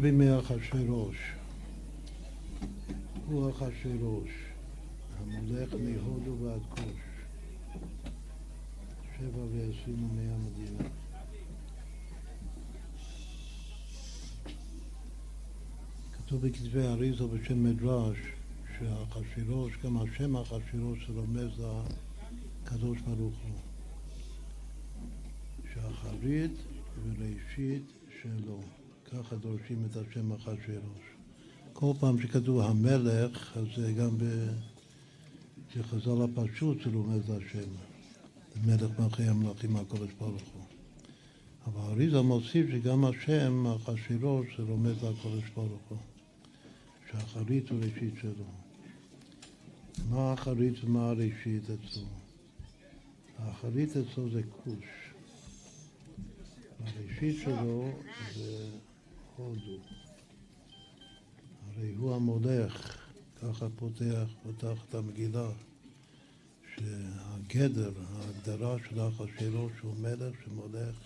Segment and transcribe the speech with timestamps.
[0.00, 1.16] בימי אחשורוש,
[3.26, 4.30] הוא אחשורוש,
[5.18, 7.00] המולך מהודו ועד כוש,
[9.18, 10.88] שבע ועשרים ימי המדינה.
[16.12, 18.18] כתוב בכתבי אריזו בשם מדרש
[18.78, 21.62] שהאחשורוש, גם השם האחשורוש זה רומז
[22.62, 23.60] לקדוש ברוך הוא.
[25.74, 26.52] שאחרית
[27.04, 27.92] וראשית
[28.22, 28.79] שלו.
[29.12, 31.04] ככה דורשים את השם אחשורוש.
[31.72, 34.10] כל פעם שכתוב המלך, אז זה גם
[35.76, 37.68] בחז"ל הפשוט זה רומז לשם.
[38.66, 40.64] מלך מלכי המלכים הקודש ברוך הוא.
[41.66, 45.98] אבל אריזה מוסיף שגם השם אחשורוש זה רומז לקודש ברוך הוא.
[47.10, 48.44] שהאחרית וראשית שלו.
[50.10, 52.06] מה האחרית ומה הראשית אצלו?
[53.38, 54.84] האחרית אצלו זה כוש.
[56.80, 57.90] הראשית שלו
[58.34, 58.70] זה
[59.40, 59.78] הודו.
[61.66, 62.98] הרי הוא המולך,
[63.42, 65.48] ככה פותח, פותח את המגילה,
[66.74, 70.96] שהגדר, ההגדרה של אחשוורוש הוא מלך שמולך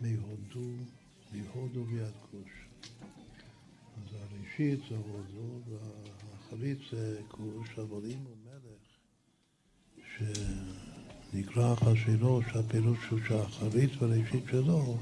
[0.00, 0.70] מהודו,
[1.32, 2.50] מהודו ויד כוש.
[3.96, 8.80] אז הראשית זה הודו והאחרית זה כוש, אבל אם הוא מלך
[11.32, 14.98] שנקרא אחשוורוש, הפירוש הוא שהאחרית והראשית שלו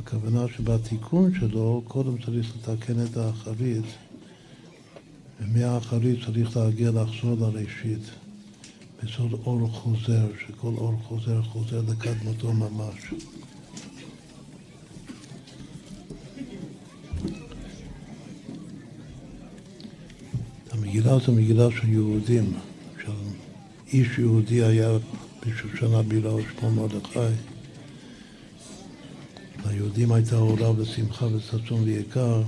[0.00, 3.84] הכוונה שבתיקון שלו קודם צריך לתקן את האחרית
[5.40, 8.10] ומהאחרית צריך להגיע לחזור לראשית
[9.02, 13.14] בסוד אור חוזר, שכל אור חוזר חוזר לקדמותו ממש.
[20.70, 22.52] המגילה זו מגילה של יהודים,
[23.04, 23.12] של
[23.92, 24.88] איש יהודי היה
[25.46, 27.55] בשושנה בילה ושמו מרדכי
[29.86, 32.42] ליהודים הייתה אורה ושמחה וששון ויקר.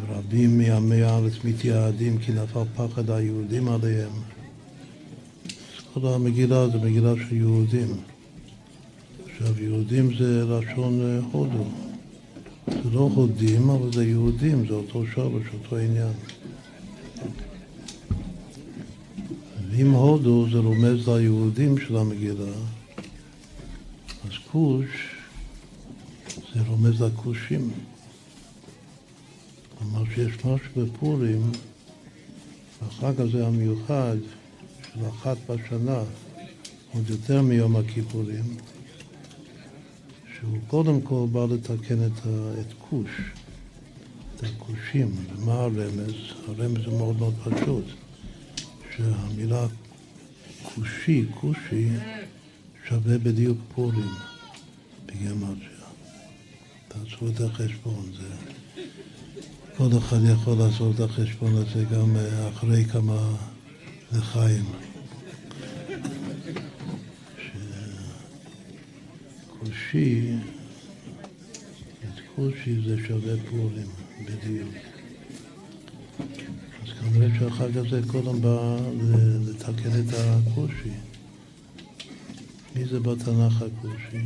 [0.00, 4.10] ורבים מעמי הארץ מתייעדים כי נפל פחד היהודים עליהם.
[5.94, 7.88] כל המגילה זה מגילה של יהודים.
[9.32, 11.64] עכשיו יהודים זה לשון הודו.
[12.66, 16.12] זה לא הודים אבל זה יהודים, זה אותו שורש, אותו עניין.
[19.70, 22.52] ואם הודו זה רומז ליהודים של המגילה
[24.24, 25.09] אז כוש
[26.54, 27.70] זה רומז לכושים.
[29.78, 31.52] כלומר שיש משהו בפורים,
[32.82, 34.16] החג הזה המיוחד
[34.82, 35.98] של אחת בשנה,
[36.94, 38.56] עוד יותר מיום הכיפורים,
[40.34, 42.26] שהוא קודם כל בא לתקן את,
[42.60, 43.10] את כוש,
[44.36, 45.14] את הכושים.
[45.36, 46.14] ומה הרמז?
[46.48, 47.84] הרמז הוא מאוד מאוד פשוט,
[48.96, 49.66] שהמילה
[50.62, 51.88] כושי, כושי,
[52.88, 54.10] שווה בדיוק פורים
[55.06, 55.69] בגרמטיה.
[56.90, 58.28] תעשו את החשבון, זה...
[59.76, 62.16] כל אחד יכול לעשות את החשבון הזה גם
[62.48, 63.36] אחרי כמה
[64.12, 64.64] לחיים.
[69.46, 70.32] שכושי,
[72.04, 73.88] את כושי זה שווה פורים,
[74.24, 74.74] בדיוק.
[76.82, 78.76] אז כנראה שהחג הזה קודם בא
[79.48, 80.90] לתקן את הכושי.
[82.76, 84.24] מי זה בתנ"ך הכושי?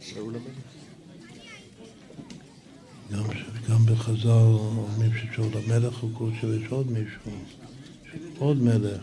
[0.00, 0.69] שאול המלך.
[3.12, 3.24] גם,
[3.68, 7.30] גם בחז"ל אומרים ששאול המלך הוא כושי ויש עוד מישהו,
[8.38, 9.02] עוד מלך,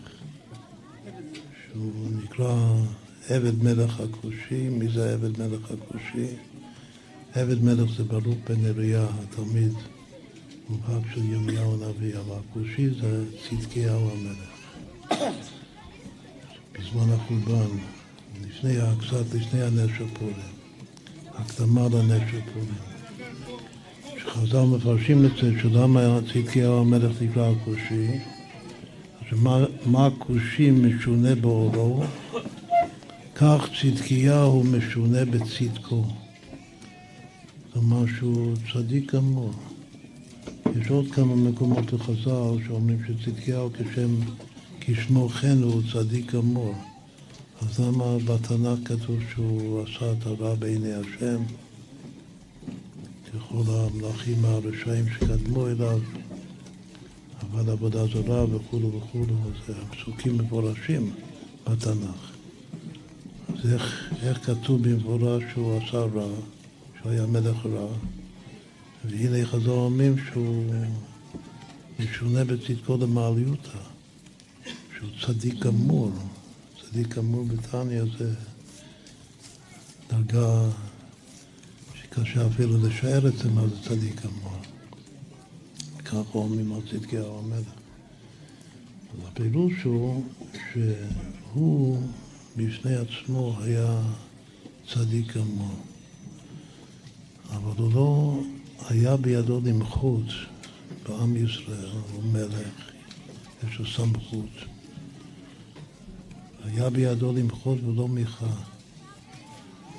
[1.66, 2.74] שהוא נקרא
[3.28, 4.68] עבד מלך הכושי.
[4.68, 6.26] מי זה עבד מלך הכושי?
[7.34, 9.72] עבד מלך זה ברוך בן אריה, התלמיד
[10.68, 14.58] מובהק של ירמיהו הנביא, אבל הכושי זה צדקיהו המלך.
[16.72, 17.76] בזמן החורבן,
[18.40, 20.34] לפני, קצת לפני הנס של פורים,
[21.34, 22.97] הקדמה לנס של פורים.
[24.28, 28.06] שחז"ל מפרשים את זה שלמה צדקיהו המלך נקרא הכושי,
[29.30, 32.04] שמה כושי משונה באורו,
[33.34, 36.04] כך צדקיהו משונה בצדקו.
[37.72, 39.52] כלומר שהוא צדיק גמור.
[40.80, 44.14] יש עוד כמה מקומות לחז"ל שאומרים שצדקיהו כשם,
[44.80, 46.74] כשמו כן הוא צדיק גמור.
[47.60, 51.42] אז למה בתנ"ך כתוב שהוא עשה את הרע בעיני השם?
[53.28, 56.00] ככל המלאכים הרשעים שקדמו אליו,
[57.40, 59.36] אבל עבודה זרה וכולו וכולו,
[59.66, 61.14] זה פסוקים מפורשים
[61.64, 62.32] בתנ"ך.
[63.48, 66.28] אז איך, איך כתוב במפורש שהוא עשה רע,
[66.98, 67.86] שהוא היה מלך רע,
[69.04, 70.64] והנה חז"ל אומרים שהוא
[71.98, 73.78] משונה בצדקו למעליותא,
[74.96, 76.12] שהוא צדיק גמור.
[76.82, 78.34] צדיק גמור בתניא זה
[80.08, 80.68] דרגה
[82.24, 84.58] שקשה אפילו לשער את זה מה זה צדיק גמור.
[86.04, 87.68] כך אומרים על צדקיהו המלך.
[89.12, 90.24] אז הפירוש הוא
[90.72, 92.02] שהוא
[92.56, 94.00] בפני עצמו היה
[94.88, 95.74] צדיק גמור,
[97.50, 98.40] אבל הוא לא
[98.88, 100.24] היה בידו למחות
[101.08, 102.90] בעם ישראל, הוא מלך,
[103.68, 104.50] יש לו סמכות.
[106.64, 108.77] היה בידו למחות ולא מיכה.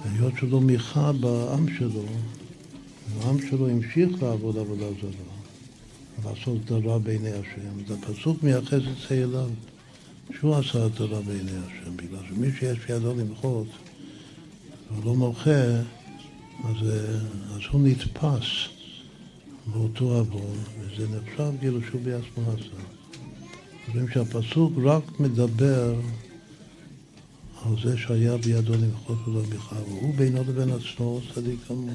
[0.03, 2.03] היות שלא מיכה בעם שלו,
[3.21, 7.93] העם שלו המשיך לעבוד עבודה זרה, לעשות את הרע בעיני השם.
[7.93, 9.49] אז הפסוק מייחס את זה אליו,
[10.39, 13.67] שהוא עשה את הרע בעיני השם, בגלל שמי שיש בידו למחות
[14.91, 15.65] והוא לא מוחה,
[16.63, 16.87] אז,
[17.55, 18.45] אז הוא נתפס
[19.65, 22.83] באותו עוון, וזה נחשב כאילו שהוא בעצמו עשה.
[23.87, 25.95] אומרים שהפסוק רק מדבר
[27.65, 29.17] על זה שהיה בידו למחות
[29.51, 31.89] מיכה, והוא בינו לבין עצמו צדיק גמור.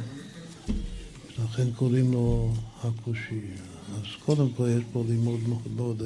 [1.45, 3.41] לכן קוראים לו הכושי.
[3.95, 6.03] אז קודם כל יש פה לימוד מאוד מאוד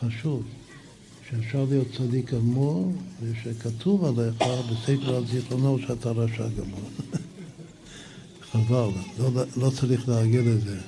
[0.00, 0.42] חשוב,
[1.30, 2.92] שאפשר להיות צדיק גמור,
[3.22, 4.36] ושכתוב עליך
[4.70, 6.90] בספר הזיכרונות שאתה רשע גמור.
[8.52, 8.88] חבל,
[9.18, 10.78] לא, לא צריך להגיד את זה.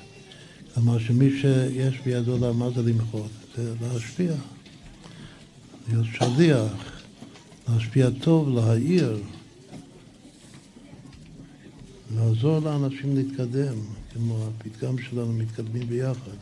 [0.75, 2.39] כלומר שמי שיש בידו,
[2.75, 3.31] זה למחות?
[3.57, 4.33] זה להשפיע,
[5.89, 6.94] להיות שליח.
[7.69, 9.23] להשפיע טוב, להעיר,
[12.17, 13.77] לעזור לאנשים להתקדם,
[14.13, 16.37] כמו הפתגם שלנו, מתקדמים ביחד.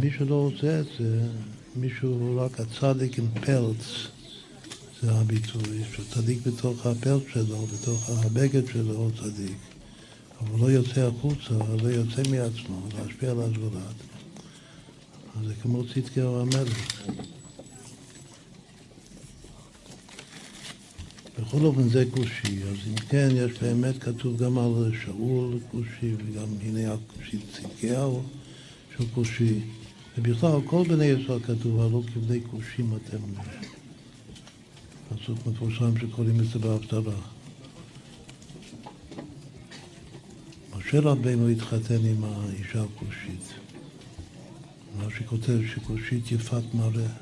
[0.00, 1.28] מי שלא עושה את זה,
[1.76, 4.06] מישהו רק הצדיק עם פלץ,
[5.02, 9.58] זה הביטוי, שצדיק בתוך הפלץ שלו, בתוך הבגד שלו הוא צדיק,
[10.40, 13.94] אבל לא יוצא החוצה, לא יוצא מעצמו, להשפיע על הזולת.
[15.46, 17.02] זה כמו צדקיהו המלך.
[21.40, 26.46] בכל אופן זה כושי, אז אם כן, יש באמת כתוב גם על שאול כושי, וגם
[26.62, 28.22] הנה הכושי צדקיהו
[28.94, 29.60] שהוא כושי.
[30.18, 33.18] ובכלל, כל בני ישראל כתוב, הלא כבני כושים אתם.
[35.08, 37.20] פסוק מפורסם שקוראים את זה בהפטרה.
[40.76, 43.54] משה רבנו התחתן עם האישה הכושית.
[44.98, 47.12] מה שכותב שכושית יפת מראה.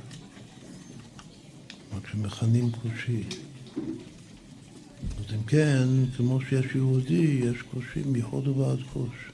[1.97, 3.23] רק שמכנים כושי.
[5.18, 9.28] אז אם כן, כמו שיש יהודי, יש קושים מחודו ועד כוש.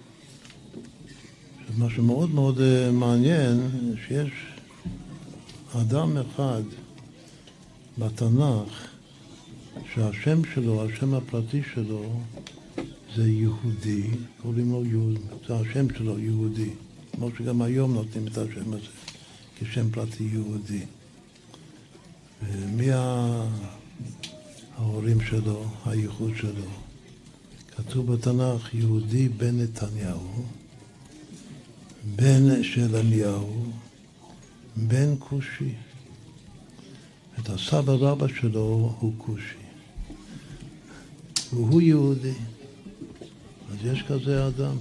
[1.78, 3.70] מה שמאוד מאוד אה, מעניין,
[4.06, 4.30] שיש
[5.80, 6.62] אדם אחד
[7.98, 8.88] בתנ"ך
[9.94, 12.20] שהשם שלו, השם הפרטי שלו
[13.16, 14.02] זה יהודי,
[14.42, 16.70] קוראים לו יהודי, זה השם שלו יהודי,
[17.12, 18.86] כמו שגם היום נותנים את השם הזה
[19.60, 20.80] כשם פרטי יהודי.
[22.42, 22.88] ומי
[24.76, 26.70] ההורים שלו, הייחוד שלו.
[27.76, 30.44] כתוב בתנ"ך יהודי בן נתניהו,
[32.16, 33.72] בן שלמיהו,
[34.76, 35.74] בן כושי.
[37.38, 39.64] את הסבא רבא שלו הוא כושי.
[41.52, 42.34] והוא יהודי.
[43.70, 44.76] אז יש כזה אדם,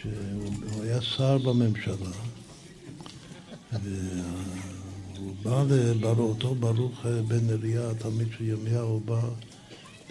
[0.00, 2.10] שהוא היה שר בממשלה,
[3.72, 3.80] הוא
[5.42, 5.64] בא
[6.00, 9.20] לאותו ברוך אה, בן נריה, תלמיד של ירמיהו, בא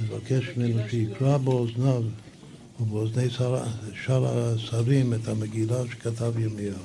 [0.02, 2.04] לבקש ממנו שיקרא באוזניו
[2.80, 3.30] ובאוזני
[4.06, 6.76] שאר השרים את המגילה שכתב ירמיהו.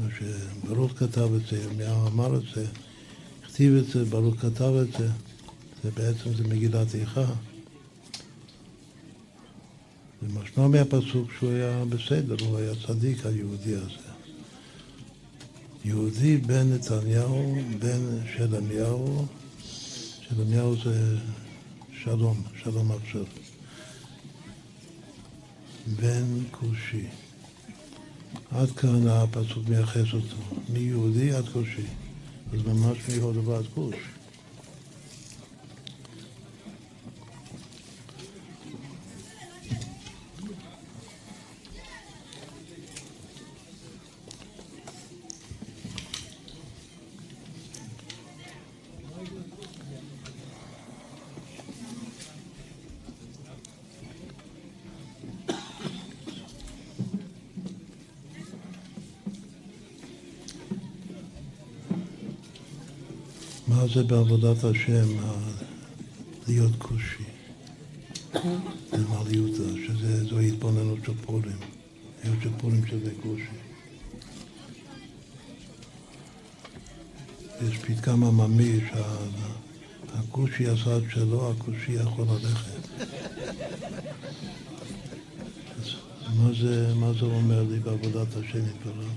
[0.00, 2.66] מה שברוך כתב את זה, ירמיהו אמר את זה,
[3.44, 5.08] הכתיב את זה, ברוך כתב את זה,
[5.84, 7.24] זה בעצם זה מגילת איכה.
[10.22, 14.03] ומשמע מהפסוק שהוא היה בסדר, הוא היה צדיק היהודי הזה.
[15.84, 18.00] יהודי בן נתניהו, בן
[18.36, 19.26] שלמיהו,
[20.20, 21.16] שלמיהו זה
[22.02, 23.24] שלום, שלום עכשיו.
[25.86, 27.06] בן כושי.
[28.50, 30.36] עד כאן הפסוק מייחס אותו,
[30.68, 31.86] מיהודי עד כושי.
[32.52, 34.13] אז ממש מהודו ועד כוש.
[63.84, 65.08] מה זה בעבודת השם
[66.48, 67.24] להיות כושי?
[68.92, 71.58] למעליותא, שזו התבוננות של פורים,
[72.22, 73.56] היות של פורים שזה כושי.
[77.68, 78.80] יש פתגם עממי
[80.10, 83.04] שהכושי עשה את שלו, הכושי יכול ללכת.
[85.78, 85.90] אז
[86.38, 89.12] מה זה, מה זה אומר לי בעבודת השם יתברך?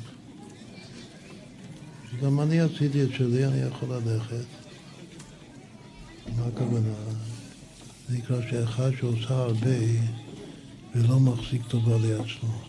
[2.23, 4.56] גם אני עשיתי את שלי, אני יכול ללכת.
[6.35, 6.93] מה הכוונה?
[8.09, 9.77] זה נקרא שאחד שעושה הרבה
[10.95, 12.61] ולא מחזיק טובה לעצמו.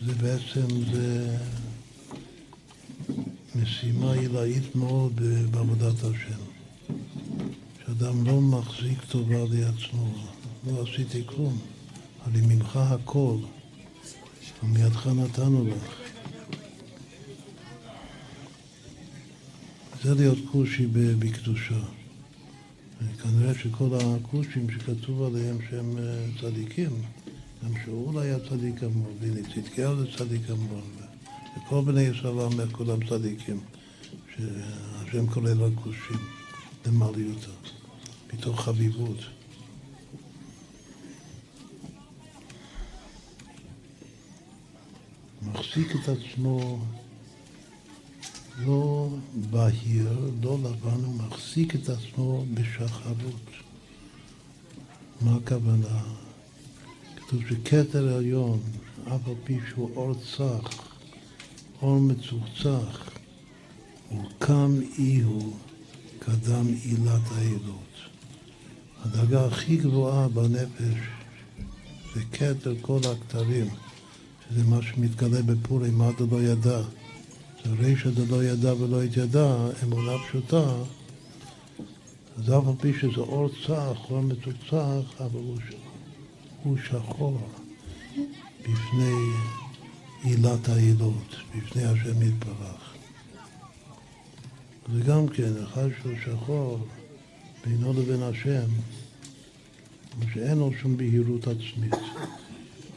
[0.00, 1.36] שזה בעצם זה
[3.54, 5.20] משימה עילאית מאוד
[5.50, 6.42] בעבודת השם.
[7.86, 10.14] שאדם לא מחזיק טובה לעצמו,
[10.66, 11.58] לא עשיתי כלום,
[12.24, 13.36] אבל ממך הכל.
[14.62, 16.01] ומידך נתנו לך.
[20.02, 20.86] זה להיות כושי
[21.18, 21.80] בקדושה.
[23.22, 26.90] כנראה שכל הכושים שכתוב עליהם שהם אה, צדיקים,
[27.64, 30.80] גם שאול היה צדיק גמור, והנה צדקיהו זה צדיק גמור,
[31.56, 33.60] וכל בני ישראל אומר כולם צדיקים,
[34.34, 36.26] שהשם כולל הכושים
[36.86, 37.50] למעליותו,
[38.34, 39.18] מתוך חביבות.
[45.42, 46.84] מחזיק את עצמו
[48.58, 49.08] לא
[49.50, 53.50] בהיר, לא לבן, הוא מחזיק את עצמו בשחרות.
[55.20, 56.02] מה הכוונה?
[57.16, 58.60] כתוב שכתר עליון,
[59.04, 60.88] אף על פי שהוא אור צח,
[61.82, 63.10] אור מצוחצח,
[64.08, 65.56] הוא קם אי הוא,
[66.18, 67.92] קדם עילת העילות.
[69.04, 70.98] הדרגה הכי גבוהה בנפש
[72.14, 73.68] זה כתר כל הכתרים.
[74.50, 76.80] שזה מה שמתגלה בפורים, מה אתה לא ידע.
[77.64, 80.74] זה רישא דלא ידע ולא התיידע, אמונה פשוטה,
[82.38, 85.40] אז אף על פי שזה אור צח, אור מתוקצח, אבל
[86.62, 87.38] הוא, שחור
[88.60, 89.14] בפני
[90.22, 92.94] עילת העילות, בפני השם יתברך.
[94.94, 96.78] זה גם כן, אחד שהוא שחור
[97.64, 98.68] בינו לבין השם,
[100.34, 101.94] שאין לו שום בהירות עצמית.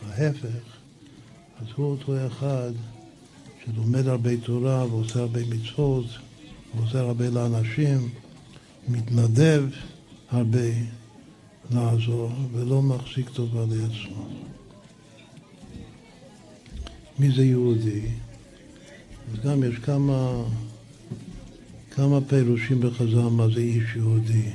[0.07, 0.77] ההפך,
[1.59, 2.71] אז הוא אותו אחד
[3.65, 6.05] שלומד הרבה תורה ועושה הרבה מצוות
[6.75, 8.09] ועושה הרבה לאנשים,
[8.87, 9.63] מתנדב
[10.31, 10.69] הרבה
[11.71, 14.27] לעזור ולא מחזיק טובה לעצמו.
[17.19, 18.01] מי זה יהודי?
[19.33, 20.43] אז גם יש כמה,
[21.91, 24.51] כמה פירושים בחז"ל מה זה איש יהודי.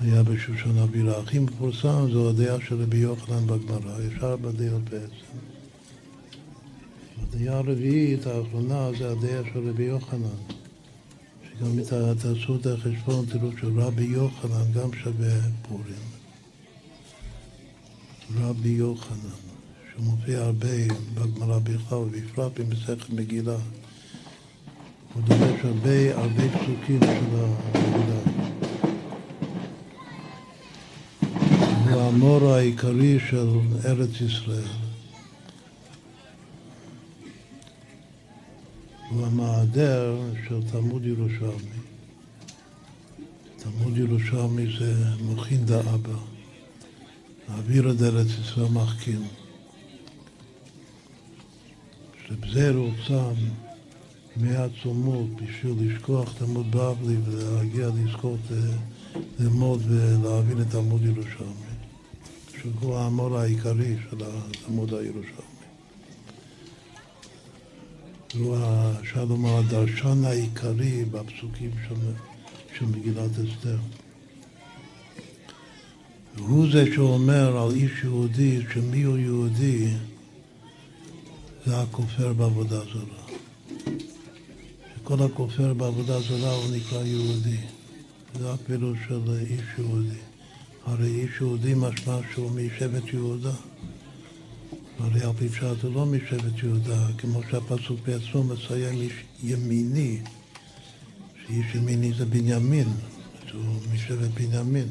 [0.00, 1.20] היה בשושן אבירה.
[1.20, 5.51] הכי מפורסם זו הדעה של רבי יוחנן בגמרא, יש ארבע דעות בעצם.
[7.22, 10.38] הדעה הרביעית, האחרונה, זה הדעה של רבי יוחנן.
[11.44, 11.82] שגם אם
[12.14, 15.34] תעשו את החשבון, תראו שרבי יוחנן גם שווה
[15.68, 16.12] פורים.
[18.40, 19.36] רבי יוחנן,
[19.96, 20.68] שמופיע הרבה
[21.14, 23.56] בגמרא בכלל, ובפרט במסכת מגילה.
[25.14, 28.20] הוא דורש הרבה הרבה פסוקים של המגילה.
[31.90, 33.48] הוא המור העיקרי של
[33.84, 34.81] ארץ ישראל.
[39.14, 41.80] הוא המעדר של תלמוד ירושלמי.
[43.56, 46.18] תלמוד ירושלמי זה מוכין דאבא,
[47.48, 49.22] האוויר עד ארץ ישראל מחכים.
[52.26, 53.30] שבזה רוצה
[54.36, 58.40] מהעצומות בשביל לשכוח תלמוד בבלי ולהגיע לזכות
[59.38, 61.72] ללמוד ולהבין את תלמוד ירושלמי.
[62.60, 65.51] שהוא האמור העיקרי של התלמוד הירושלמי.
[68.38, 68.56] הוא,
[69.00, 71.94] אפשר לומר, הדרשן העיקרי בפסוקים של,
[72.78, 73.76] של מגילת אסתר.
[76.38, 79.88] הוא זה שאומר על איש יהודי, שמי הוא יהודי,
[81.66, 83.22] זה הכופר בעבודה זרה.
[84.96, 87.56] שכל הכופר בעבודה זרה הוא נקרא יהודי.
[88.38, 90.20] זה הפירוש של איש יהודי.
[90.86, 93.52] הרי איש יהודי משמע שהוא משבט יהודה.
[95.02, 99.12] הרי על פי פשט הוא לא משבט יהודה, כמו שהפסוק בעצמו מסיים איש
[99.42, 100.20] ימיני,
[101.46, 102.88] שאיש ימיני זה בנימין,
[103.52, 104.88] הוא משבט בנימין.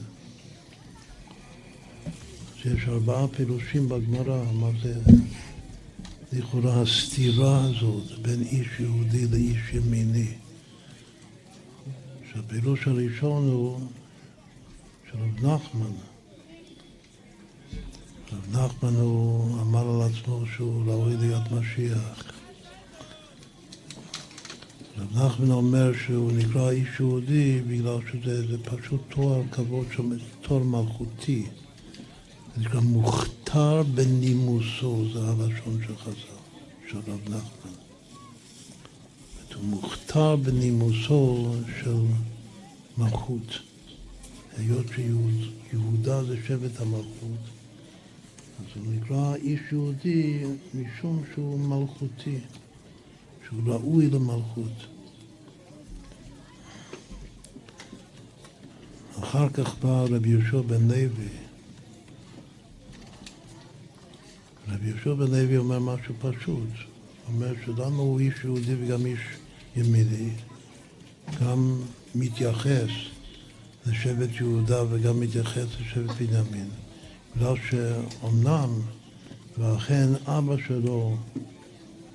[2.06, 4.94] אז יש ארבעה פירושים בגמרא, מה זה
[6.34, 10.28] לכאורה הסתירה הזאת בין איש יהודי לאיש ימיני.
[12.34, 13.80] שהפירוש הראשון הוא
[15.12, 16.11] של רב נחמן.
[18.34, 22.24] רב נחמן הוא אמר על עצמו שהוא ראוי להיות משיח.
[24.98, 29.88] רב נחמן אומר שהוא נקרא איש יהודי בגלל שזה פשוט תואר כבוד,
[30.42, 31.46] תואר מלכותי.
[32.56, 37.72] זה נקרא מוכתר בנימוסו, זה הלשון של חז"ל, של רב נחמן.
[39.56, 41.98] הוא מוכתר בנימוסו של
[42.98, 43.60] מלכות.
[44.58, 47.51] היות שיהודה זה שבט המלכות,
[48.62, 50.44] אז הוא נקרא איש יהודי
[50.74, 52.40] משום שהוא מלכותי,
[53.48, 54.88] שהוא ראוי למלכות.
[59.20, 61.30] אחר כך בא רבי יהושע בן לוי.
[64.68, 66.70] רבי יהושע בן לוי אומר משהו פשוט.
[67.28, 69.20] אומר שלמה הוא איש יהודי וגם איש
[69.76, 70.30] ימיני,
[71.42, 71.82] גם
[72.16, 72.90] מתייחס
[73.86, 76.70] לשבט יהודה וגם מתייחס לשבט בנימין.
[77.36, 78.70] בגלל שאומנם,
[79.58, 81.18] ואכן אבא שלו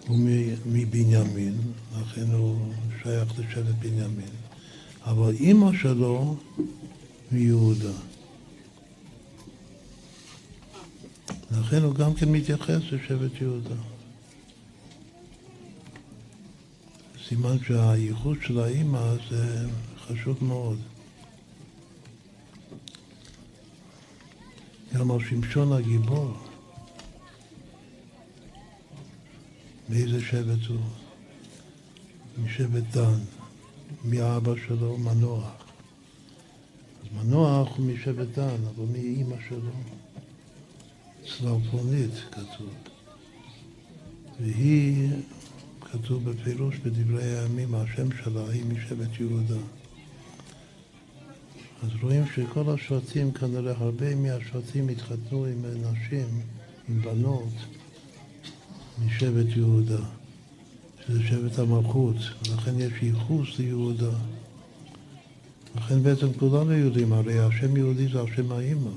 [0.07, 0.19] הוא
[0.67, 1.55] מבנימין,
[2.01, 2.59] לכן הוא
[3.03, 4.35] שייך לשבט בנימין,
[5.05, 6.37] אבל אימא שלו
[7.33, 7.93] מיהודה.
[11.61, 13.75] לכן הוא גם כן מתייחס לשבט יהודה.
[17.29, 19.67] סימן שהייחוד של האימא זה
[20.07, 20.79] חשוב מאוד.
[24.99, 26.33] גם על שמשון הגיבור,
[29.89, 30.81] מאיזה שבט הוא?
[32.45, 33.19] משבט דן,
[34.05, 35.67] מאבא שלו מנוח.
[37.03, 39.71] אז מנוח הוא משבט דן, אבל מאימא שלו
[41.25, 42.71] צלפונית כתוב.
[44.41, 45.09] והיא
[45.81, 49.61] כתוב בפירוש בדברי הימים, השם שלה היא משבט יהודה.
[51.83, 56.41] אז רואים שכל השבטים, כנראה הרבה מהשבטים התחתנו עם נשים,
[56.89, 57.53] עם בנות,
[59.05, 60.05] משבט יהודה,
[61.07, 64.17] שזה שבט המלכות, ולכן יש ייחוס ליהודה.
[65.77, 68.91] לכן בעצם כולנו יהודים, הרי השם יהודי זה השם האימא,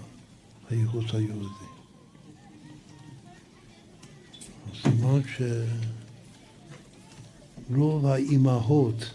[0.70, 1.70] הייחוס היהודי.
[4.82, 5.42] סימן ש...
[7.76, 9.12] רוב האימהות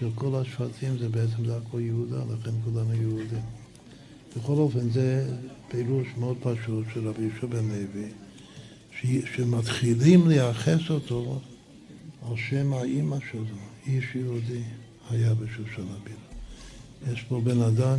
[0.00, 3.42] של כל השבטים זה בעצם הכל יהודה, לכן כולנו יהודים.
[4.36, 5.36] בכל אופן, זה
[5.68, 8.08] פירוש מאוד פשוט של רבי יהושע בן לוי,
[9.36, 11.40] שמתחילים לייחס אותו
[12.28, 13.42] על שם האימא שלו,
[13.86, 14.62] איש יהודי
[15.10, 17.12] היה בשושן הבירה.
[17.12, 17.98] יש פה בן אדם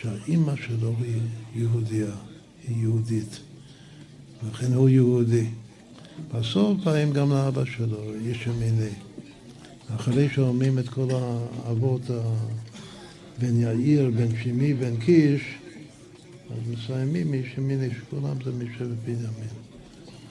[0.00, 1.20] שהאימא שלו היא
[1.54, 2.14] יהודייה,
[2.68, 3.40] היא יהודית,
[4.48, 5.46] לכן הוא יהודי.
[6.34, 9.05] בסוף באים גם לאבא שלו, איש ימיני.
[9.94, 12.02] אחרי שאומרים את כל האבות
[13.38, 15.42] בן יאיר, בן שימי, בן קיש,
[16.50, 19.54] אז מסיימים איש ימיני, שכולם זה משבט בנימין.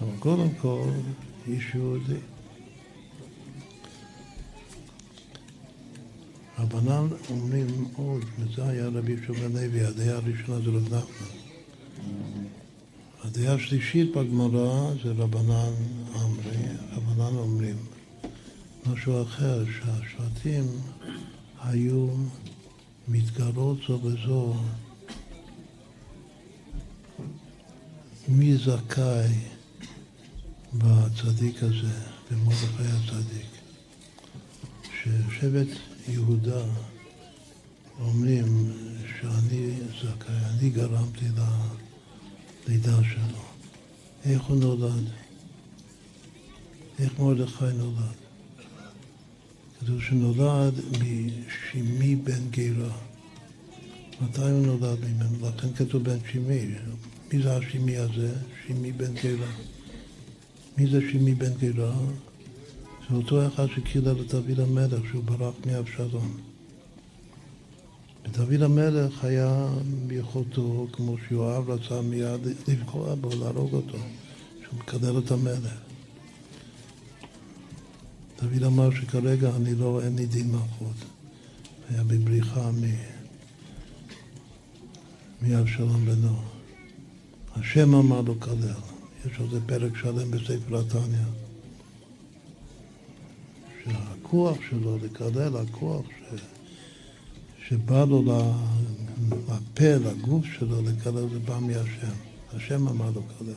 [0.01, 0.89] אבל קודם כל,
[1.47, 2.19] איש יהודי.
[6.59, 11.27] רבנן אומרים עוד, וזה היה רבי יהושע בן לוי, הדעה הראשונה זה רב נחמן.
[13.23, 15.73] הדעה השלישית בגמרא זה רבנן
[16.15, 16.57] אמרי,
[16.91, 17.75] רבנן אומרים
[18.93, 20.63] משהו אחר, שהשבטים
[21.61, 22.07] היו
[23.07, 24.53] מתגרות זו בזו
[28.27, 29.33] מי זכאי
[30.73, 31.99] בצדיק הזה,
[32.31, 33.49] במרדכי הצדיק.
[34.83, 35.67] ששבט
[36.07, 36.65] יהודה
[37.99, 38.73] אומרים
[39.19, 39.71] שאני
[40.01, 41.25] זכאי, אני גרמתי
[42.67, 43.41] ללידה שלו.
[44.25, 45.03] איך הוא נולד?
[46.99, 48.24] איך מרדכי נולד?
[49.85, 52.97] כתוב שנולד משימי בן גירה.
[54.21, 55.47] מתי הוא נולד ממנו?
[55.47, 56.65] לכן כתוב בן שימי.
[57.33, 58.33] מי זה השימי הזה?
[58.67, 59.51] שימי בן גירה.
[60.77, 61.93] מי זה שימי בן גירה?
[63.09, 66.37] זה אותו אחד שקילל לדוד המלך, שהוא ברח מאבשלום.
[68.25, 69.67] ודוד המלך היה
[70.07, 73.97] ביכולתו, כמו שיואב רצה מיד לפגוע בו, להרוג אותו,
[74.63, 75.84] שהוא מקלל את המלך.
[78.41, 80.55] דוד אמר שכרגע אני לא, אין לי דין.
[81.89, 82.83] היה בבריחה מ...
[85.41, 86.37] מאבשלום בנו.
[87.55, 88.73] השם אמר לו כלל,
[89.25, 91.25] יש על זה פרק שלם בספר התניא.
[93.83, 96.35] שהכוח שלו לקלל, הכוח ש...
[97.67, 98.23] שבא לו
[99.27, 102.15] לפה, לגוף שלו לקלל, זה בא מהשם.
[102.53, 103.53] השם אמר לו כלל.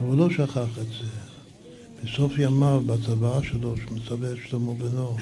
[0.00, 1.29] אבל לא שכח את זה.
[2.04, 5.16] בסוף ימיו, בצוואה שלו, שמצווה את שלמה בנו,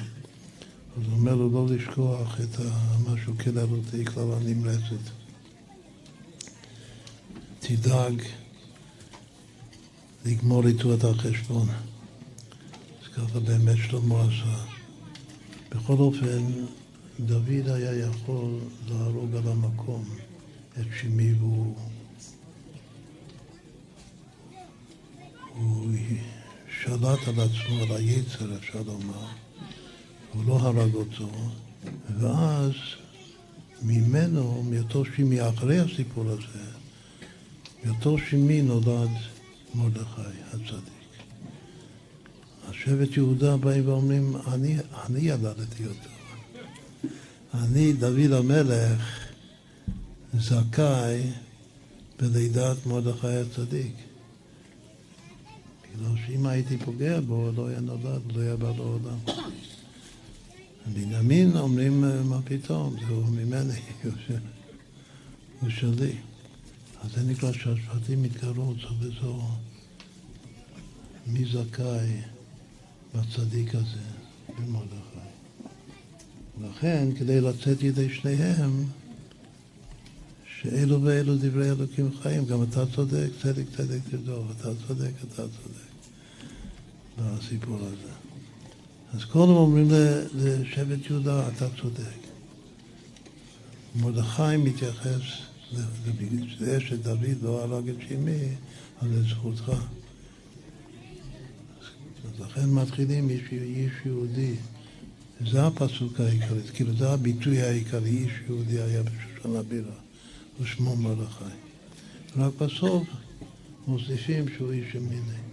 [0.97, 2.59] אז הוא אומר לו לא לשכוח את
[3.07, 5.09] מה שהוא קילל אותי, כללה נמרצת.
[7.59, 8.21] תדאג
[10.25, 11.67] לגמור איתו את החשבון.
[13.01, 14.63] אז ככה באמת שלמה עשה.
[15.71, 16.51] בכל אופן,
[17.19, 20.05] דוד היה יכול להרוג על המקום
[20.79, 21.75] את שמי והוא
[25.53, 25.91] הוא
[26.83, 29.27] שלט על עצמו, על היצר, אפשר לומר.
[30.33, 31.29] הוא לא הרג אותו,
[32.19, 32.71] ואז
[33.81, 36.65] ממנו, מאותו שימי, אחרי הסיפור הזה,
[37.85, 39.09] מאותו שימי נולד
[39.75, 40.99] מרדכי הצדיק.
[42.69, 46.09] השבט יהודה באים ואומרים, אני, אני ילדתי אותו.
[47.53, 49.27] אני, דוד המלך,
[50.39, 51.21] זכאי
[52.19, 54.08] בלידת מרדכי הצדיק.
[55.99, 59.17] בגלל שאם הייתי פוגע בו, לא היה נולד, לא היה בא לעולם.
[60.93, 63.79] בנימין אומרים, מה פתאום, זהו ממני,
[65.61, 66.15] הוא שלי.
[67.01, 69.41] אז זה נקרא שהשבטים התגרו זו וזו.
[71.27, 72.21] מי זכאי
[73.15, 74.03] בצדיק הזה,
[74.59, 74.95] במרדכי.
[76.61, 78.83] לכן, כדי לצאת ידי שניהם,
[80.61, 85.88] שאלו ואלו דברי אלוקים חיים, גם אתה צודק, צדק צדק תרדוף, אתה צודק, אתה צודק,
[87.19, 88.13] בסיפור הזה.
[89.13, 89.87] אז קודם אומרים
[90.35, 92.19] לשבט יהודה, אתה צודק.
[93.95, 95.21] מרדכי מתייחס
[95.71, 98.47] לזה שדוד לא הרג את שמי,
[99.01, 99.69] אז לזכותך.
[102.25, 104.55] אז לכן מתחילים איש, איש יהודי.
[105.51, 109.95] זה הפסוק העיקרי, כאילו זה הביטוי העיקרי, איש יהודי היה בשושן הבירה.
[110.61, 111.43] ושמו מרדכי.
[112.37, 113.07] רק בסוף
[113.87, 115.48] מוסיפים שהוא איש ימיני.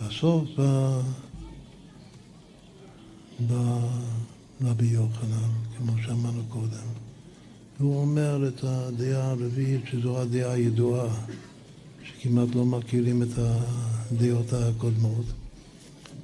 [0.00, 0.48] בסוף
[3.48, 3.78] בא,
[4.62, 6.86] רבי יוחנן, כמו שאמרנו קודם,
[7.80, 11.14] והוא אומר את הדעה הרביעית, שזו הדעה הידועה,
[12.04, 15.24] שכמעט לא מכירים את הדעות הקודמות.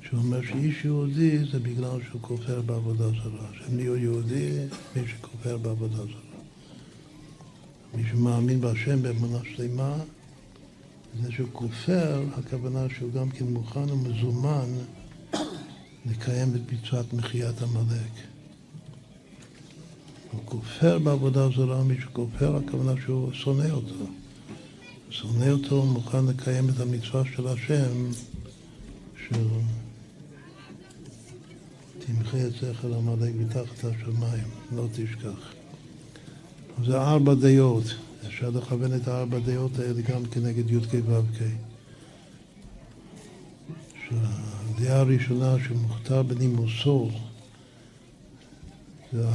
[0.02, 3.48] שהוא אומר שאיש יהודי זה בגלל שהוא כופר בעבודה זרה.
[3.70, 4.50] נהיו יהודי,
[4.96, 6.26] מי שכופר בעבודה זרה.
[7.94, 9.96] מי שמאמין בהשם באמונה שלמה,
[11.22, 14.68] זה שהוא כופר, הכוונה שהוא גם כן מוכן ומזומן
[16.06, 18.12] לקיים את מצוות מחיית עמלק.
[20.32, 24.04] הוא כופר בעבודה זרה, מי שכופר, הכוונה שהוא שונא אותו.
[25.10, 28.10] שונא אותו, מוכן לקיים את המצווה של השם,
[29.28, 29.46] של
[31.98, 35.52] תמחה את זכר עמלק מתחת השמיים, לא תשכח.
[36.84, 37.84] זה ארבע דעות.
[38.26, 41.42] אפשר לכוון את הארבע דעות האלה גם כנגד י"ק ו"ק.
[44.08, 47.10] שהדעה הראשונה שמוכתר בנימוסו
[49.12, 49.28] זה,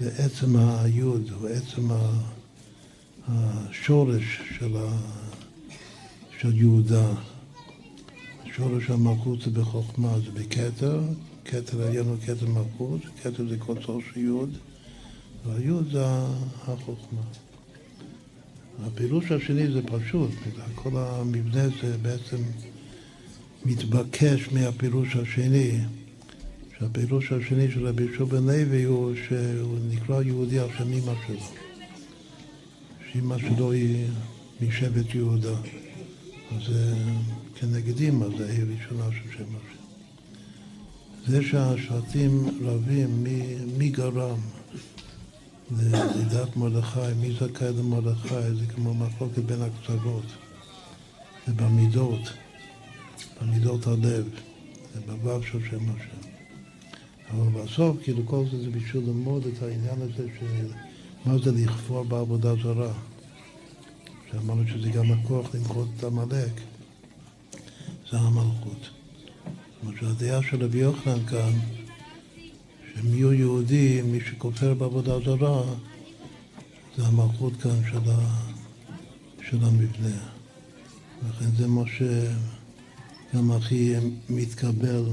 [0.00, 1.88] זה עצם היוד, או עצם
[3.28, 4.96] השורש של, ה,
[6.40, 7.12] של יהודה.
[8.56, 11.00] שורש המלכות זה בחוכמה, זה בכתר,
[11.44, 14.50] כתר עליון הוא כתר מלכות, כתר זה קוצו של יוד.
[15.46, 16.04] והיוד זה
[16.68, 17.20] החוכמה.
[18.86, 20.30] הפירוש השני זה פשוט,
[20.74, 22.36] כל המבנה זה בעצם
[23.64, 25.80] מתבקש מהפירוש השני,
[26.78, 31.36] שהפירוש השני של רבי בן לוי הוא שהוא נקרא יהודי על שם אמא שלו,
[33.12, 34.06] שאמא שלו היא
[34.60, 35.54] משבט יהודה,
[36.56, 36.74] אז
[37.54, 39.80] כנגד אמא, זה העיר ראשונה של שם השם.
[41.26, 44.38] זה שהשבטים רבים מי, מי גרם
[45.78, 50.24] לידת מרדכי, מי זכאי למרדכי, זה כמו מחלוקת בין הקצוות,
[51.46, 52.32] זה במידות,
[53.40, 54.28] במידות הלב,
[54.94, 56.28] זה בוו של שם השם.
[57.30, 60.66] אבל בסוף, כאילו כל זה זה בשביל ללמוד את העניין הזה של
[61.24, 62.92] מה זה לכפור בעבודה זרה.
[64.32, 66.60] שאמרנו שזה גם הכוח למחות את עמלק,
[68.10, 68.80] זה המלכות.
[68.82, 71.52] זאת אומרת שהדעה של רבי יוחנן כאן
[72.94, 75.62] שהם יהיו יהודים, מי שכופר בעבודה זרה,
[76.96, 78.50] זה המלכות כאן של, ה,
[79.48, 80.16] של המבנה.
[81.28, 83.94] לכן זה מה שגם הכי
[84.28, 85.04] מתקבל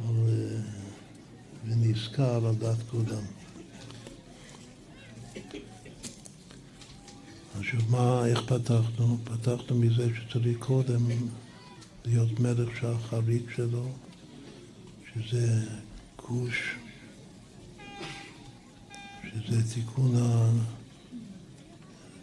[0.00, 0.14] על,
[1.66, 3.24] ונזכר על דעת כולם.
[7.62, 9.18] שוב, מה, איך פתחנו?
[9.24, 11.00] פתחנו מזה שצריך קודם
[12.04, 13.88] להיות מלך שהחריג שלו,
[15.14, 15.62] שזה
[16.28, 16.74] גוש,
[19.22, 20.50] שזה תיקון, ה...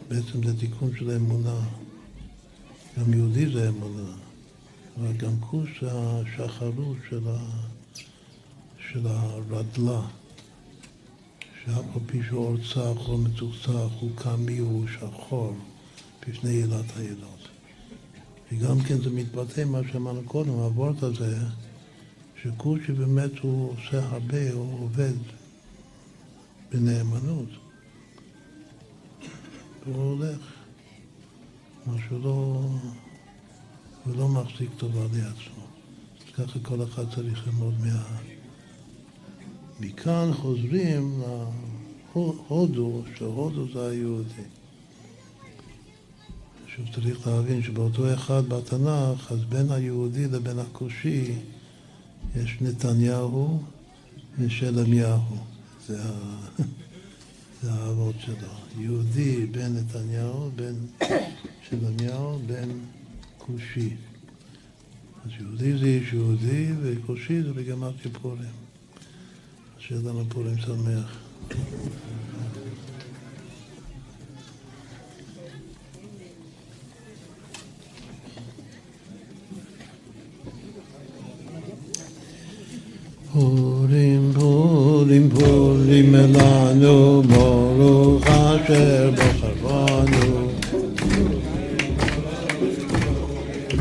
[0.08, 1.60] בעצם זה תיקון של האמונה.
[2.98, 4.12] גם יהודי זה אמונה,
[4.98, 7.38] אבל גם כוש זה השחרות של, ה...
[8.92, 10.02] של הרדלה.
[11.66, 15.56] שאף על פי שהוא אור צח או מצוחצח, הוא קמי, הוא שחור
[16.22, 17.48] בפני עילת העילות.
[18.52, 21.38] וגם כן זה מתבטא, מה שאמרנו קודם, הוורט הזה,
[22.44, 25.14] שקושי באמת הוא עושה הרבה, הוא עובד
[26.72, 27.50] בנאמנות.
[29.86, 30.40] והוא הולך.
[31.88, 32.62] משהו לא...
[34.06, 35.64] הוא לא מחזיק טובה לעצמו.
[36.34, 38.04] ככה כל אחד צריך ללמוד מה...
[39.80, 41.22] מכאן חוזרים
[42.16, 44.44] להודו, שהודו זה היהודי.
[46.68, 51.34] שוב צריך להבין שבאותו אחד בתנ"ך, אז בין היהודי לבין הכושי
[52.36, 53.64] יש נתניהו
[54.40, 55.20] ושלמיהו.
[55.88, 56.12] זה, ה...
[57.64, 58.48] זה האבות שלו.
[58.78, 60.76] יהודי בין נתניהו, בין
[61.70, 62.80] שלמיהו, בין
[63.38, 63.96] כושי.
[65.26, 68.52] אז יהודי זה איש יהודי וכושי זה בגמר כיפורים.
[69.80, 71.18] שיהיה לנו פורים שמח.
[83.40, 90.48] פורים, פורים, פורים אלנו, ברוך אשר בחרבנו.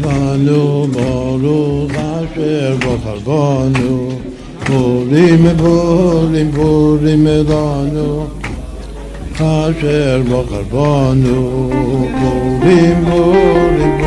[0.03, 4.19] לנו ברוך אשר בחרבנו.
[4.69, 8.27] פורים פורים פורים לנו
[9.35, 11.71] אשר בחר בנו
[12.21, 13.99] פורים פורים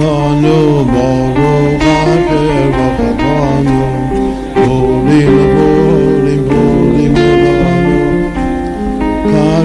[0.00, 2.72] לנו ברוך אשר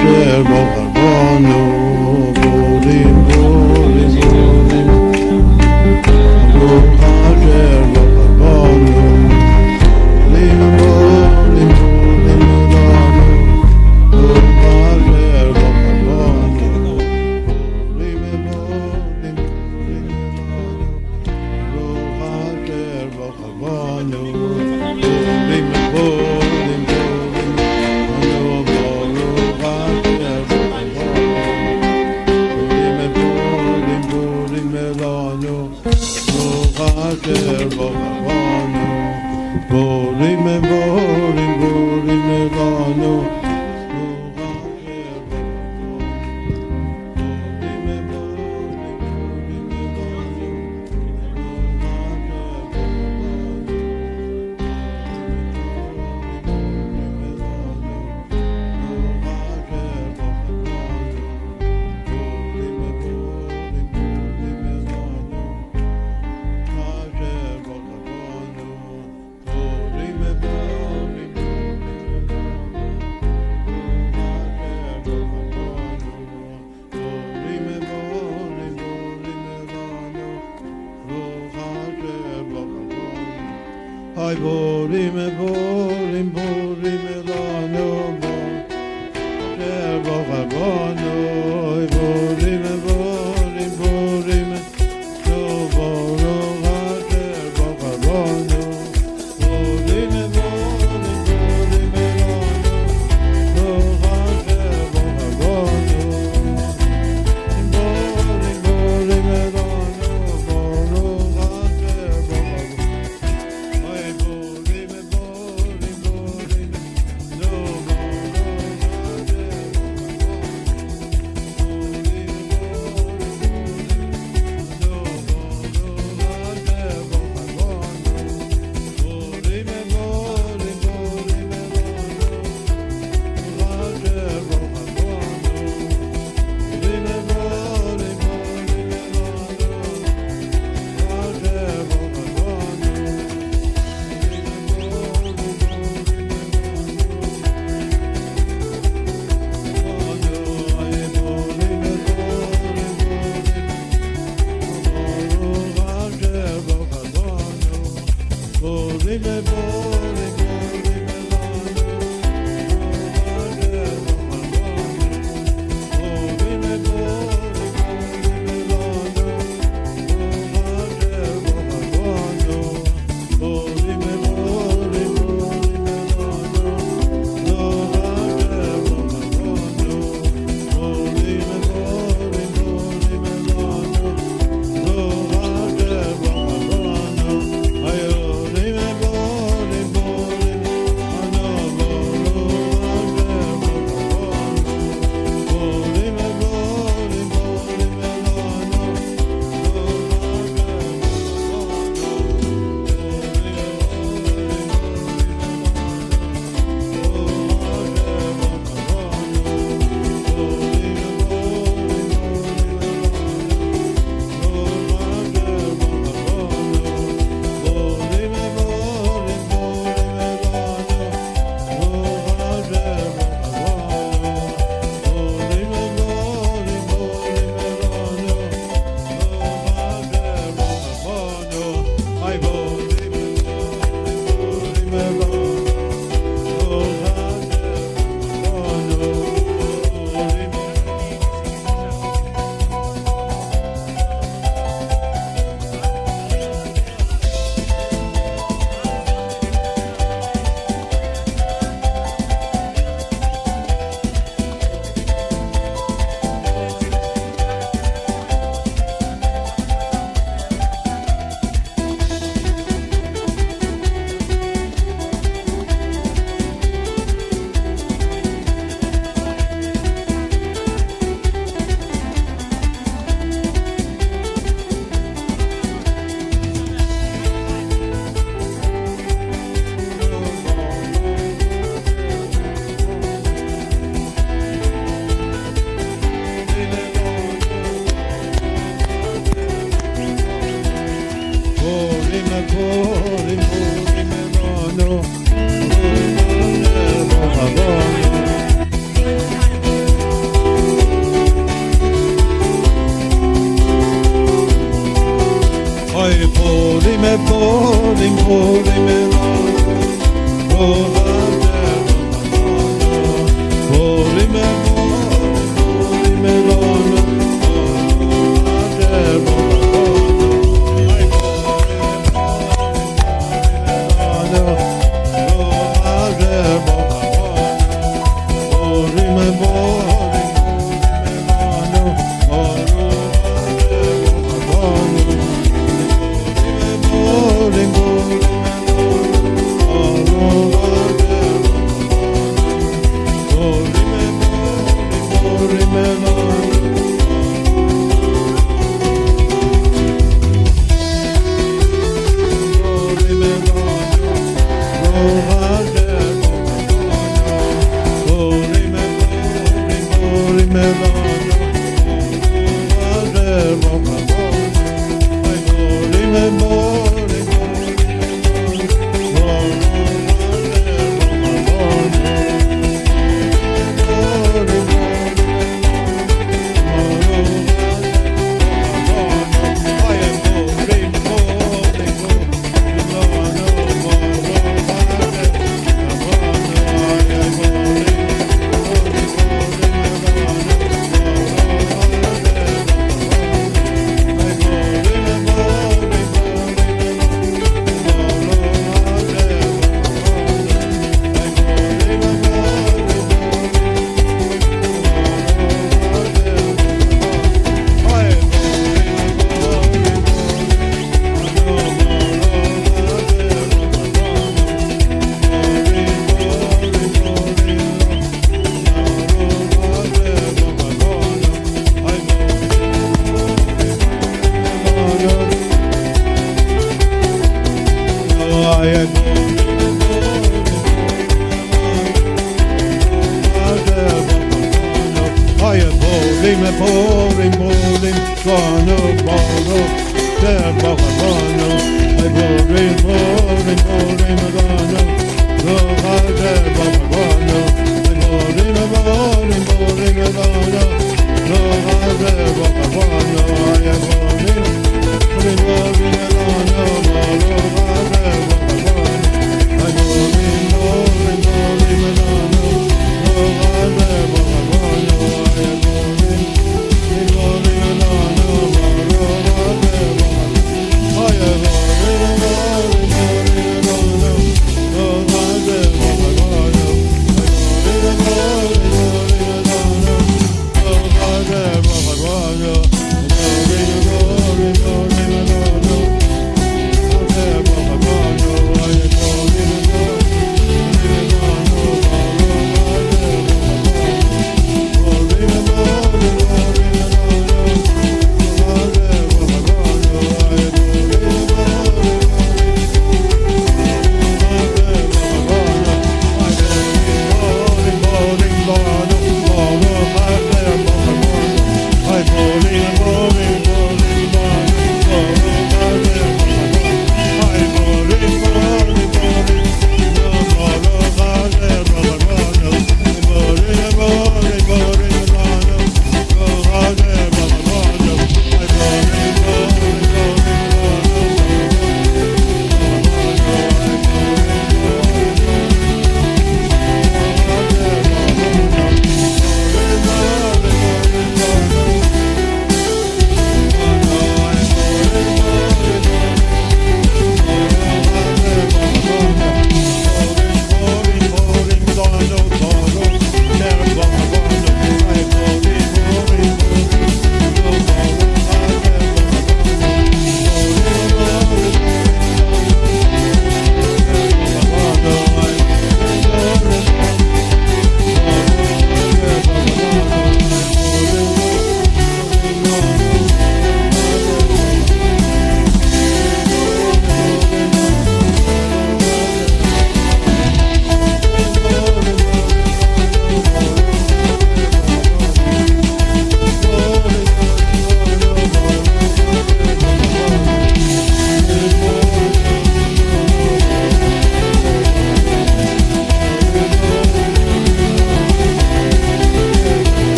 [0.00, 1.69] אשר בחר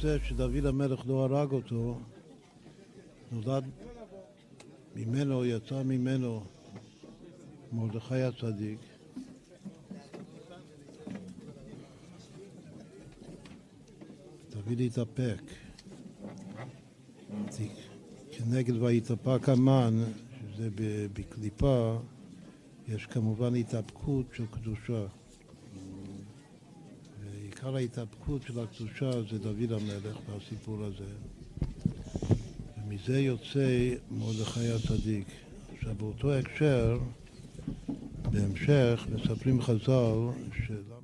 [0.00, 1.98] זה שדוד המלך לא הרג אותו
[3.32, 3.64] נולד
[4.96, 6.44] ממנו, יצא ממנו
[7.72, 8.78] מרדכי הצדיק
[14.50, 15.42] דוד התאפק
[18.30, 20.04] כנגד ויתאפק המן
[20.52, 20.68] שזה
[21.12, 21.98] בקליפה
[22.88, 25.06] יש כמובן התאפקות של קדושה.
[27.72, 31.12] ועיקר ההתאפקות של הקדושה זה דוד המלך בסיפור הזה.
[32.76, 35.26] ומזה יוצא מרדכי הצדיק.
[35.74, 36.98] עכשיו באותו הקשר,
[38.32, 40.14] בהמשך, מספרים חז"ל
[40.66, 40.98] שלמה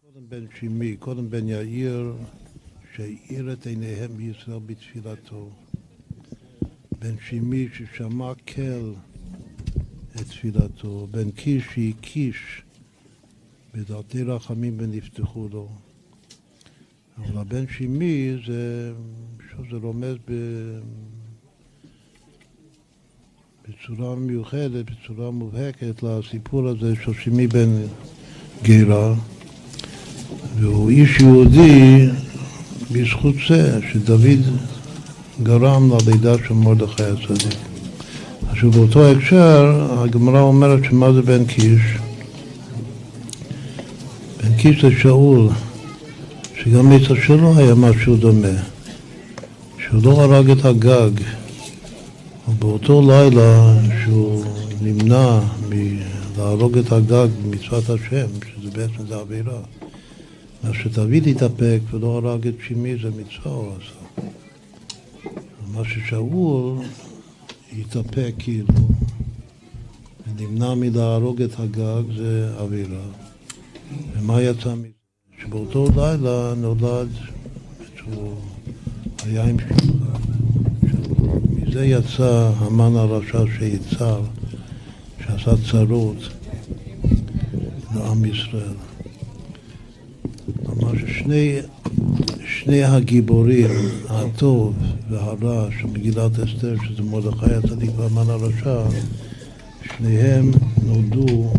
[0.00, 2.14] קודם בן שימי, קודם בן יאיר,
[2.94, 5.50] שהאיר את עיניהם בישראל בתפילתו.
[6.98, 8.92] בן שימי ששמע כל
[10.16, 12.62] את תפילתו, בן קיש שהקיש
[13.74, 15.68] בדעתי רחמים ונפתחו לו.
[17.18, 18.92] אבל הבן שימי זה,
[19.50, 20.32] שוב, זה רומז ב...
[23.68, 27.70] בצורה מיוחדת, בצורה מובהקת לסיפור הזה של שימי בן
[28.62, 29.14] גירה
[30.56, 32.06] והוא איש יהודי
[32.92, 34.40] בזכות זה שדוד
[35.42, 37.58] גרם ללידה של מרדכי הצדיק.
[38.48, 41.80] עכשיו באותו הקשר הגמרא אומרת שמה זה בן קיש?
[44.60, 45.48] בן קיש זה שאול,
[46.54, 48.48] שגם אצל שלו היה משהו דומה,
[49.78, 51.10] שהוא לא הרג את הגג,
[52.48, 53.74] ובאותו לילה
[54.04, 54.44] שהוא
[54.82, 59.60] נמנע מלהרוג את הגג במצוות השם, שזה בעצם זה עבירה.
[60.64, 64.28] מה שדוד התאפק ולא הרג את שימי זה מצווה הוא עשה.
[65.72, 66.78] מה ששאול
[67.78, 68.74] התאפק כאילו
[70.26, 73.29] ונמנע מלהרוג את הגג זה אווירה.
[74.16, 74.88] ומה יצא מזה?
[75.42, 77.08] שבאותו לילה נולד,
[77.96, 78.34] שהוא
[79.26, 80.18] היה עם שלוחה.
[81.50, 84.22] מזה יצא המן הרשע שיצר,
[85.24, 86.16] שעשה צרות
[87.94, 88.74] לעם ישראל.
[90.66, 91.60] ממש שני
[92.64, 93.70] שני הגיבורים,
[94.08, 94.74] הטוב
[95.10, 98.82] והרע של מגילת אסתר, שזה מרדכי הצדיק והמן הרשע,
[99.82, 100.50] שניהם
[100.86, 101.52] נולדו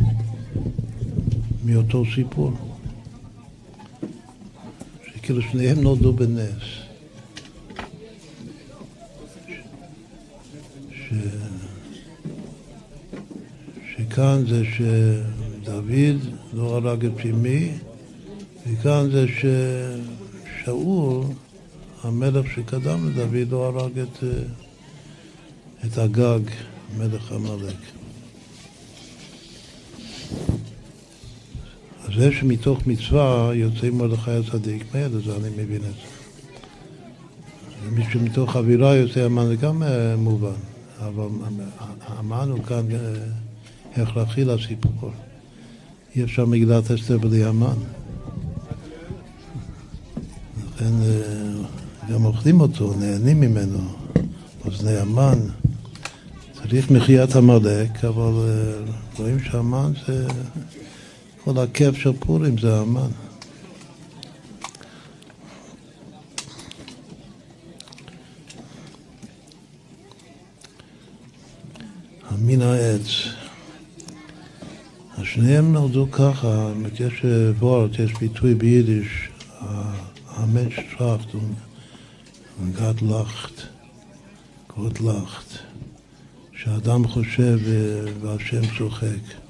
[1.66, 2.52] מאותו סיפור.
[5.06, 6.64] שכאילו שניהם נולדו בנס.
[10.92, 11.14] ש...
[13.96, 16.20] שכאן זה שדוד
[16.54, 17.72] לא הרג את פימי,
[18.68, 19.46] וכאן זה ש...
[20.66, 21.24] שאול,
[22.04, 24.30] המלך שקדם לדוד, לא הרג את, אה,
[25.86, 26.40] את הגג,
[26.98, 28.01] מלך עמלק.
[32.12, 36.12] אז זה שמתוך מצווה יוצא מרדכי הצדיק, מיד לזה אני מבין את זה.
[37.92, 40.52] מי שמתוך אווירה יוצא המן זה גם אה, מובן,
[41.00, 41.28] אבל
[42.08, 45.12] המן הוא כאן אה, הכרחי לסיפור.
[46.16, 47.78] אי אפשר מגילת אסתר בלי המן.
[50.76, 50.94] לכן
[52.12, 53.80] גם אוכלים אותו, נהנים ממנו,
[54.66, 55.40] אוזני המן.
[56.54, 58.34] צריך מחיית עמלק, אבל
[59.18, 60.28] רואים שהמן זה,
[61.44, 63.10] כל הכיף של פורים זה המן.
[72.30, 73.08] המין העץ.
[75.18, 77.26] אז שניהם נולדו ככה, יש
[77.60, 79.30] וורט, יש ביטוי ביידיש,
[81.34, 81.58] und,
[82.60, 83.70] und Gott lacht,
[84.68, 85.60] Gott lacht,
[86.54, 87.60] שהאדם חושב
[88.22, 89.41] והשם צוחק.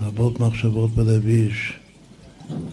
[0.00, 1.72] רבות מחשבות בלב איש,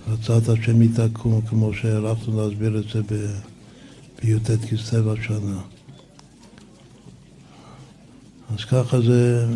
[0.08, 3.02] רצת השם יתקום, כמו שהלכנו להסביר את זה
[4.22, 5.62] בי"ט כסלו השנה.
[8.54, 9.48] אז ככה זה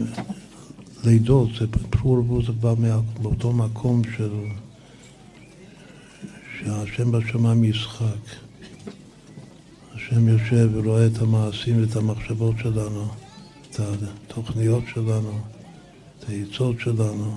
[1.04, 2.74] לידות, זה פור זה בא
[3.22, 4.32] מאותו מקום של...
[6.60, 8.24] שהשם בשמיים ישחק.
[9.96, 13.08] השם יושב ורואה את המעשים ואת המחשבות שלנו,
[13.72, 15.40] את התוכניות שלנו,
[16.20, 17.36] את העצות שלנו,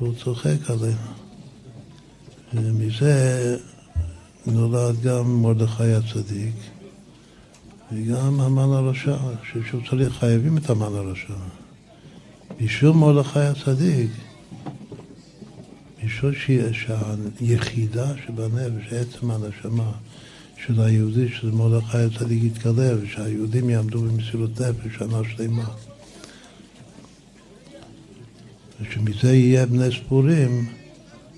[0.00, 1.26] והוא צוחק עלינו.
[2.54, 3.56] ומזה
[4.46, 6.54] נולד גם מרדכי הצדיק
[7.92, 9.16] וגם המן הרשע,
[9.68, 11.34] שהוא צריך, חייבים את המן הרשע.
[12.60, 14.10] בשביל מרדכי הצדיק,
[16.04, 16.34] בשביל
[16.72, 19.92] שהיחידה שבנפש, עצם הנשמה
[20.66, 25.64] של היהודי, שזה מרדכי הצדיק יתקרב, שהיהודים יעמדו במסירות נפש שנה שלמה.
[28.80, 30.66] ושמזה יהיה בני ספורים,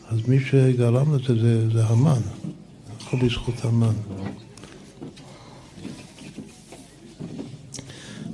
[0.09, 2.21] אז מי שגרם לזה זה, זה המן,
[3.01, 3.95] הכל בזכות המן.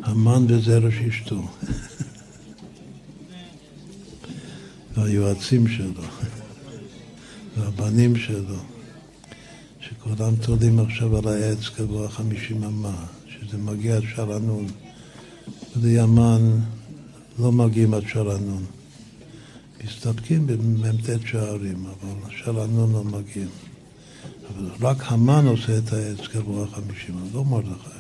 [0.03, 1.43] המן וזרש אשתו.
[4.95, 6.03] והיועצים שלו,
[7.57, 8.57] והבנים שלו,
[9.81, 14.67] שכולם תולים עכשיו על העץ גבוה חמישים אמה, שזה מגיע עד שערנון.
[15.77, 16.61] ולימן
[17.39, 18.65] לא מגיעים עד שערנון.
[19.85, 23.49] מסתפקים במ"ט שערים, אבל שערנון לא מגיעים.
[24.49, 27.99] אבל רק המן עושה את העץ גבוה חמישים, לא מרדכי.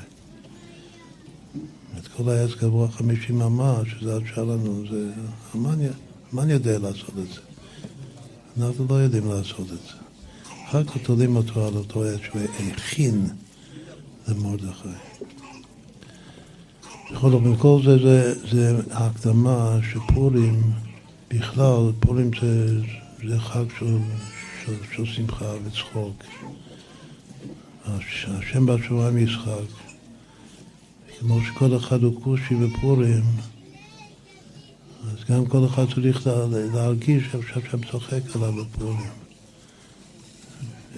[1.98, 5.10] את כל העץ גבוה חמישים אמה, שזה עד שערנון, זה
[5.54, 5.78] המן
[6.38, 7.40] אני יודע לעשות את זה?
[8.60, 9.94] אנחנו לא יודעים לעשות את זה.
[10.68, 12.42] אחר כך תולים אותו על אותו עת שהוא
[12.72, 13.26] הכין
[14.28, 14.88] למרדכי.
[17.12, 20.62] בכל אופן, כל זה, זה, זה ההקדמה שפורים,
[21.38, 22.80] בכלל, פורים זה,
[23.28, 23.98] זה חג של,
[24.64, 26.24] של, של שמחה וצחוק.
[28.28, 29.68] השם בשבועיים ישחק.
[31.20, 33.22] כמו שכל אחד הוא כושי בפורים,
[35.04, 36.26] אז גם כל אחד צריך
[36.74, 39.10] להרגיש עכשיו שם צוחק עליו בפורים.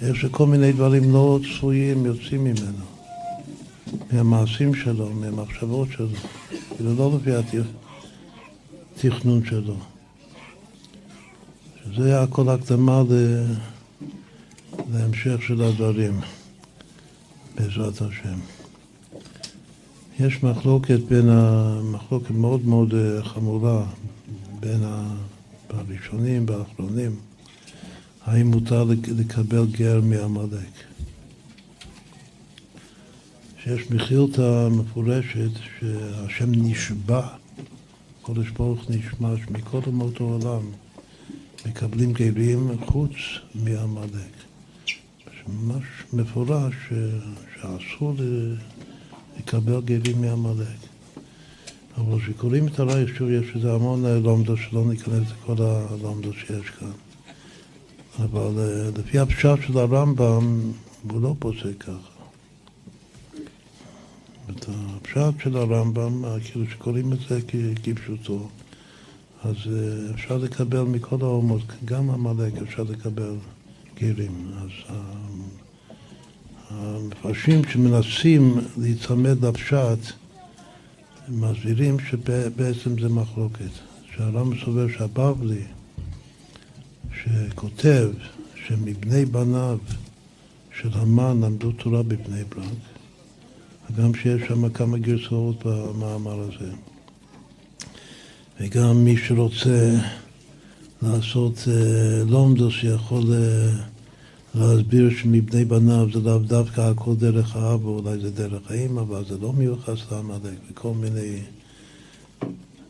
[0.01, 2.85] איך שכל מיני דברים לא צפויים יוצאים ממנו,
[4.11, 6.07] מהמעשים שלו, מהמחשבות שלו,
[6.75, 7.57] כאילו לא לפי
[8.97, 9.75] התכנון שלו.
[11.93, 13.03] שזה הכל הקדמה
[14.93, 16.19] להמשך של הדברים,
[17.55, 18.39] בעזרת השם.
[20.19, 21.29] יש מחלוקת בין,
[21.83, 23.85] מחלוקת מאוד מאוד אה, חמורה
[24.59, 24.83] בין
[25.69, 27.15] הראשונים והאחרונים,
[28.25, 28.83] האם מותר
[29.17, 30.73] לקבל גר מעמלק.
[33.63, 35.49] שיש מחירתא מפורשת
[35.79, 37.27] שהשם נשבע,
[38.21, 40.61] קודש ברוך נשמע שמכל אומות העולם
[41.65, 43.11] מקבלים גרים חוץ
[43.55, 44.47] מעמלק.
[45.47, 46.73] ממש מפורש
[47.55, 48.13] שאסור
[49.39, 50.77] לקבל גרים מעמלק.
[51.97, 56.91] אבל כשקוראים את הרייך, שוב יש איזה המון לומדות שלא ניכנס לכל הלומדות שיש כאן.
[58.19, 60.71] אבל אה, לפי הפשט של הרמב"ם,
[61.11, 62.17] הוא לא פוסק ככה.
[64.49, 67.39] את הפשט של הרמב"ם, כאילו שקוראים את זה
[67.83, 68.49] כפשוטו,
[69.43, 73.35] אז אה, אפשר לקבל מכל האומות, גם עמלק אפשר לקבל
[73.99, 74.51] גרים.
[74.57, 74.95] אז אה,
[76.69, 80.13] המפרשים שמנסים להיצמד לפשט,
[81.29, 83.71] מסבירים שבעצם זה מחלוקת.
[84.17, 85.63] שהרמב"ם סובר שהבבלי,
[87.13, 88.09] שכותב
[88.67, 89.77] שמבני בניו
[90.81, 92.67] של המן למדו תורה בבני ברק,
[93.89, 96.71] וגם שיש שם כמה גרסאות במאמר הזה.
[98.59, 99.95] וגם מי שרוצה
[101.01, 103.69] לעשות אה, לומדוס שיכול אה,
[104.55, 109.37] להסביר שמבני בניו זה לאו דווקא הכל דרך האב, אולי זה דרך האמא, אבל זה
[109.37, 111.39] לא מיוחס לעמלק, וכל מיני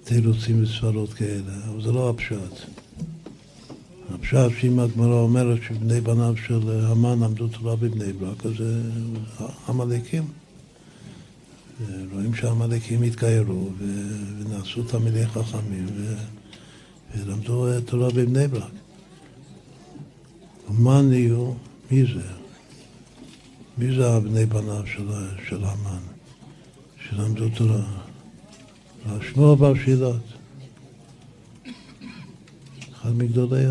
[0.03, 2.53] תירוצים וסברות כאלה, אבל זה לא הפשט.
[4.13, 8.81] הפשט שאם הגמרא אומרת שבני בניו של המן עמדו תורה בבני ברק, אז זה
[9.69, 10.23] עמלקים.
[12.11, 15.85] רואים שהעמלקים התגיירו ונעשו תלמידי חכמים
[17.15, 18.71] ולמדו תורה בבני ברק.
[20.69, 21.53] מה נהיו?
[21.91, 22.27] מי זה?
[23.77, 25.07] מי זה הבני בניו של,
[25.49, 26.01] של המן,
[27.09, 27.83] שלמדו תורה?
[29.21, 30.21] שמואל בר שילת,
[32.93, 33.63] אחד מגדולי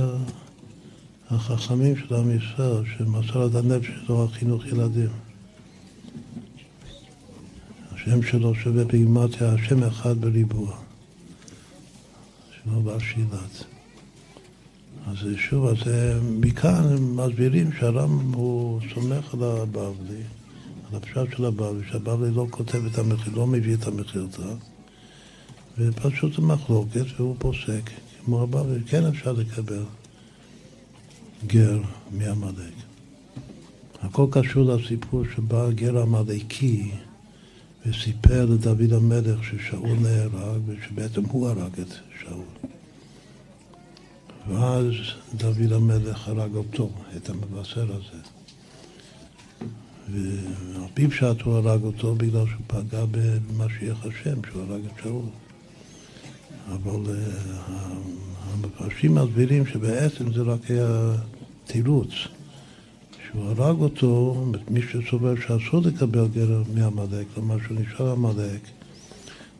[1.31, 5.26] החכמים של עם ישראל, שמסר את הנפש שלו על חינוך ילדים.
[8.07, 10.77] השם שלו שווה בגימטיה, השם אחד בריבוע.
[12.65, 13.65] שמואל בר שילת.
[15.07, 20.23] אז שוב, אז אה, מכאן מסבירים שהרמב"ם הוא סומך על הבבלי,
[20.91, 24.55] על הפשט של הבבלי, שהבבלי לא כותב את המחיר, לא מביא את המחירתה,
[25.79, 27.91] ופשוט מחלוקת והוא פוסק,
[28.25, 29.85] כמו הבבלי, כן אפשר לקבל
[31.47, 31.79] גר
[32.13, 32.75] מעמלק.
[34.03, 36.91] הכל קשור לסיפור שבא גר עמלקי
[37.89, 42.45] וסיפר לדוד המלך ששאול נהרג ושבעצם הוא הרג את שאול.
[44.49, 44.95] ואז
[45.35, 48.23] דוד המלך הרג אותו, את המבשר הזה.
[50.13, 55.25] ועל פי פשט הוא הרג אותו בגלל שהוא פגע במשיח השם, שהוא הרג את שאול.
[56.69, 57.31] אבל אה,
[58.53, 61.13] המפרשים מסבירים שבעצם זה רק היה
[61.67, 62.11] תירוץ.
[63.37, 68.61] שהוא הרג אותו, מי שסובר שאסור לקבל גר מעמלק, כלומר שהוא נשאר עמלק,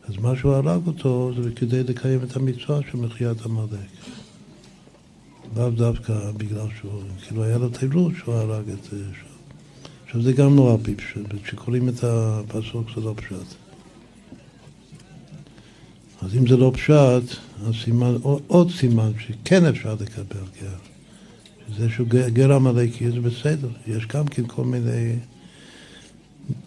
[0.07, 3.89] אז מה שהוא הרג אותו זה כדי לקיים את המצווה של מחיית עמלק.
[5.57, 9.03] לאו דווקא בגלל שהוא, כאילו היה לו תירוץ שהוא הרג את זה.
[10.05, 10.77] עכשיו זה גם לא
[11.15, 13.55] על כשקוראים את הפסוק זה לא פשט.
[16.21, 17.37] אז אם זה לא פשט,
[17.67, 18.15] אז סימן,
[18.47, 20.96] עוד סימן שכן אפשר לקבל גר.
[21.69, 25.15] שזה שהוא גר עמלקי זה בסדר, יש גם כן כל מיני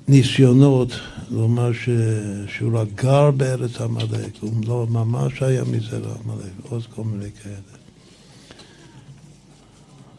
[0.09, 0.93] ניסיונות
[1.31, 1.89] לומר ש...
[2.47, 7.81] שהוא רק גר בארץ עמלק, הוא לא ממש היה מזרע עמלק, עוד כל מיני כאלה.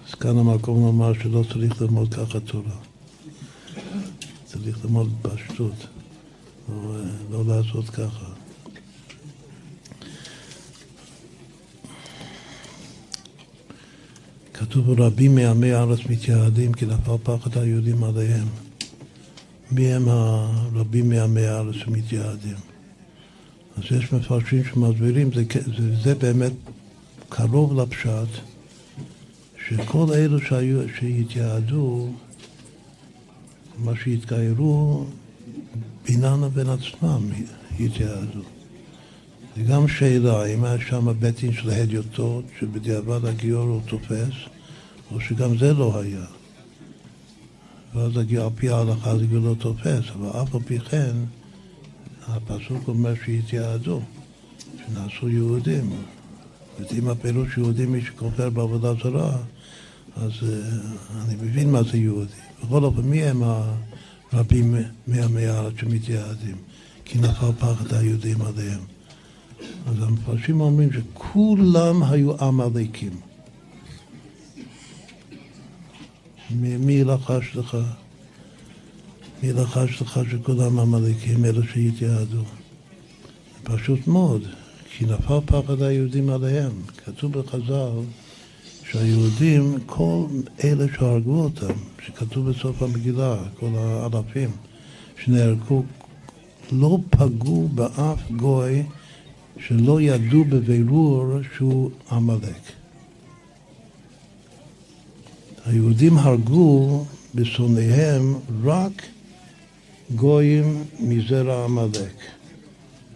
[0.08, 2.78] אז כאן המקום לומר שלא צריך ללמוד ככה תורה.
[4.46, 5.88] צריך ללמוד פשטות,
[6.70, 6.96] לא,
[7.32, 8.31] לא לעשות ככה.
[14.62, 18.48] כתוב רבים מעמי הארץ מתייעדים כי נפל פחד היהודים עליהם.
[19.72, 22.56] מי הם הרבים מעמי הארץ שמתייעדים?
[23.78, 25.44] אז יש מפרשים שמסבירים, זה,
[25.78, 26.52] זה, זה באמת
[27.30, 28.28] קרוב לפשט,
[29.68, 32.10] שכל אלו שהיו, שהתייעדו,
[33.78, 35.06] מה שהתגיירו,
[36.08, 37.22] בינם לבין עצמם
[37.80, 38.42] התייעדו.
[39.56, 44.34] זה גם שאלה, אם היה שם בית דין של הדיוטות, שבדיעבד הגיור הוא תופס,
[45.12, 46.26] או שגם זה לא היה.
[47.96, 51.16] ואז הגיור, על פי ההלכה זה לא תופס, אבל אף על פי כן,
[52.28, 54.02] הפסוק אומר שהתייעדו,
[54.78, 55.90] שנעשו יהודים.
[56.80, 59.38] ואם הפירוש יהודים מי שכופר בעבודה זרה,
[60.16, 60.44] אז uh,
[61.26, 62.32] אני מבין מה זה יהודי.
[62.64, 63.44] בכל אופן, מי הם
[64.32, 64.76] הרבים
[65.08, 66.56] מעמי הארץ שמתייעדים?
[67.06, 68.80] כי נפל פחד היהודים עליהם.
[69.88, 73.12] אז המפרשים אומרים שכולם היו עמלקים.
[76.60, 77.78] מי לחש לך?
[79.44, 82.44] מי לחש לך שכולם עמלקים, אלה שהתייעדו?
[83.64, 84.42] פשוט מאוד,
[84.98, 86.72] כי נפל פחד היהודים עליהם.
[87.06, 87.90] כתוב בחז"ל
[88.92, 90.26] שהיהודים, כל
[90.64, 91.74] אלה שהרגו אותם,
[92.06, 94.50] שכתוב בסוף המגילה, כל האלפים
[95.24, 95.84] שנהרגו,
[96.72, 98.84] לא פגעו באף גוי
[99.68, 101.26] שלא ידעו בבירור
[101.58, 102.62] שהוא עמלק.
[105.66, 107.06] היהודים הרגו
[107.36, 109.06] בשונאיהם רק
[110.16, 112.16] גויים מזרע עמלק.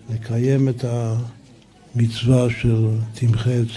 [0.09, 3.67] לקיים את המצווה של תמחה את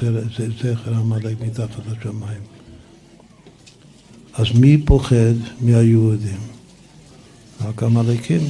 [0.59, 2.43] זכר עמלק מתחת לשמיים.
[4.35, 6.41] אז מי פוחד מהיהודים?
[7.61, 8.41] רק עמלקים.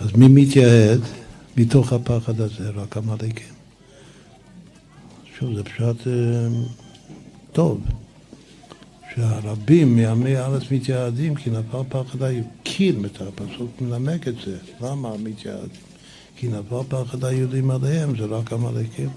[0.00, 1.17] אז מי מתייעד?
[1.58, 3.54] מתוך הפחד הזה, רק עמלקים.
[5.38, 6.48] שוב, זה פשט אה,
[7.52, 7.80] טוב,
[9.14, 13.04] שהרבים מעמי הארץ מתייעדים כי נפל פחד היהודים.
[13.20, 14.56] הפסוק מנמק את זה.
[14.80, 15.68] למה מתייעדים?
[16.36, 19.08] כי נפל פחד היהודים עליהם, זה רק עמלקים.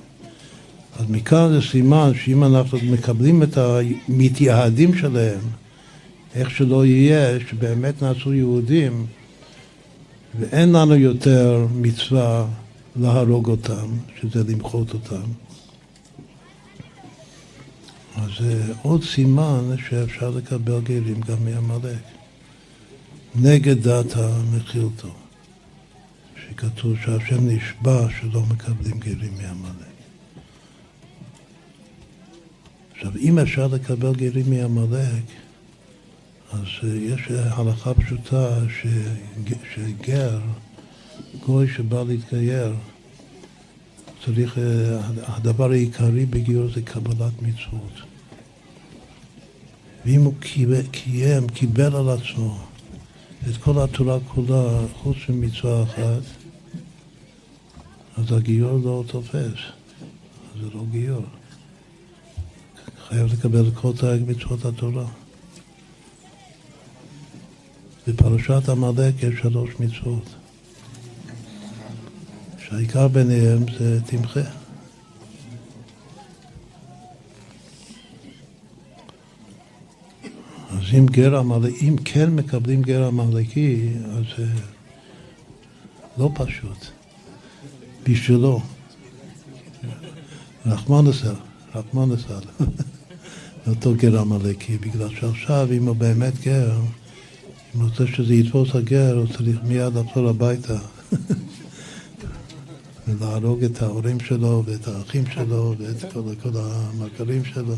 [0.99, 5.41] אז מכאן זה סימן שאם אנחנו מקבלים את המתייעדים שלהם,
[6.35, 9.05] איך שלא יהיה, שבאמת נעשו יהודים,
[10.39, 12.47] ואין לנו יותר מצווה
[12.95, 13.87] להרוג אותם,
[14.21, 15.21] שזה למחות אותם.
[18.15, 22.01] אז זה עוד סימן שאפשר לקבל גרים גם מעמלק.
[23.35, 25.13] נגד דת המחילתו,
[26.35, 29.91] שכתוב שהשם נשבע שלא מקבלים גרים מעמלק.
[32.91, 35.23] עכשיו, אם אפשר לקבל גרים מעמלק,
[36.51, 38.57] אז אה, יש הלכה פשוטה
[39.73, 40.39] שגר,
[41.45, 42.73] גוי שבא להתגייר,
[44.25, 47.93] צריך, אה, הדבר העיקרי בגיור זה קבלת מצוות.
[50.05, 50.33] ואם הוא
[50.91, 52.59] קיים, קיבל על עצמו
[53.49, 56.23] את כל התורה כולה, חוץ ממצווה אחת,
[58.17, 59.59] אז הגיור לא תופס,
[60.61, 61.25] זה לא גיור.
[63.07, 65.05] חייב לקבל כל תרג מצוות התורה.
[68.11, 70.35] בפרשת עמלק יש שלוש מצוות,
[72.57, 74.39] שהעיקר ביניהם זה תמחה.
[80.69, 84.47] אז אם גר עמלקי, אם כן מקבלים גר עמלקי, אז זה
[86.17, 86.85] לא פשוט.
[88.03, 88.61] בשבילו.
[90.65, 91.35] רחמן נסל,
[91.75, 92.65] רחמן נסל.
[93.67, 96.79] אותו גר עמלקי, בגלל שעכשיו אם הוא באמת גר,
[97.75, 100.77] אם רוצה שזה יתפוס הגר, הוא צריך מיד לחזור הביתה
[103.07, 107.75] ולהרוג את ההורים שלו ואת האחים שלו ואת כל, כל המכרים שלו.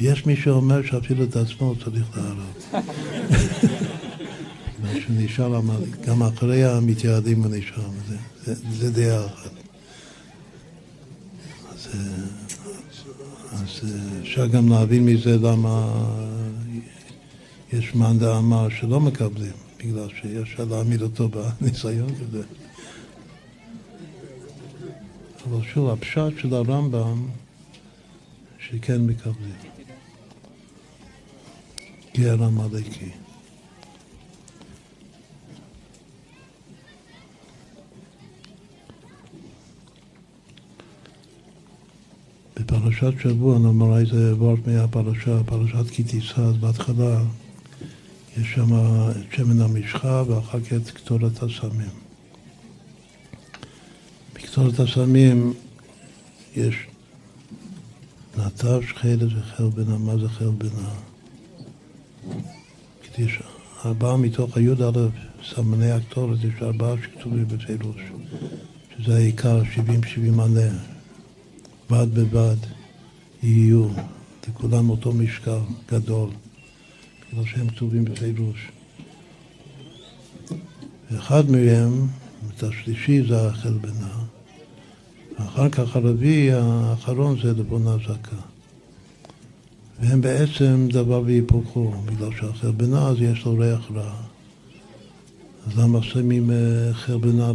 [0.00, 2.40] יש מי שאומר שאפילו את עצמו צריך להרוג.
[5.00, 5.60] שהוא נשאר,
[6.06, 9.50] גם אחרי המתייעדים הוא נשאר, זה, זה, זה דעה אחת.
[11.72, 11.88] אז,
[13.52, 13.80] אז
[14.22, 16.04] אפשר גם להבין מזה למה
[17.72, 22.42] יש מאן דאמר שלא מקבלים, בגלל שיש להעמיד אותו בניסיון כזה.
[25.48, 27.28] אבל שוב, הפשט של הרמב"ם
[28.58, 29.54] שכן מקבלים.
[32.16, 33.10] גר עמלקי.
[42.56, 46.02] בפרשת שבוע, נאמר איזה וורט מהפרשה, פרשת כי
[46.36, 47.20] אז בהתחלה
[48.40, 48.74] יש שם
[49.10, 51.90] את שמן המשחה ואחר כך את קטורת הסמים.
[54.34, 55.54] בקטורת הסמים
[56.56, 56.86] יש
[58.38, 59.98] נטש, חלד וחלבנה.
[59.98, 60.88] מה זה חלבנה?
[63.18, 63.38] יש
[63.84, 64.90] ארבעה מתוך הי"א
[65.54, 68.00] סמני הקטורת, יש ארבעה שכתובים בפירוש,
[68.98, 70.78] שזה העיקר, שבעים שבעים מנה.
[71.90, 72.56] בד בבד
[73.42, 73.88] יהיו,
[74.48, 75.58] לכולם אותו משקל
[75.92, 76.30] גדול,
[77.36, 78.68] בגלל שהם כתובים בפירוש.
[81.10, 82.06] ואחד מהם,
[82.48, 84.18] את השלישי זה החלבנה,
[85.38, 88.36] ואחר כך הרביעי האחרון זה לבונה זכה.
[90.00, 94.14] והם בעצם דבר והיפוכו, בגלל שהחלבנה אז יש לו ריח רע.
[95.66, 97.52] אז למה שמים אה, חלבנה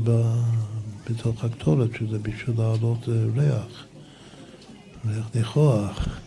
[1.09, 3.85] בתוך הקטורת, שזה בשביל להעלות אה, ריח?
[5.05, 6.21] ריח ניחוח.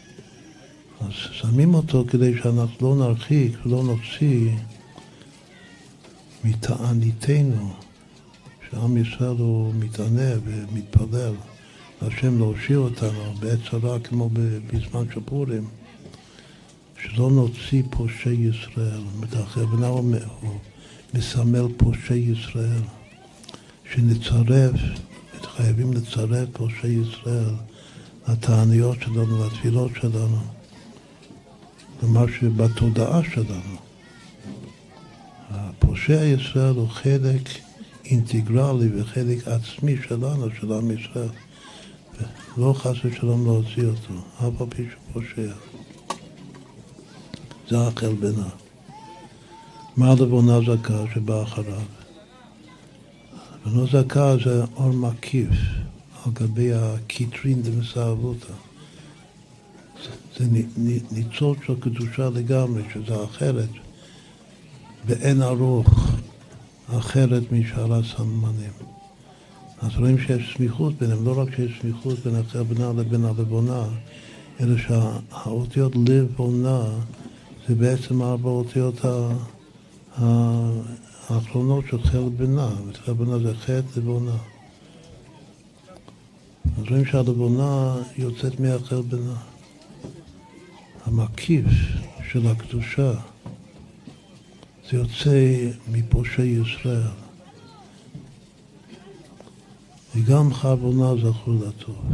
[1.00, 4.50] אז שמים אותו כדי שאנחנו לא נרחיק ולא נוציא
[6.44, 7.72] מתעניתנו,
[8.70, 11.34] שעם ישראל הוא מתענה ומתפלל.
[12.02, 14.30] להשם להושיע אותנו בעת צרה כמו
[14.72, 15.68] בזמן של פורים,
[17.02, 19.00] שלא נוציא פושעי ישראל.
[19.32, 20.14] הכוונה הוא
[21.14, 22.82] מסמל פושעי ישראל,
[23.92, 24.80] שנצרף,
[25.42, 27.54] חייבים לצרף פושעי ישראל
[28.28, 30.38] לתעניות שלנו, לתפילות שלנו,
[32.04, 33.76] למה שבתודעה שלנו.
[35.50, 37.48] הפושע ישראל הוא חלק
[38.04, 41.28] אינטגרלי וחלק עצמי שלנו, של עם ישראל.
[42.56, 45.52] לא חס ושלום להוציא אותו, אף על פי שהוא פושע.
[47.68, 48.48] זה החלבנה.
[49.96, 51.82] מה לבונה זכה שבא אחריו?
[53.66, 55.50] לבונה זכה זה אור מקיף.
[56.26, 58.52] על גבי הקיטרין דמסעבותא.
[60.38, 60.44] זה
[61.12, 63.68] ניצוץ של קדושה לגמרי, שזה אחרת,
[65.06, 66.10] באין ארוך,
[66.98, 68.72] אחרת משאר הסממנים.
[69.82, 73.84] אז רואים שיש סמיכות ביניהם, לא רק שיש סמיכות בין החלבנה לבין הלבונה,
[74.60, 76.84] אלא שהאותיות לבונה
[77.68, 79.00] זה בעצם ארבע אותיות
[81.28, 84.36] האחרונות של חלבנה, וחלבנה זה חטא לבונה.
[86.78, 89.53] אז רואים שהלבונה יוצאת מהחלבנה.
[91.04, 91.64] המקיף
[92.30, 93.12] של הקדושה
[94.90, 97.24] זה יוצא מפושעי ישראל.
[100.16, 102.04] וגם חרבונה זכו לטוב.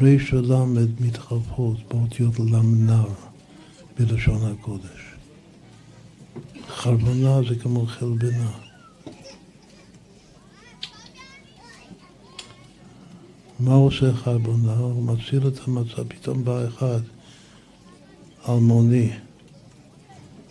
[0.00, 3.08] ריש ולמד מתחלפות באותיות למנר
[3.98, 5.14] בלשון הקודש.
[6.68, 8.71] חרבונה זה כמו חלבנה.
[13.62, 14.72] מה עושה חרבונה?
[14.72, 17.00] הוא מציל את המצב, פתאום בא אחד
[18.48, 19.10] אלמוני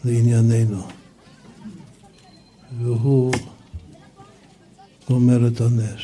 [0.06, 0.82] לענייננו,
[2.80, 3.34] והוא
[5.08, 6.02] גומר את הנס.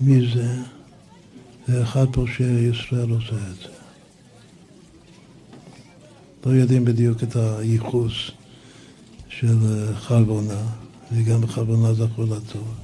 [0.00, 0.56] מי זה?
[1.66, 3.78] זה אחד פושע ישראל עושה את זה.
[6.46, 8.30] לא יודעים בדיוק את הייחוס
[9.28, 9.56] של
[11.08, 11.22] חרבונה.
[11.24, 12.74] וגם בכוונה זכו לטוב.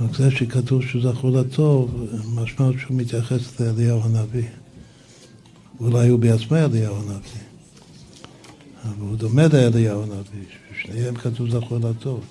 [0.00, 4.48] רק זה שכתוב שזכו לטוב, משמעות שהוא מתייחס לאליהו הנביא.
[5.80, 7.46] אולי הוא בעצמו אליהו הנביא.
[8.84, 10.44] אבל הוא דומה לאליהו הנביא,
[10.74, 12.24] ששניהם כתוב זכו לטוב.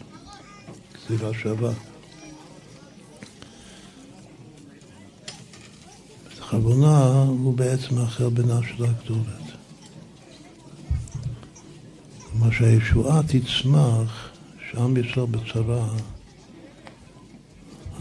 [0.93, 1.71] כתיבה שווה.
[6.39, 9.45] חבונה הוא בעצם אחר בינה של הכתובת.
[12.31, 14.24] כלומר שהישועה תצמח
[14.75, 15.87] שעם ישראל בצרה,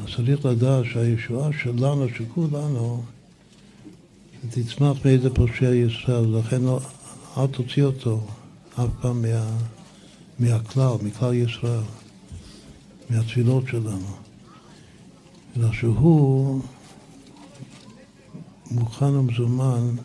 [0.03, 3.03] אז צריך לדעת שהישועה שלנו, של כולנו,
[4.51, 6.81] תצמח מאיזה פושע ישראל, לכן לא,
[7.37, 8.27] אל תוציא אותו
[8.75, 9.57] אף פעם מה,
[10.39, 11.81] מהכלל, מכלל ישראל,
[13.11, 14.17] מהתפילות שלנו.
[15.57, 16.61] אלא שהוא
[18.71, 19.97] מוכן ומזומן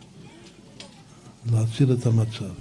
[1.52, 2.54] להציל את המצב.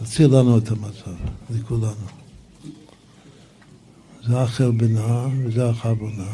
[0.00, 1.14] להציל לנו את המצב,
[1.50, 2.27] לכולנו.
[4.28, 6.28] זה החרבנה וזה החרבונה.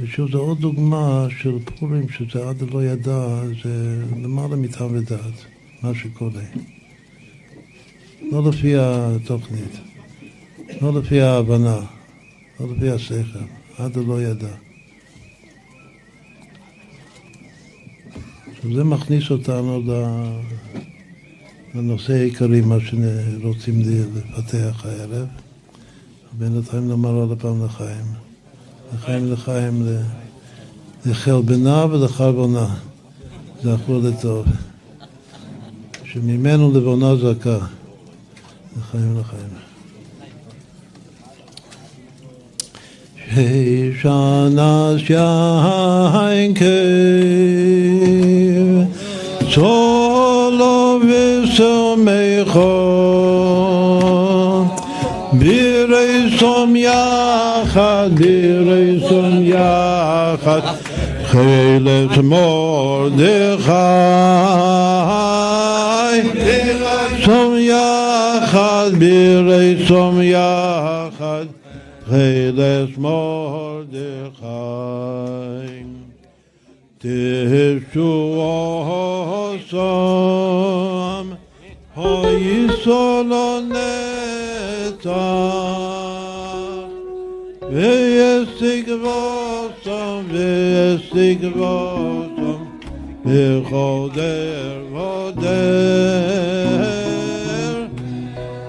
[0.00, 5.44] ושוב, זו עוד דוגמה של פורים, שזה עד לא ידע, זה למעלה מטעם ודעת,
[5.82, 6.42] מה שקורה.
[8.32, 9.80] לא לפי התוכנית,
[10.82, 11.80] לא לפי ההבנה,
[12.60, 13.38] לא לפי השכל,
[13.78, 14.54] עד לא ידע.
[18.74, 19.82] זה מכניס אותנו
[21.74, 23.82] לנושא העיקרי, מה שרוצים
[24.14, 25.45] לפתח הערב.
[26.38, 28.04] בינתיים נאמר עוד הפעם לחיים.
[28.94, 29.86] לחיים לחיים,
[31.06, 32.66] לחלבנה ולחרבונה.
[33.62, 34.46] זכור לטוב.
[36.04, 37.58] שממנו לבונה זכה.
[38.78, 39.50] לחיים לחיים.
[43.98, 46.54] ששנס יין
[49.54, 51.00] צולו
[51.52, 52.95] וסומכו
[56.72, 60.60] בירייסום יחד, בירייסום יחד
[61.24, 63.72] חילת מרדכי.
[66.34, 71.46] בירייסום יחד, בירייסום יחד
[72.08, 74.46] חילת מרדכי.
[76.98, 78.36] תשועוסם
[88.56, 89.48] استقباسم
[90.32, 90.44] به
[90.94, 92.60] استقباسم
[93.24, 95.46] به قادر قادر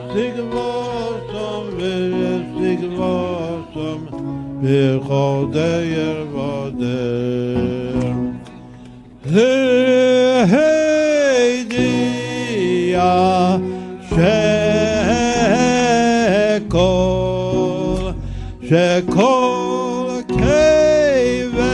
[0.10, 1.92] استقباسم به
[2.36, 4.00] استقباسم
[4.62, 7.58] به قادر قادر
[9.34, 13.18] هی هی دیا
[14.10, 14.47] شهر
[18.70, 21.68] שכל כאבך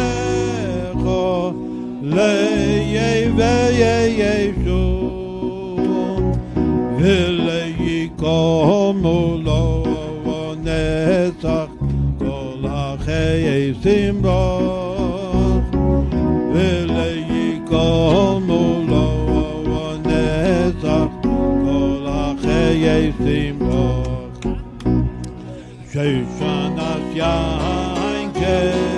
[4.54, 5.02] לישום
[6.98, 8.58] וליקומו
[9.44, 9.84] לו
[10.64, 11.68] נצח
[12.20, 14.60] כל החייסים בו
[16.54, 17.84] וליקומו
[18.88, 24.13] לו נצח כל החייסים בו
[25.94, 27.36] Köşen Asya
[28.20, 28.93] Enkel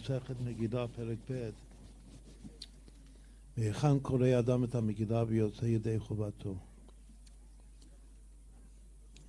[0.00, 1.50] במסכת מגידה, פרק ב',
[3.56, 6.54] מהיכן קורא אדם את המגידה ויוצא ידי חובתו?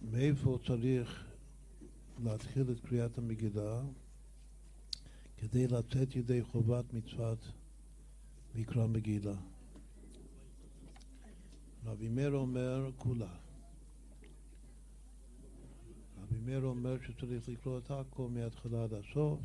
[0.02, 1.26] מאיפה הוא צריך
[2.24, 3.82] להתחיל את קריאת המגידה
[5.38, 7.40] כדי לצאת ידי חובת מצוות
[8.56, 9.36] מקרא מגילה?
[11.86, 13.36] רבי מאיר אומר כולה.
[16.22, 19.40] רבי מאיר אומר שצריך לקרוא את הכל מההתחלה עד הסוף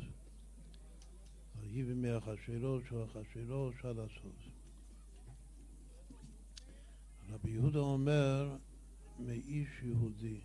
[1.71, 4.49] ויהי בימי אחשוורוש או אחשוורוש עד הסוף.
[7.29, 8.55] רבי יהודה אומר
[9.19, 10.39] מאיש יהודי.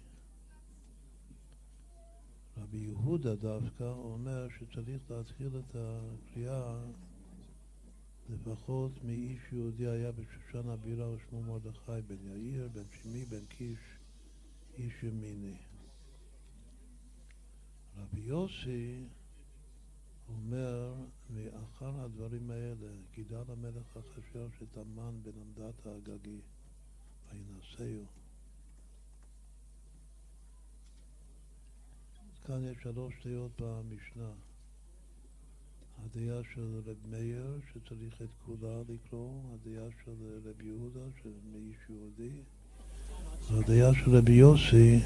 [2.56, 6.74] רבי יהודה דווקא אומר שצריך להתחיל את הקריאה
[8.28, 13.78] לפחות מאיש יהודי היה בשושן הבירה ושמו מרדכי בן יאיר, בן שמי, בן קיש,
[14.78, 15.56] איש ימיני.
[17.96, 19.04] רבי יוסי
[20.28, 20.94] אומר,
[21.30, 26.40] מאחר הדברים האלה, גידל המלך אחשוורוש את המן בן עמדת האגגי,
[27.32, 28.04] וינשאו.
[32.46, 34.30] כאן יש שלוש דעות במשנה.
[36.04, 40.12] הדעה של רב מאיר, שצריך את כולה לקרוא, הדעה של
[40.44, 41.00] רב יהודה,
[41.52, 42.40] מאיש יהודי,
[43.50, 45.00] והדעה של רבי יוסי,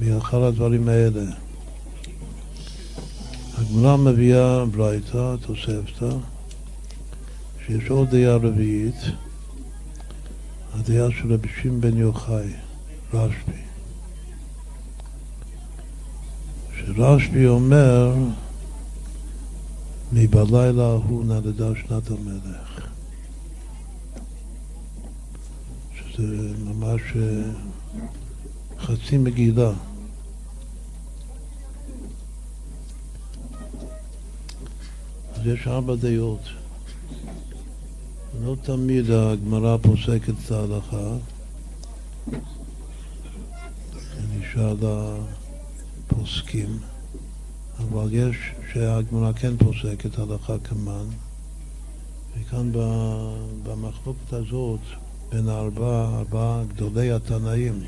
[0.00, 1.24] מאחר הדברים האלה.
[3.60, 6.10] הגמרא מביאה ברייתא, תוספתא,
[7.66, 8.94] שיש עוד דעה רביעית,
[10.74, 12.52] הדעה של רבי שמעון בן יוחאי,
[13.14, 13.62] רשב"י.
[16.76, 18.14] שרשב"י אומר,
[20.12, 22.88] מבלילה ההוא נדדה שנת המלך.
[25.94, 27.50] שזה ממש אה,
[28.78, 29.72] חצי מגילה.
[35.40, 36.40] אז יש ארבע דעות.
[38.44, 41.16] לא תמיד הגמרא פוסקת את ההלכה.
[44.52, 44.76] שאר
[46.06, 46.78] הפוסקים,
[47.78, 48.36] אבל יש
[48.72, 51.06] שהגמרא כן פוסקת הלכה כמן,
[52.36, 52.70] וכאן
[53.62, 54.80] במחלוקת הזאת
[55.30, 57.80] בין ארבעה גדולי התנאים,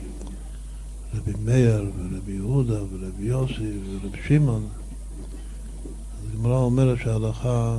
[1.14, 4.68] רבי מאיר ורבי יהודה ורבי יוסי ורבי שמעון,
[6.32, 7.78] הגמרא אומרת שההלכה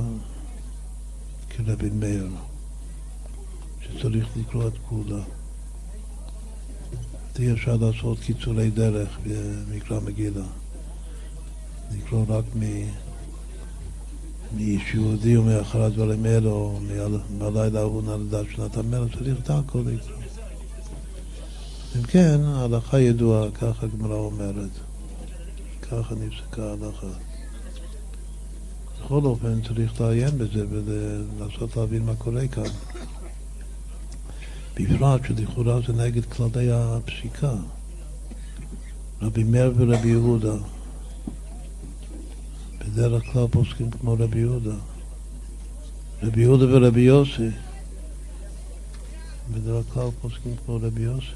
[1.50, 2.28] כרבי מאיר,
[3.80, 5.22] שצריך לקרוא את כולה.
[7.38, 10.44] אי אפשר לעשות קיצורי דרך במקרא מגילה.
[11.96, 12.44] לקרוא רק
[14.54, 16.80] מאיש יהודי או מאחר הדברים האלה, או
[17.38, 20.18] מהלילה ההוא נולדה שנת המלך, צריך את הכל לקרוא.
[21.96, 24.70] אם כן, ההלכה ידועה, כך הגמרא אומרת.
[25.82, 27.31] ככה נפסקה ההלכה.
[29.04, 32.70] בכל אופן צריך לעיין בזה ולנסות להבין מה קורה כאן.
[34.74, 37.52] בפרט שלכאורה זה נגד כללי הפסיקה.
[39.22, 40.54] רבי מאיר ורבי יהודה
[42.78, 44.76] בדרך כלל פוסקים כמו רבי יהודה.
[46.22, 47.48] רבי יהודה ורבי יוסי
[49.50, 51.26] בדרך כלל פוסקים כמו רבי יוסי.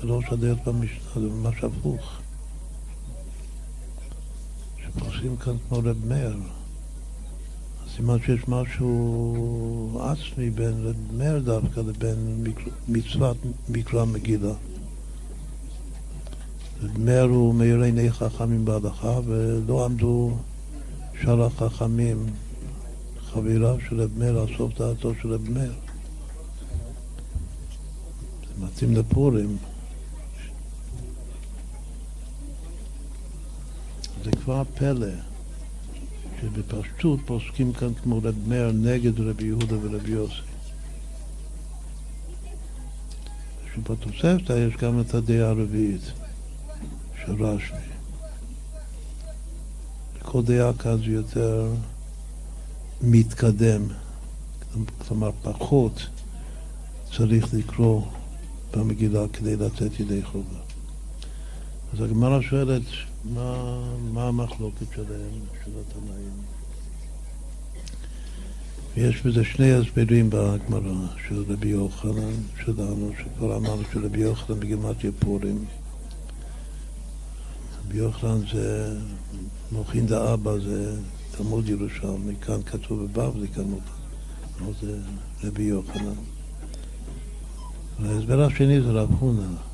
[0.00, 2.19] שלוש הדעות במשנה, זה ממש הפוך.
[4.98, 6.36] שפוסקים כאן כמו רב מאיר.
[7.96, 12.44] סימן שיש משהו עצמי בין רב מאיר דווקא לבין
[12.88, 13.36] מצוות
[13.68, 14.52] מקרא מגילה.
[16.82, 20.36] רב מאיר הוא מאיר עיני חכמים בהלכה, ולא עמדו
[21.22, 22.26] שאר החכמים,
[23.26, 25.72] חבריו של רב מאיר, על סוף דעתו של רב מאיר.
[28.48, 29.56] זה מתאים לפורים.
[34.24, 35.06] זה כבר פלא.
[36.40, 40.34] שבפשטות פוסקים כאן כמו רב מאיר נגד רבי יהודה ורבי יוסי.
[43.74, 46.12] שבתוספתא יש גם את הדעה הרביעית
[47.24, 47.74] של רש"י.
[50.22, 51.72] כל דעה זה יותר
[53.02, 53.82] מתקדם,
[55.08, 56.06] כלומר פחות
[57.16, 58.02] צריך לקרוא
[58.72, 60.58] במגילה כדי לצאת ידי חובה.
[61.94, 62.82] אז הגמרא שואלת
[63.24, 63.80] מה,
[64.12, 66.32] מה המחלוקת שלהם, של התנאים.
[68.96, 72.32] ויש בזה שני הסברים בגמרא של רבי יוחנן
[72.64, 75.64] שלנו, שכבר אמרנו שרבי יוחנן בגימטריה פורים.
[77.86, 78.96] רבי יוחנן זה
[79.72, 80.96] מוכין דאבא, זה
[81.30, 83.84] תלמוד ירושלמי, כאן כתוב בבבלי כמובן,
[84.60, 84.98] אבל זה
[85.44, 86.14] רבי יוחנן.
[88.00, 89.69] וההסבר השני זה רב הונא.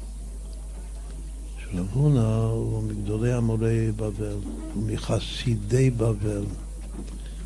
[1.74, 4.38] רב הונא הוא מגדולי המורי בבל,
[4.74, 6.44] הוא מחסידי בבל,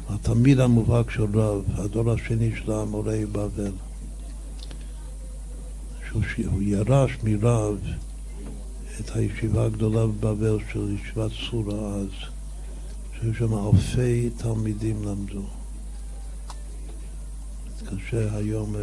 [0.09, 3.73] התלמיד המובהק של רב, הדור השני של המורי בבל.
[6.13, 7.79] שהוא ירש מרב
[9.01, 12.09] את הישיבה הגדולה בבבל של ישיבת סורה אז,
[13.21, 15.43] שהיו שם אלפי תלמידים למדו.
[17.85, 18.81] קשה היום אה,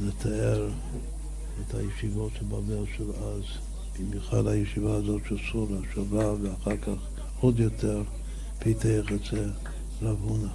[0.00, 0.68] לתאר
[1.60, 3.65] את הישיבות של בבל של אז.
[4.00, 6.92] במיוחד הישיבה הזאת של סורה, רב, ואחר כך
[7.40, 8.02] עוד יותר
[8.58, 9.50] פיתח את זה
[10.02, 10.48] רב הונא.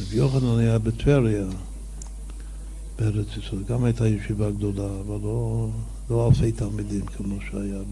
[0.00, 1.46] רבי יוחנן היה בטבריה,
[2.98, 5.68] בארץ ישראל, גם הייתה ישיבה גדולה, אבל לא,
[6.10, 7.82] לא אלפי תלמידים כמו שהיה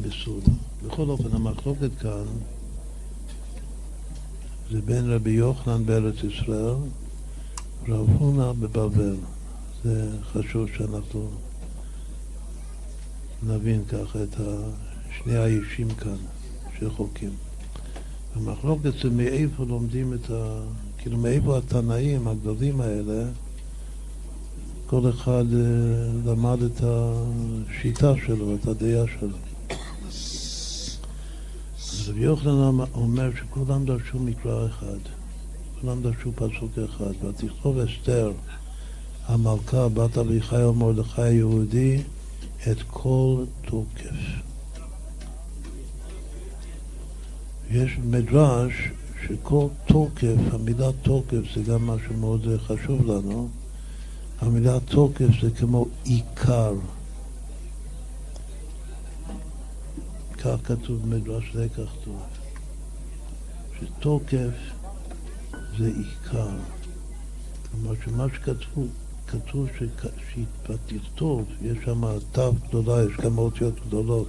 [0.00, 0.52] בסודה.
[0.86, 2.24] בכל אופן, המחלוקת כאן
[4.70, 6.74] זה בין רבי יוחנן בארץ ישראל,
[7.88, 9.16] רב הונא בבבל.
[9.84, 11.28] זה חשוב שאנחנו
[13.42, 14.36] נבין ככה את
[15.10, 16.16] שני האישים כאן
[16.78, 17.30] שחוקים.
[18.34, 20.60] המחלוקת זה מאיפה לומדים את ה...
[20.98, 23.24] כאילו מאיפה התנאים הגדולים האלה,
[24.86, 29.36] כל אחד אה, למד את השיטה שלו, את הדעה שלו.
[31.78, 34.98] אז רבי יוחנן אומר שכולם דרשו מקרא אחד,
[35.80, 38.32] כולם דרשו פסוק אחד, ותכתוב אסתר
[39.26, 42.02] המלכה בת אביחי ומרדכי היהודי
[42.70, 44.16] את כל תוקף.
[47.70, 48.72] יש מדרש
[49.26, 53.48] שכל תוקף, המילה תוקף זה גם משהו מאוד חשוב לנו,
[54.40, 56.74] המילה תוקף זה כמו עיקר.
[60.38, 62.22] כך כתוב במדרש כך טוב.
[63.80, 64.54] שתוקף
[65.78, 66.48] זה עיקר.
[67.70, 68.88] כלומר שמה שכתוב
[69.26, 69.68] כתוב
[70.34, 74.28] שבתכתוב יש שם תו גדולה, יש כמה אותיות גדולות,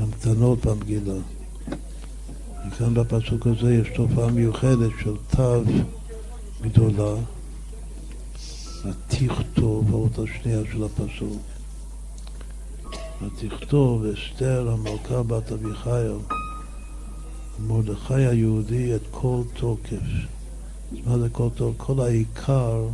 [0.00, 1.14] גם קטנות במגילה.
[2.68, 5.62] וכאן בפסוק הזה יש תופעה מיוחדת של תו
[6.62, 7.14] גדולה,
[8.84, 11.42] התכתוב, האות השנייה של הפסוק.
[13.22, 16.16] ותכתוב אסתר המלכה בת אביחיל,
[17.66, 20.06] מרדכי היהודי את כל תוקף.
[20.92, 21.76] אז מה זה כל תוקף?
[21.76, 22.88] כל העיקר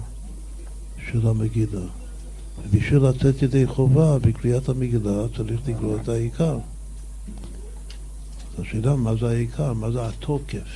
[1.11, 1.87] של המגילה.
[2.63, 6.59] ובשביל לצאת ידי חובה בקריאת המגילה צריך לקרוא את העיקר.
[8.55, 10.69] אז השאלה מה זה העיקר, מה זה התוקף.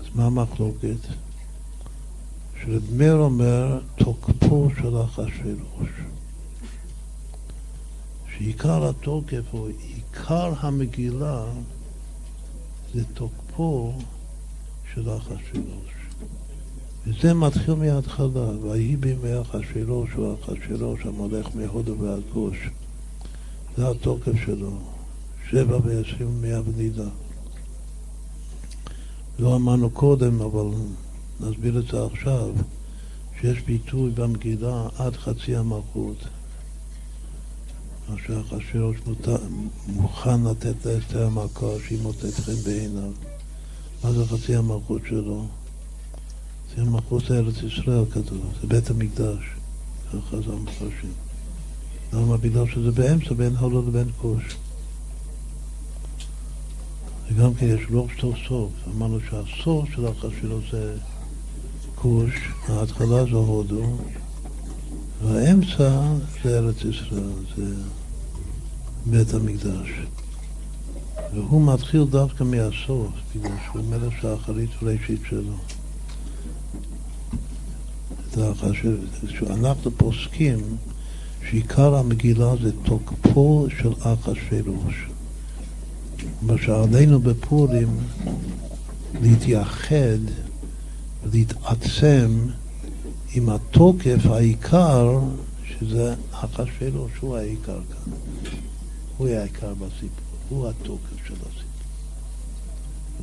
[0.00, 0.96] אז מה המחלוקת?
[2.60, 5.90] שרב אומר תוקפו של אחשוורוש.
[8.36, 11.44] שעיקר התוקף או עיקר המגילה
[12.94, 13.92] זה תוקפו
[14.94, 15.95] של אחשוורוש.
[17.06, 22.56] וזה מתחיל מההתחלה, ויהי בימי אחשוורוש הוא אחשוורוש המולך מהודו ועד גוש.
[23.76, 24.70] זה התוקף שלו,
[25.50, 27.08] שבע ועשרים מאה ונידה.
[29.38, 30.66] לא אמרנו קודם, אבל
[31.40, 32.50] נסביר את זה עכשיו,
[33.40, 36.16] שיש ביטוי במגילה עד חצי המלכות.
[38.08, 38.96] מה שאחשוורוש
[39.86, 41.66] מוכן לתת לאסתר המלכה
[42.02, 43.12] מוצאת חן בעיניו.
[44.04, 45.46] מה זה חצי המלכות שלו?
[46.76, 49.44] זה מלכות ארץ ישראל כתוב, זה בית המקדש,
[50.08, 51.12] ככה זה המפרשים.
[52.12, 52.36] למה?
[52.36, 54.56] בגלל שזה באמצע בין הולו לבין כוש.
[57.28, 58.70] וגם כן יש ראש טוב סוף.
[58.96, 60.96] אמרנו שהסוף של החשבונות זה
[61.94, 62.34] כוש,
[62.68, 63.98] ההתחלה זה הודו,
[65.24, 66.14] והאמצע
[66.44, 67.74] זה ארץ ישראל, זה
[69.06, 69.88] בית המקדש.
[71.34, 75.56] והוא מתחיל דווקא מהסוף, בגלל שהוא מלך שהאחרית וראשית שלו.
[79.28, 80.76] שאנחנו פוסקים
[81.50, 85.06] שעיקר המגילה זה תוקפו של אחשוורוש.
[86.42, 87.88] מה שעלינו בפורים
[89.22, 90.18] להתייחד
[91.32, 92.48] להתעצם
[93.34, 95.20] עם התוקף העיקר,
[95.64, 98.12] שזה אחשוורוש, הוא העיקר כאן.
[99.16, 100.08] הוא העיקר בסיפור,
[100.48, 101.62] הוא התוקף של הסיפור.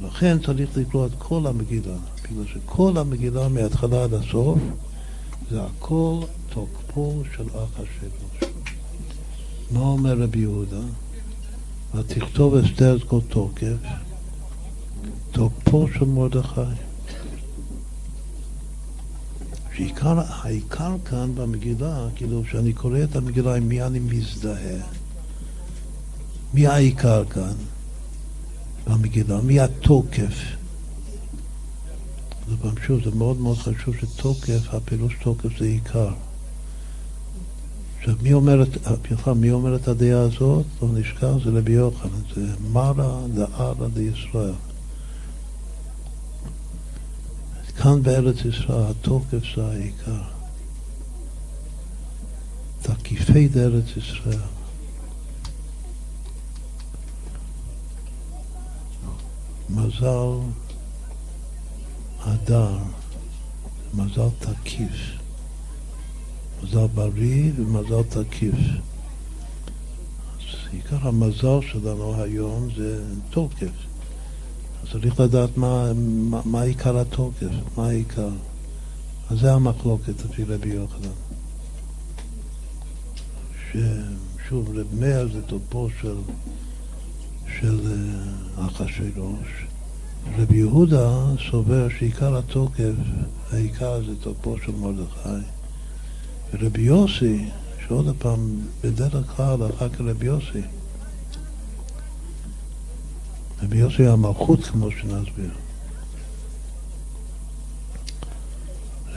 [0.02, 4.60] ולכן צריך לקרוא את כל המגילה, בגלל שכל המגילה מההתחלה עד הסוף
[5.54, 8.54] זה הכל תוקפו של אחשוורוש.
[9.72, 10.82] מה אומר רבי יהודה?
[11.96, 13.76] ותכתוב אסתר את כל תוקף,
[15.32, 16.62] תוקפו של מרדכי.
[19.76, 24.82] שעיקר, העיקר כאן במגילה, כאילו, כשאני קורא את המגילה, עם מי אני מזדהה?
[26.54, 27.54] מי העיקר כאן
[28.88, 29.42] במגילה?
[29.42, 30.63] מי התוקף?
[32.50, 36.14] זה פעם שוב, זה מאוד מאוד חשוב שתוקף, הפירוש תוקף זה עיקר.
[38.00, 38.78] עכשיו, מי אומר, את,
[39.36, 40.66] מי אומר את הדעה הזאת?
[40.82, 42.42] לא נשכח, זה רבי יוחנן, זה
[42.72, 44.54] מרא דארא דישראל.
[47.78, 50.22] כאן בארץ ישראל התוקף זה העיקר.
[52.82, 54.38] תקיפי דארץ ישראל.
[59.70, 60.40] מזל
[62.26, 62.78] הדר,
[63.94, 64.92] מזל תקיף.
[66.64, 68.56] מזל בריא ומזל תקיף.
[68.56, 73.72] אז עיקר המזל שלנו היום זה תוקף.
[74.84, 78.30] אז צריך לדעת מה, מה, מה עיקר התוקף, מה העיקר.
[79.30, 81.10] אז זה המחלוקת לפי רבי יוחנן.
[83.72, 86.16] ששוב, רב מאיר זה תופו של,
[87.60, 87.80] של
[88.58, 89.66] אה, אחשוורוש.
[90.38, 92.94] רבי יהודה סובר שעיקר התוקף,
[93.52, 95.46] העיקר זה תוקפו של מרדכי.
[96.54, 97.50] ורבי יוסי,
[97.88, 100.62] שעוד פעם, בדרך כלל אחר כך רבי יוסי.
[103.64, 105.52] רבי יוסי המלכות, כמו שנסביר.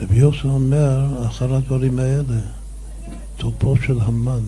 [0.01, 2.39] רבי יוסי אומר, אחר הדברים האלה,
[3.37, 4.43] תוקפו של המן.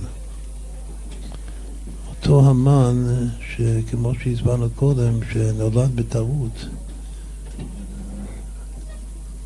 [2.22, 6.66] אותו המן, שכמו שהסברנו קודם, שנולד בטעות,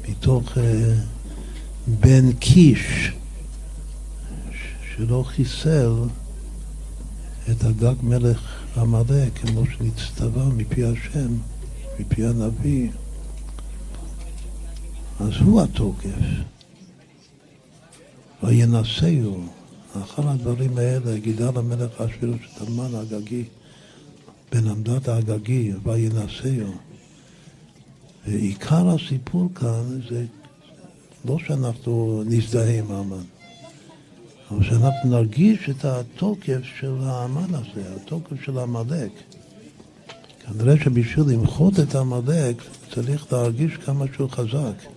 [0.09, 0.59] מתוך uh,
[1.87, 3.11] בן קיש,
[4.95, 5.93] שלא חיסל
[7.51, 11.37] את הגג מלך עמלק כמו שנצטווה מפי השם,
[11.99, 12.89] מפי הנביא,
[15.19, 16.09] אז הוא התוקף.
[18.43, 19.37] וינשאו,
[20.01, 23.43] אחר הדברים האלה, גידל המלך אשוורוש את המן האגגי,
[24.51, 26.71] בן עמדת האגגי, וינשאו.
[28.27, 30.25] ועיקר הסיפור כאן זה
[31.25, 33.23] לא שאנחנו נזדהה עם המן.
[34.51, 39.11] אבל שאנחנו נרגיש את התוקף של האמן הזה, התוקף של עמלק.
[40.45, 42.55] כנראה שבשביל למחות את עמלק
[42.93, 44.92] צריך להרגיש כמה שהוא חזק.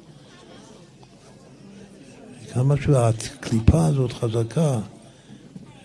[2.53, 4.79] כמה שהקליפה הזאת חזקה,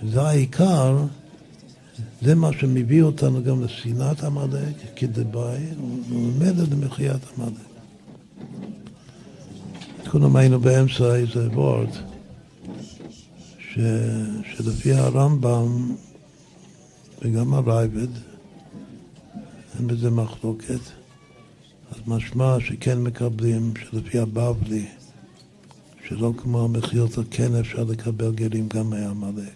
[0.09, 0.97] זה העיקר,
[2.21, 5.65] זה מה שמביא אותנו גם לשנאת עמלק, כדבעי,
[6.09, 7.71] וממילא למחיית עמלק.
[10.11, 11.89] כולם היינו באמצע איזה וורד,
[13.59, 13.79] ש,
[14.55, 15.95] שלפי הרמב"ם
[17.21, 18.07] וגם הרייבד,
[19.79, 20.79] אין בזה מחלוקת,
[21.91, 24.85] אז משמע שכן מקבלים, שלפי הבבלי,
[26.11, 29.55] שלא כמו המחיות כן אפשר לקבל גרים גם מעמלק.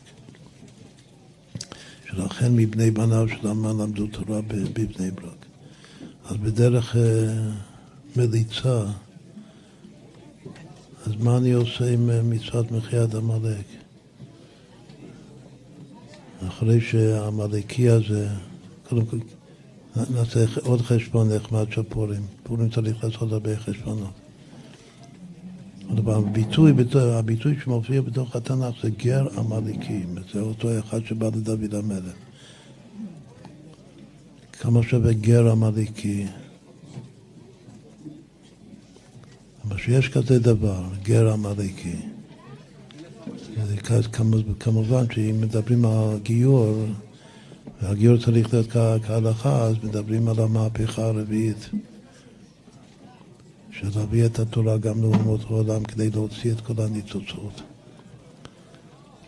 [2.09, 5.45] שלכן מבני בניו של המן למדו תורה בבני ברק.
[6.25, 7.51] אז בדרך אה,
[8.15, 8.83] מליצה,
[11.05, 13.65] אז מה אני עושה עם אה, מצוות מחיית עמלק?
[16.47, 18.27] אחרי שהעמלקי הזה,
[18.89, 19.17] קודם כל
[20.09, 22.25] נעשה עוד חשבון נחמד של פורים.
[22.43, 24.24] פורים צריך לעשות הרבה חשבונות.
[26.07, 32.13] הביטוי, הביטוי שמופיע בתוך התנ"ך זה גר עמלקי, זה אותו אחד שבא לדוד המלך.
[34.59, 36.25] כמה שווה גר עמלקי?
[39.67, 41.95] אבל שיש כזה דבר, גר עמלקי.
[44.59, 46.85] כמובן שאם מדברים על גיור,
[47.81, 48.71] והגיור צריך להיות
[49.07, 51.69] כהלכה, אז מדברים על המהפכה הרביעית.
[53.79, 57.61] של להביא את התורה גם לאומות העולם כדי להוציא את כל הניצוצות.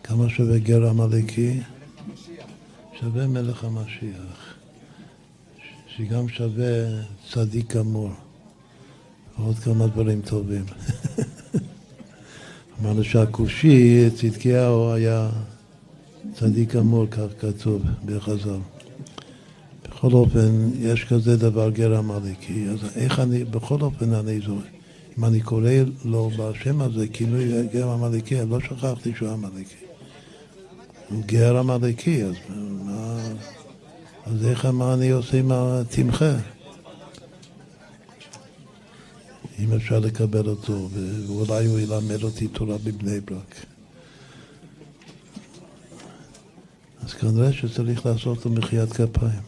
[0.02, 1.60] כמה שווה גר עמלקי?
[3.00, 4.54] שווה מלך המשיח,
[5.96, 8.10] שגם שווה צדיק גמור,
[9.38, 10.64] ועוד כמה דברים טובים.
[12.80, 15.30] אמרנו שהכושי, צדקיהו היה
[16.34, 18.77] צדיק גמור, כך כתוב בחז"ל.
[19.98, 24.60] בכל אופן, יש כזה דבר גר עמלקי, אז איך אני, בכל אופן אני זוכר,
[25.18, 25.70] אם אני קורא
[26.04, 29.84] לו בשם הזה, כינוי גר עמלקי, לא שכחתי שהוא עמלקי.
[31.08, 32.34] הוא גר עמלקי, אז
[32.84, 33.18] מה...
[34.26, 36.36] אז איך, מה אני עושה עם התמחה?
[39.58, 43.54] אם אפשר לקבל אותו, ואולי הוא ילמד אותי תורה בבני ברק.
[47.04, 49.47] אז כנראה שצריך לעשות לו מחיית כפיים.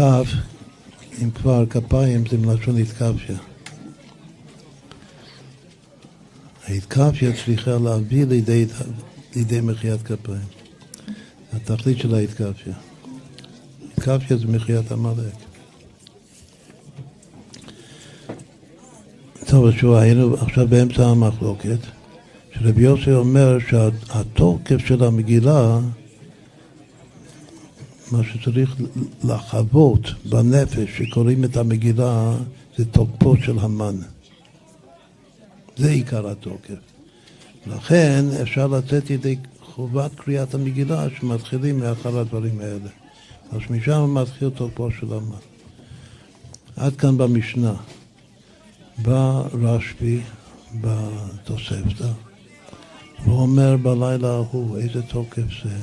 [0.00, 0.32] כף,
[1.22, 3.36] אם כבר כפיים זה מלשון התקפיה.
[6.66, 8.66] ההתקפיה צריכה להביא לידי,
[9.36, 10.46] לידי מחיית כפיים.
[11.52, 12.74] התכלית של ההתקפיה.
[13.92, 15.34] התקפיה זה מחיית עמלק.
[19.46, 21.78] טוב, אז היינו עכשיו באמצע המחלוקת,
[22.54, 25.78] שרבי יוסי אומר שהתוקף של המגילה
[28.10, 28.76] מה שצריך
[29.24, 32.36] לחוות בנפש שקוראים את המגילה
[32.78, 33.96] זה תוקפו של המן.
[35.76, 36.74] זה עיקר התוקף.
[37.66, 42.90] לכן אפשר לצאת ידי חובת קריאת המגילה שמתחילים מאחר הדברים האלה.
[43.52, 45.36] אז משם מתחיל תוקפו של המן.
[46.76, 47.74] עד כאן במשנה.
[49.02, 50.20] בא רשב"י
[50.80, 52.08] בתוספתא
[53.24, 55.76] ואומר בלילה ההוא איזה תוקף זה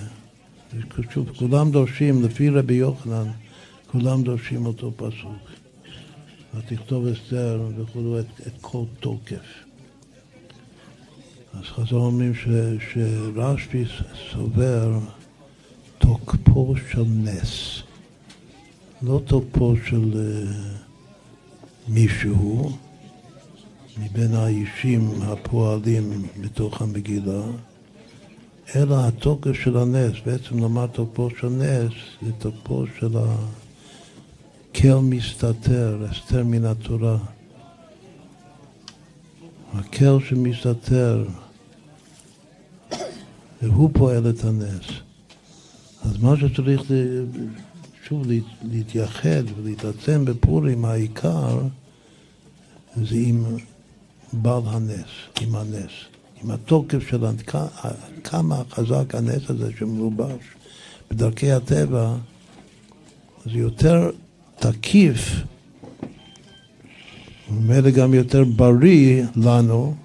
[1.13, 3.27] שוב, כולם דורשים, לפי רבי יוחנן,
[3.91, 5.49] כולם דורשים אותו פסוק.
[6.55, 9.63] ותכתוב אסתר וכולו את, את כל תוקף.
[11.53, 12.33] אז חזור אומרים
[12.79, 13.85] שרשב"י
[14.31, 14.99] סובר
[15.97, 17.81] תוקפו של נס,
[19.01, 20.77] לא תוקפו של uh,
[21.87, 22.77] מישהו
[23.97, 27.41] מבין האישים הפועלים בתוך המגילה,
[28.75, 36.43] אלא התוקף של הנס, בעצם לומר תוקפו של נס, זה תוקפו של הקל מסתתר, אסתר
[36.43, 37.17] מן התורה.
[39.73, 41.25] הקל שמסתתר,
[43.61, 44.85] והוא פועל את הנס.
[46.01, 46.81] אז מה שצריך
[48.07, 48.23] שוב
[48.63, 51.59] להתייחד ולהתעצם בפורים, העיקר
[52.95, 53.45] זה עם
[54.33, 55.09] בעל הנס,
[55.41, 56.16] עם הנס.
[56.43, 57.25] עם התוקף של
[58.23, 60.43] כמה חזק הנס הזה שמלובש
[61.11, 62.15] בדרכי הטבע,
[63.45, 64.09] זה יותר
[64.59, 65.31] תקיף,
[67.51, 69.95] וממילא גם יותר בריא לנו,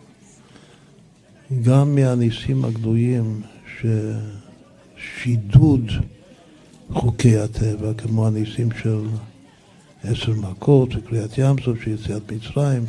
[1.62, 3.42] גם מהניסים הגלויים
[4.96, 5.90] ששידוד
[6.92, 9.06] חוקי הטבע, כמו הניסים של
[10.04, 12.84] עשר מכות וקריאת ים סוף של יציאת מצרים,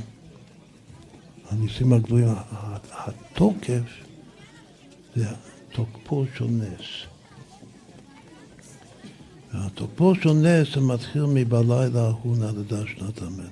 [1.53, 2.29] הניסים הגלויים,
[2.91, 3.81] התוקף
[5.15, 5.25] זה
[5.71, 6.85] תוקפו של נס.
[9.53, 13.49] והתוקפו של נס זה מתחיל מבלילה ההוא נדדה שנת המלך.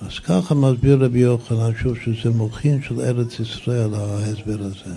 [0.00, 4.94] אז ככה מסביר רבי יוחנן שוב שזה מוחין של ארץ ישראל, ההסבר הזה.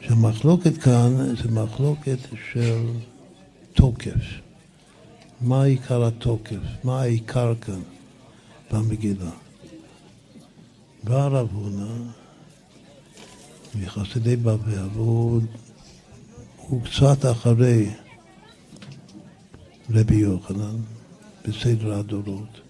[0.00, 2.18] שהמחלוקת כאן זה מחלוקת
[2.52, 2.86] של
[3.72, 4.24] תוקף.
[5.40, 6.56] מה עיקר התוקף?
[6.84, 7.80] מה העיקר כאן
[8.72, 9.30] במגילה?
[11.04, 11.94] בא רב הונא
[13.74, 15.40] מחסידי בבל, והוא
[16.84, 17.90] קצת אחרי
[19.90, 20.76] רבי יוחנן
[21.48, 22.60] בסדר הדורות.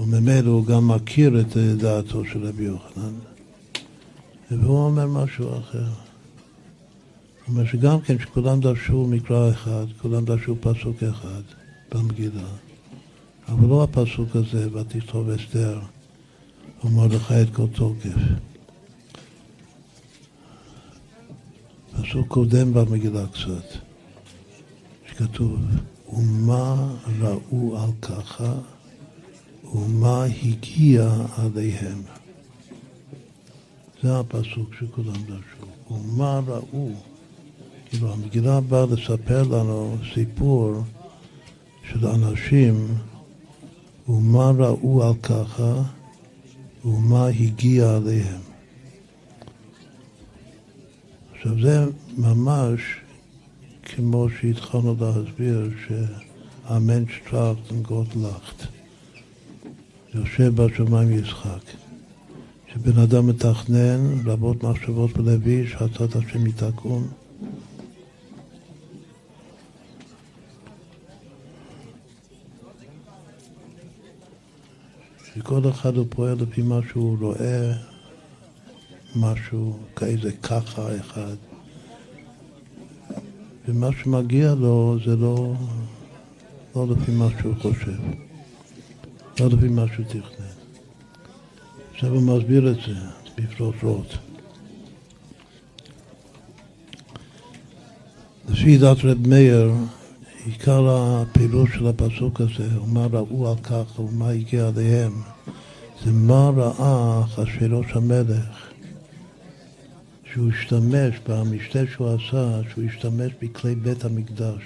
[0.00, 3.14] וממילא הוא גם מכיר את דעתו של רבי יוחנן,
[4.50, 5.78] והוא אומר משהו אחר.
[5.78, 5.88] הוא
[7.48, 11.42] אומר שגם כן, שכולם דרשו מקרא אחד, כולם דרשו פסוק אחד
[11.94, 12.48] במגילה,
[13.48, 15.80] אבל לא הפסוק הזה, ותכתוב אסתר,
[16.84, 18.14] ומרדכי את כל תוקף.
[21.92, 23.78] פסוק קודם במגילה קצת,
[25.10, 25.60] שכתוב,
[26.12, 28.54] ומה ראו על ככה
[29.74, 32.02] ומה הגיע עליהם.
[34.02, 35.94] זה הפסוק שכולם דרשו.
[35.94, 36.90] ומה ראו?
[37.86, 40.74] כאילו המגילה באה לספר לנו סיפור
[41.90, 42.94] של אנשים
[44.08, 45.82] ומה ראו על ככה
[46.84, 48.40] ומה הגיע עליהם.
[51.34, 51.84] עכשיו זה
[52.18, 52.80] ממש
[53.82, 58.66] כמו שהתחלנו להסביר שהמנש טראכט גוט לאכט.
[60.14, 61.62] יושב בשמיים ישחק.
[62.72, 67.08] שבן אדם מתכנן רבות מחשבות בלב איש, הצעת השם יתקום.
[75.34, 77.72] שכל אחד הוא פועל לפי מה שהוא רואה,
[79.16, 81.36] משהו כאיזה ככה אחד.
[83.68, 85.54] ומה שמגיע לו זה לא,
[86.76, 88.00] לא לפי מה שהוא חושב.
[89.40, 90.46] לא לפי מה שהוא תכנן.
[91.94, 92.94] עכשיו הוא מסביר את זה
[93.36, 94.14] בפרוטרוט.
[98.48, 99.72] לפי דת רב מאיר,
[100.46, 105.12] עיקר הפעילות של הפסוק הזה, ומה ראו על כך ומה הגיע עליהם,
[106.04, 108.70] זה מה ראה אחשוורוש המלך,
[110.32, 114.62] שהוא השתמש במשתה שהוא עשה, שהוא השתמש בכלי בית המקדש.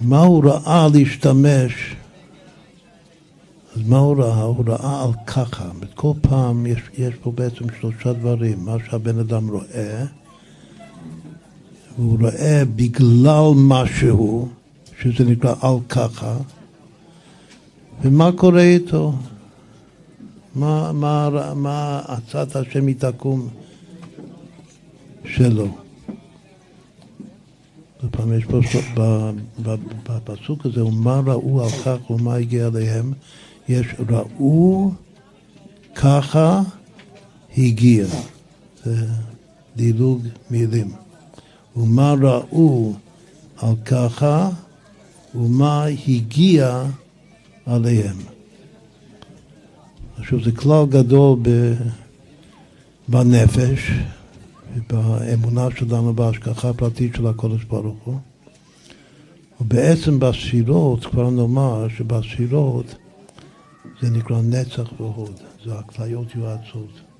[0.00, 1.96] מה הוא ראה להשתמש?
[3.76, 4.42] אז מה הוא ראה?
[4.42, 5.70] הוא ראה על ככה.
[5.94, 8.64] כל פעם יש, יש פה בעצם שלושה דברים.
[8.64, 10.04] מה שהבן אדם רואה,
[11.96, 14.48] הוא רואה בגלל משהו,
[15.00, 16.36] שזה נקרא על ככה,
[18.02, 19.12] ומה קורה איתו?
[20.54, 23.48] מה, מה, מה עצת השם יתקום
[25.24, 25.68] שלו?
[28.10, 28.44] פעם יש
[30.06, 33.12] בפסוק הזה, ומה ראו על כך ומה הגיע אליהם,
[33.68, 34.90] יש ראו
[35.94, 36.62] ככה
[37.58, 38.06] הגיע.
[38.84, 39.06] זה
[39.76, 41.01] דילוג מילים.
[41.76, 42.94] ומה ראו
[43.56, 44.50] על ככה
[45.34, 46.84] ומה הגיע
[47.66, 48.16] עליהם.
[50.18, 51.38] עכשיו זה כלל גדול
[53.08, 53.90] בנפש,
[54.90, 58.18] באמונה שלנו בהשגחה הפרטית של הקודש ברוך הוא.
[59.60, 62.94] ובעצם בספירות, כבר נאמר שבספירות
[64.00, 67.11] זה נקרא נצח והוד, זה הכליות יועצות.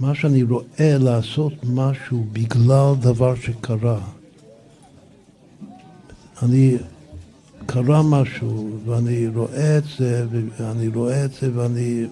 [0.00, 4.00] מה שאני רואה לעשות משהו בגלל דבר שקרה.
[6.42, 6.76] אני,
[7.66, 12.06] קרה משהו ואני רואה את זה, ואני רואה את זה ואני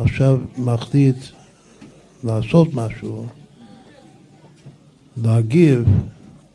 [0.00, 1.16] עכשיו מחליט
[2.24, 3.26] לעשות משהו,
[5.22, 5.88] להגיב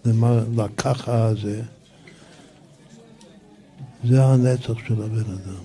[0.05, 1.61] למה, לככה הזה,
[4.03, 5.63] זה הנצח של הבן אדם.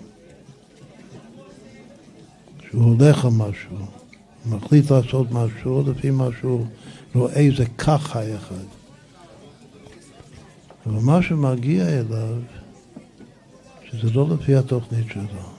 [2.68, 3.76] שהוא הולך על משהו,
[4.47, 6.66] מחליט לעשות משהו לפי משהו,
[7.15, 8.65] רואה איזה ככה אחד.
[10.86, 12.39] אבל מה שמגיע אליו,
[13.91, 15.57] שזה לא לפי התוכנית שלו.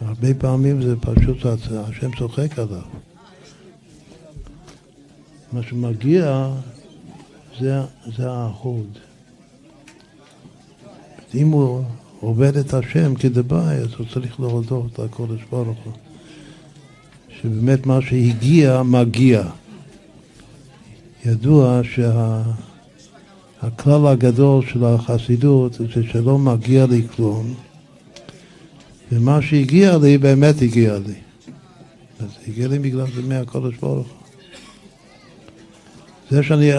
[0.00, 2.82] הרבה פעמים זה פשוט, השם צוחק עליו.
[5.52, 6.50] מה שמגיע
[7.60, 7.80] זה,
[8.16, 8.98] זה ההוד.
[11.34, 11.84] אם הוא
[12.20, 15.92] עובד את השם כדבעי, אז הוא צריך להודות לקודש ברוך הוא.
[17.44, 19.42] שבאמת מה שהגיע, מגיע.
[21.26, 22.42] ידוע שהכלל
[24.04, 24.10] שה...
[24.10, 27.54] הגדול של החסידות זה שלא מגיע לי כלום,
[29.12, 31.14] ומה שהגיע לי באמת הגיע לי.
[32.20, 34.16] אז הגיע לי בגלל זה מהקודש ברוך הוא.
[36.30, 36.70] זה שאני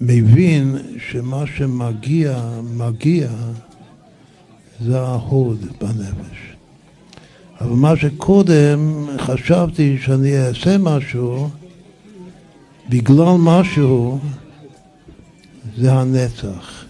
[0.00, 0.76] מבין
[1.10, 3.30] שמה שמגיע, מגיע,
[4.80, 6.55] זה ההוד בנפש.
[7.60, 11.48] אבל מה שקודם חשבתי שאני אעשה משהו,
[12.88, 14.18] בגלל משהו,
[15.76, 16.84] זה הנצח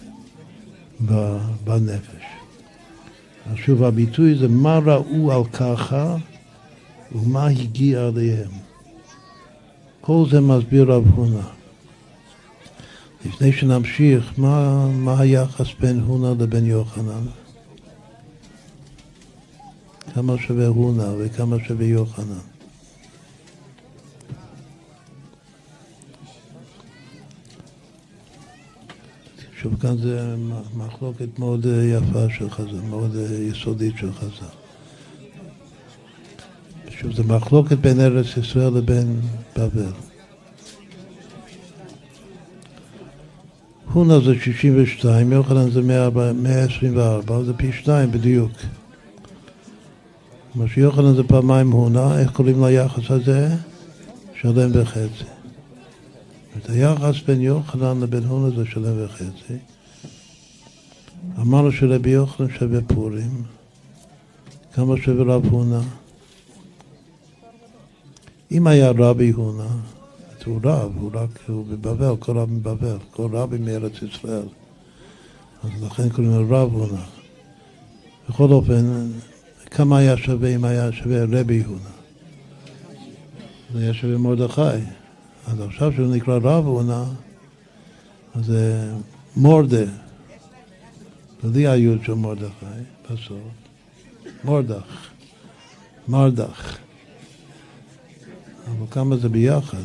[1.63, 2.23] בנפש.
[3.51, 6.15] אז שוב, הביטוי זה מה ראו על ככה
[7.11, 8.51] ומה הגיע עליהם.
[10.01, 11.47] כל זה מסביר רב הונא.
[13.25, 17.25] לפני שנמשיך, מה, מה היחס בין הונא לבין יוחנן?
[20.13, 22.57] כמה שווה הונא וכמה שווה יוחנן?
[29.61, 30.35] שוב, כאן זה
[30.77, 34.45] מחלוקת מאוד יפה של חז"ל, מאוד יסודית של חז"ל.
[36.89, 39.19] שוב, זה מחלוקת בין ארץ ישראל לבין
[39.57, 39.91] בבל.
[43.93, 48.51] הונה זה 62, יוחנן זה 124, זה פי שניים בדיוק.
[50.57, 53.49] מה שיוחנן זה פעמיים הונה, איך קוראים ליחס הזה?
[54.41, 55.23] שלם וחצי.
[56.57, 59.57] את היחס בין יוחנן לבין הונה זה שלם וחצי.
[61.41, 63.43] אמרנו שרבי יוחנן שווה פורים.
[64.73, 65.81] כמה שווה רב הונה?
[68.51, 69.67] אם היה רבי הונה,
[70.45, 74.47] הוא רב, הוא רק, הוא בבבל, כל רב מבבל, כל רבי מארץ ישראל.
[75.63, 77.03] אז לכן קוראים לו רב הונה.
[78.29, 79.09] בכל אופן,
[79.71, 81.89] כמה היה שווה אם היה שווה רבי הונה?
[83.73, 84.61] זה היה שווה מרדכי.
[85.47, 87.05] אז עכשיו שהוא נקרא רב הונה,
[88.35, 88.91] אז זה
[89.35, 89.85] מורדה,
[91.43, 92.65] בלי היוד של מרדכי,
[93.11, 93.39] בסוף.
[94.43, 95.09] מורדך,
[96.07, 96.77] מרדך.
[98.67, 99.83] אבל כמה זה ביחד?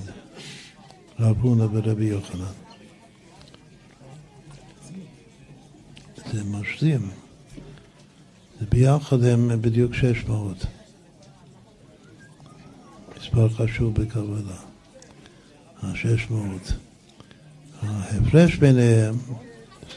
[1.20, 2.44] רב הונא ורבי יוחנן.
[6.32, 7.21] זה משלים.
[8.62, 10.66] זה ביחד הם בדיוק שש מאות.
[13.18, 14.56] מספר חשוב בקבלה.
[15.82, 16.72] השש מאות.
[17.82, 19.14] ההפרש ביניהם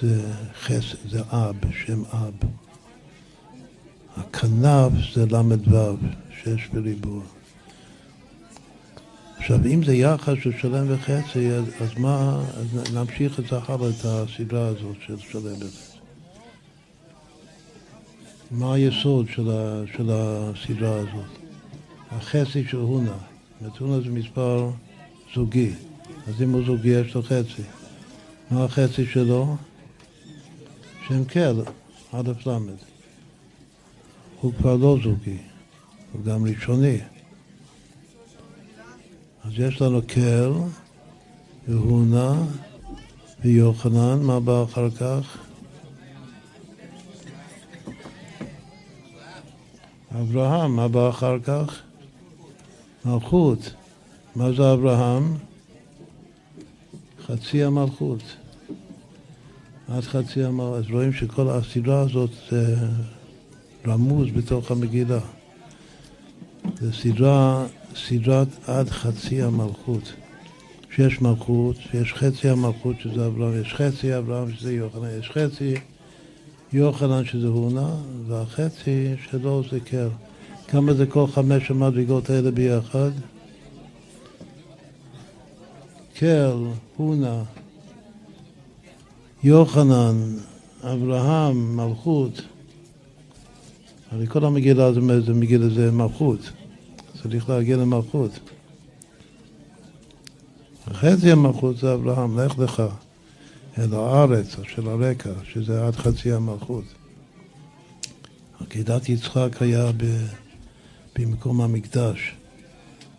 [0.01, 2.33] זה חסד, זה אב, שם אב.
[4.17, 5.97] הכנף זה ל"ו,
[6.43, 7.23] שש בריבוע.
[9.37, 14.05] עכשיו, אם זה יחס של שלם וחצי, אז מה, אז נמשיך את זה הלאה, את
[14.05, 15.94] הסדרה הזאת של שלם וחצי.
[18.51, 21.45] מה היסוד של, ה, של הסדרה הזאת?
[22.11, 23.17] החצי של הונה.
[23.61, 24.69] זאת הונה זה מספר
[25.35, 25.71] זוגי,
[26.27, 27.61] אז אם הוא זוגי יש לו חצי.
[28.51, 29.55] מה החצי שלו?
[31.07, 31.61] שם קל,
[32.11, 32.57] א' ל'.
[34.41, 35.37] הוא כבר לא זוגי,
[36.11, 36.97] הוא גם ראשוני.
[39.43, 40.51] אז יש לנו קל,
[41.67, 42.43] והונה,
[43.43, 45.44] ויוחנן, מה בא אחר כך?
[50.21, 51.81] אברהם, מה בא אחר כך?
[53.05, 53.73] מלכות.
[54.35, 55.37] מה זה אברהם?
[57.25, 58.23] חצי המלכות.
[59.87, 60.77] עד חצי המלכות.
[60.77, 62.75] אז רואים שכל הסדרה הזאת זה
[63.87, 65.19] רמוז בתוך המגילה.
[66.81, 70.13] זו סדרה סדרת עד חצי המלכות.
[70.95, 75.73] שיש מלכות, יש חצי המלכות שזה אברהם, יש חצי אברהם שזה יוחנן, יש חצי
[76.75, 77.95] יוחנן שזה הונה,
[78.27, 80.09] והחצי שלו זה קר.
[80.67, 83.11] כמה זה כל חמש המדרגות האלה ביחד?
[86.13, 86.57] קר,
[86.97, 87.43] הונה,
[89.43, 90.15] יוחנן,
[90.83, 92.41] אברהם, מלכות.
[94.11, 96.39] הרי כל המגילה זה מגילה זה מלכות.
[97.21, 98.31] צריך להגיע למלכות.
[100.93, 102.83] חצי המלכות זה אברהם, לך לך
[103.77, 106.83] אל הארץ של הרקע, שזה עד חצי המלכות.
[108.59, 110.25] עקידת יצחק היה ב,
[111.15, 112.35] במקום המקדש,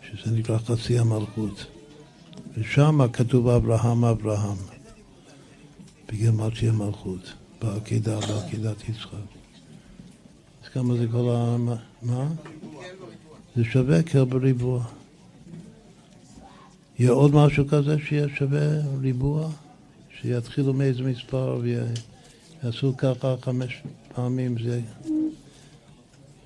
[0.03, 1.65] שזה נקרא חצי המלכות.
[2.57, 4.57] ושם כתוב אברהם אברהם,
[6.07, 9.27] בגמטרי המלכות, בעקידה, בעקידת יצחק.
[10.63, 11.57] אז כמה זה כל ה...
[12.01, 12.27] מה?
[13.55, 14.83] זה שווה קר בריבוע.
[16.99, 18.67] יהיה עוד משהו כזה שיהיה שווה
[19.01, 19.49] ריבוע?
[20.21, 21.61] שיתחילו מאיזה מספר
[22.63, 23.81] עשו ככה חמש
[24.15, 24.81] פעמים, זה...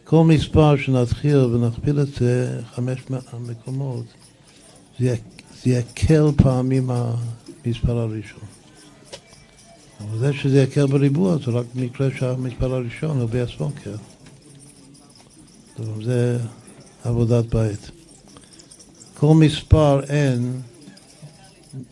[0.04, 3.00] כל מספר שנתחיל ונכפיל את זה חמש
[3.40, 4.06] מקומות,
[5.00, 5.16] זה,
[5.64, 8.44] זה יקל פעמים המספר הראשון.
[10.00, 13.96] אבל זה שזה יקל בריבוע זה רק מקרה שהמספר הראשון הוא באספונקר.
[16.04, 16.40] זה
[17.04, 17.92] עבודת בית.
[19.18, 20.71] כל מספר n,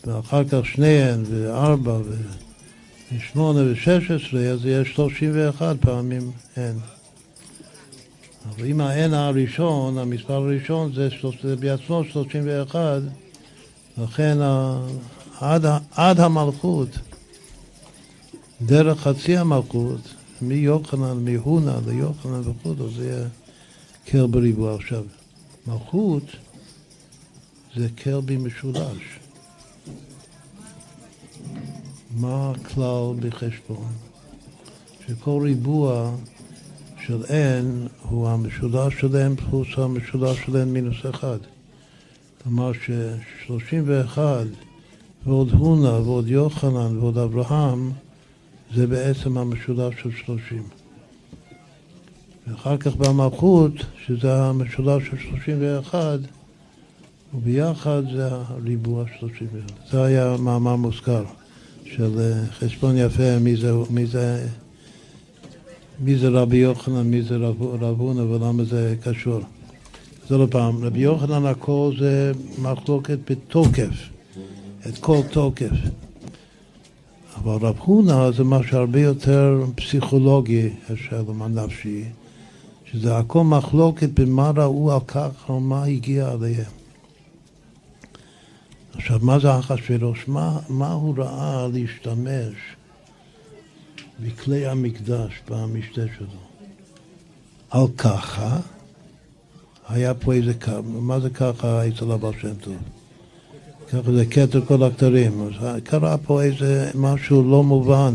[0.06, 1.98] ואחר כך שני n וארבע
[3.14, 6.60] ושמונה ושש עשרה, אז יש שלושים ואחת פעמים n.
[8.50, 11.10] אבל אם ה-n הראשון, המספר הראשון זה,
[11.44, 13.02] זה בעצמו שלושים ואחת,
[13.98, 14.38] לכן
[15.40, 16.90] עד, עד המלכות,
[18.62, 20.02] דרך חצי המלכות,
[20.42, 23.28] מיוחנן, מהונה ליוחנן וכו', זה יהיה
[24.06, 24.76] קל בריבוע.
[24.76, 25.04] עכשיו,
[25.68, 26.24] מלכות
[27.76, 29.19] זה קלבי משולש.
[32.18, 33.92] מה הכלל בחשבון?
[35.08, 36.12] שכל ריבוע
[37.06, 41.40] של n הוא המשולש של n פלוס המשולש של n מינוס 1.
[42.44, 44.20] כלומר ש-31
[45.26, 47.92] ועוד הונה ועוד יוחנן ועוד אברהם
[48.76, 50.64] זה בעצם המשולש של 30.
[52.48, 53.72] ואחר כך במלכות,
[54.06, 56.20] שזה המשולש של 31,
[57.34, 59.92] וביחד זה הריבוע 31.
[59.92, 61.24] זה היה מאמר מוזכר
[61.96, 64.48] של אה, חשבון יפה, מי זה, מי זה,
[66.00, 67.38] מי זה רבי יוחנן, מי זה
[67.80, 69.40] רב הונא ולמה זה קשור.
[70.30, 70.84] זה לא פעם.
[70.84, 74.10] רבי יוחנן הכל זה מחלוקת בתוקף,
[74.88, 75.76] את כל תוקף.
[77.36, 82.04] אבל רב הונא זה משהו הרבה יותר פסיכולוגי, השלם הנפשי,
[82.92, 86.79] שזה הכל מחלוקת במה ראו על כך או מה הגיע עליהם.
[89.00, 90.28] עכשיו, מה זה אחשוורוש?
[90.28, 92.56] מה, מה הוא ראה להשתמש
[94.20, 96.40] בכלי המקדש במשתה שלו?
[97.70, 98.60] על ככה,
[99.90, 100.54] היה פה איזה,
[100.86, 102.76] מה זה ככה אצל הבעל שם טוב?
[103.90, 105.48] ככה זה כתר כל הכתרים.
[105.48, 108.14] אז קרה פה איזה משהו לא מובן.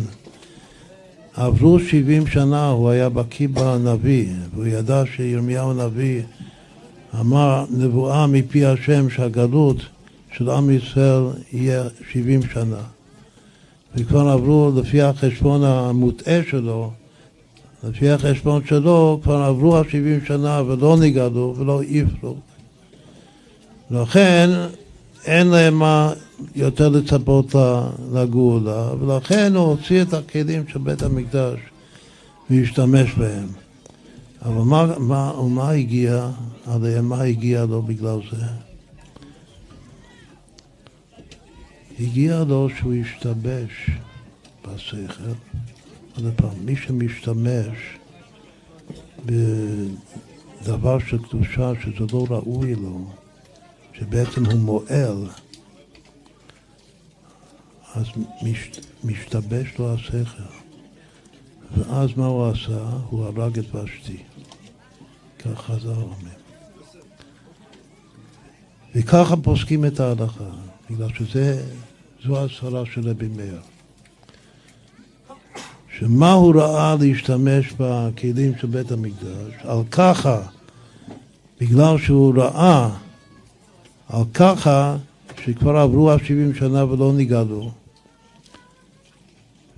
[1.34, 6.22] עברו 70 שנה, הוא היה בקיא בנביא, והוא ידע שירמיהו הנביא
[7.20, 9.76] אמר נבואה מפי השם שהגלות
[10.36, 11.22] של עם ישראל
[11.52, 12.82] יהיה 70 שנה.
[13.94, 16.92] וכבר עברו, לפי החשבון המוטעה שלו,
[17.84, 22.36] לפי החשבון שלו, כבר עברו ה-70 שנה ולא נגדו ולא איפרו.
[23.90, 24.50] לכן
[25.24, 26.12] אין להם מה
[26.56, 27.54] יותר לצפות
[28.12, 31.58] לגאולה, ולכן הוא הוציא את הכלים של בית המקדש
[32.50, 33.48] והשתמש בהם.
[34.42, 36.28] אבל מה, מה, ומה הגיע
[36.66, 37.08] עליהם?
[37.08, 38.46] מה הגיע לו בגלל זה?
[42.00, 43.90] הגיע לו שהוא השתבש
[44.62, 45.30] בשכל.
[46.16, 47.78] עוד פעם, מי שמשתמש
[49.26, 53.10] בדבר של קדושה שזה לא ראוי לו,
[53.92, 55.28] שבעצם הוא מועל,
[57.94, 58.06] אז
[58.42, 58.70] מש,
[59.04, 60.42] משתבש לו השכל.
[61.76, 62.90] ואז מה הוא עשה?
[63.10, 64.16] הוא הרג את ושתי.
[65.38, 66.34] כך חזר אומר.
[68.94, 70.50] וככה פוסקים את ההלכה,
[70.90, 73.60] בגלל שזו הסברה של רבי מאיר.
[75.98, 80.42] שמה הוא ראה להשתמש בכלים של בית המקדש, על ככה,
[81.60, 82.90] בגלל שהוא ראה
[84.08, 84.96] על ככה
[85.44, 87.70] שכבר עברו ה-70 שנה ולא נגאלו.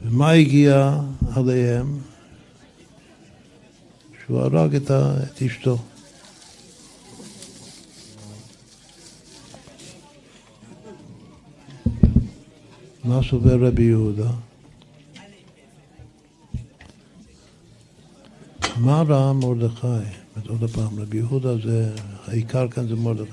[0.05, 1.01] ומה הגיע
[1.37, 1.99] עליהם?
[4.27, 4.91] שהוא הרג את
[5.47, 5.79] אשתו.
[13.07, 14.31] מה סובר רבי יהודה?
[18.77, 19.87] מה ראה מרדכי?
[20.49, 21.95] עוד פעם, רבי יהודה זה,
[22.27, 23.31] העיקר כאן זה מרדכי.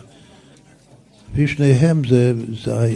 [1.36, 2.96] ושניהם זה, זה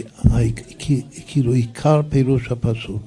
[1.26, 3.02] כאילו עיקר פירוש הפסוק.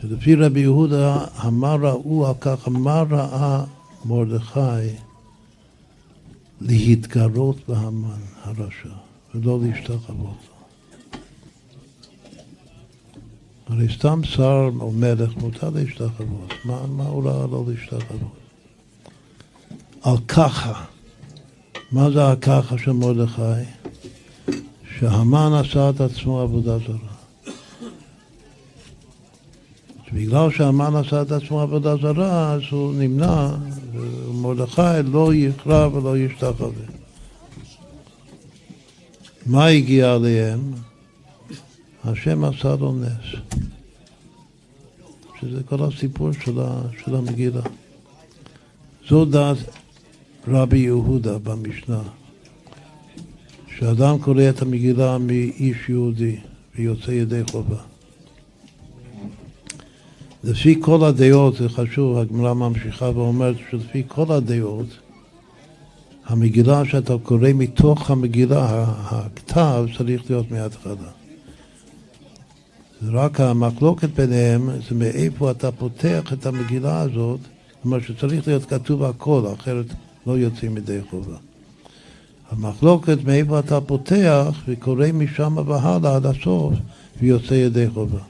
[0.00, 3.64] שלפי רבי יהודה, מה ראו על כך, מה ראה
[4.04, 4.96] מרדכי
[6.60, 8.94] להתגרות בהמן הרשע,
[9.34, 10.55] ולא להשתחוות לו.
[13.66, 18.20] הרי סתם שר או מלך מותר להשתחוות, מה, מה הוא ראה לא להשתחוות?
[20.02, 20.84] על ככה
[21.92, 23.42] מה זה הככה של מרדכי?
[24.98, 27.16] שהמן עשה את עצמו עבודה זרה.
[30.12, 33.48] בגלל שהמן עשה את עצמו עבודה זרה, אז הוא נמנע,
[33.92, 36.84] ומרדכי לא יכרע ולא ישתחווה.
[39.46, 40.72] מה הגיע עליהם?
[42.06, 43.40] השם עשה לו נס.
[45.40, 47.60] שזה כל הסיפור של, ה, של המגילה.
[49.08, 49.56] זו דעת
[50.48, 52.02] רבי יהודה במשנה,
[53.78, 56.36] שאדם קורא את המגילה מאיש יהודי
[56.76, 57.80] ויוצא ידי חובה.
[60.44, 64.86] לפי כל הדעות, זה חשוב, הגמרא ממשיכה ואומרת שלפי כל הדעות,
[66.26, 71.15] המגילה שאתה קורא מתוך המגילה, הכתב צריך להיות מההתחלה.
[73.02, 77.40] רק המחלוקת ביניהם זה מאיפה אתה פותח את המגילה הזאת,
[77.82, 79.86] כלומר שצריך להיות כתוב הכל, אחרת
[80.26, 81.36] לא יוצאים ידי חובה.
[82.50, 86.74] המחלוקת מאיפה אתה פותח וקורא משם והלאה עד הסוף
[87.20, 88.20] ויוצא ידי חובה.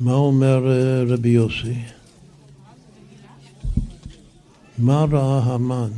[0.00, 1.74] מה אומר אה, רבי יוסי?
[4.78, 5.90] מה ראה המן?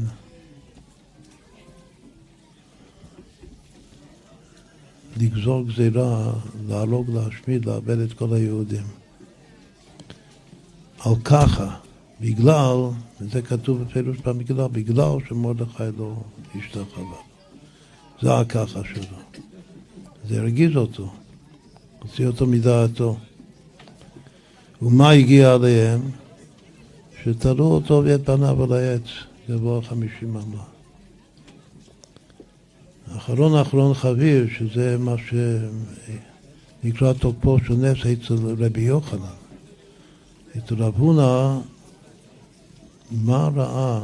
[5.16, 6.32] לגזור גזירה,
[6.68, 8.84] להרוג, להשמיד, לאבד את כל היהודים.
[10.98, 11.76] על ככה,
[12.20, 12.76] בגלל,
[13.20, 16.14] וזה כתוב בפירוש במגלה, בגלל שמרדכי לא
[16.54, 17.16] השתחווה.
[18.22, 19.16] זה הככה שלו.
[20.28, 21.12] זה הרגיז אותו,
[21.98, 23.16] הוציא אותו מדעתו.
[24.82, 26.00] ומה הגיע עליהם?
[27.24, 29.02] שתלו אותו ואת פניו על העץ,
[29.48, 30.69] גבוה חמישים אמה.
[33.16, 35.14] אחרון אחרון חביב, שזה מה
[36.82, 39.20] שנקרא תוקפו של נס אצל רבי יוחנן.
[40.58, 41.58] אצל רב הונא,
[43.10, 44.00] מה ראה?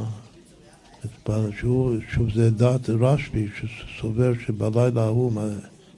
[1.59, 5.31] שוב, שוב זה דעת רשב"י, שסובר שבלילה ההוא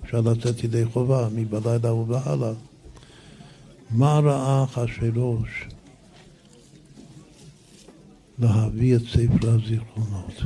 [0.04, 2.52] אפשר לצאת ידי חובה, מבלילה ההוא והלאה.
[3.92, 5.66] מה ראה אחשוורוש
[8.40, 10.42] להביא את ספר הזיכרונות?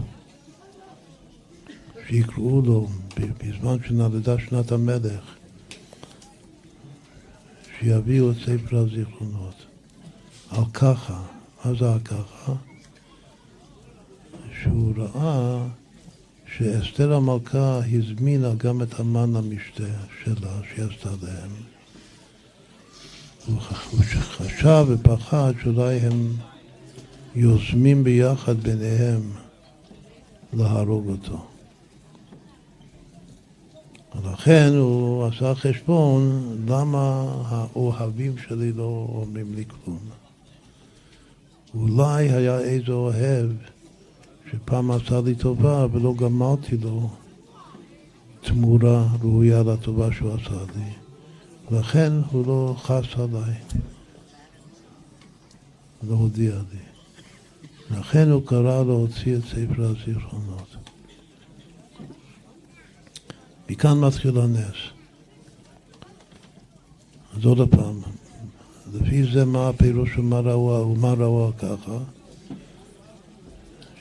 [2.13, 5.35] שיקראו לו בזמן שנולדה שנת המלך,
[7.79, 9.55] שיביאו את ספר הזיכרונות.
[10.49, 11.21] על ככה,
[11.65, 12.53] מה זה על ככה?
[14.61, 15.67] שהוא ראה
[16.57, 19.83] שאסתר המלכה הזמינה גם את המן המשתה
[20.23, 21.51] שלה, שהיא עשתה להם.
[23.45, 23.59] הוא
[24.21, 26.33] חשב ופחד שאולי הם
[27.35, 29.31] יוזמים ביחד ביניהם
[30.53, 31.52] להרוג אותו.
[34.15, 39.99] ולכן הוא עשה חשבון למה האוהבים שלי לא אומרים לי כלום.
[41.75, 43.51] אולי היה איזה אוהב
[44.51, 47.09] שפעם עשה לי טובה ולא גמרתי לו
[48.41, 50.91] תמורה ראויה לטובה שהוא עשה לי.
[51.77, 53.53] לכן הוא לא חס עליי,
[56.03, 56.79] לא הודיע לי.
[57.97, 60.72] לכן הוא קרא להוציא את ספר הזיכרונות.
[63.73, 64.75] מכאן מתחיל הנס.
[67.37, 68.01] אז עוד פעם,
[68.93, 71.97] לפי זה מה הפירוש של מה ראו ומה ראו ככה?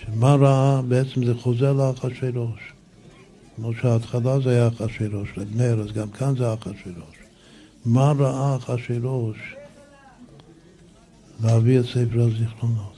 [0.04, 2.72] שמה ראה בעצם זה חוזר לאחשוורוש.
[3.56, 7.16] כמו שההתחלה זה היה אחשוורוש, לבני אז גם כאן זה אחשוורוש.
[7.84, 9.38] מה ראה אחשוורוש
[11.44, 12.91] להביא את ספר הזיכרונות?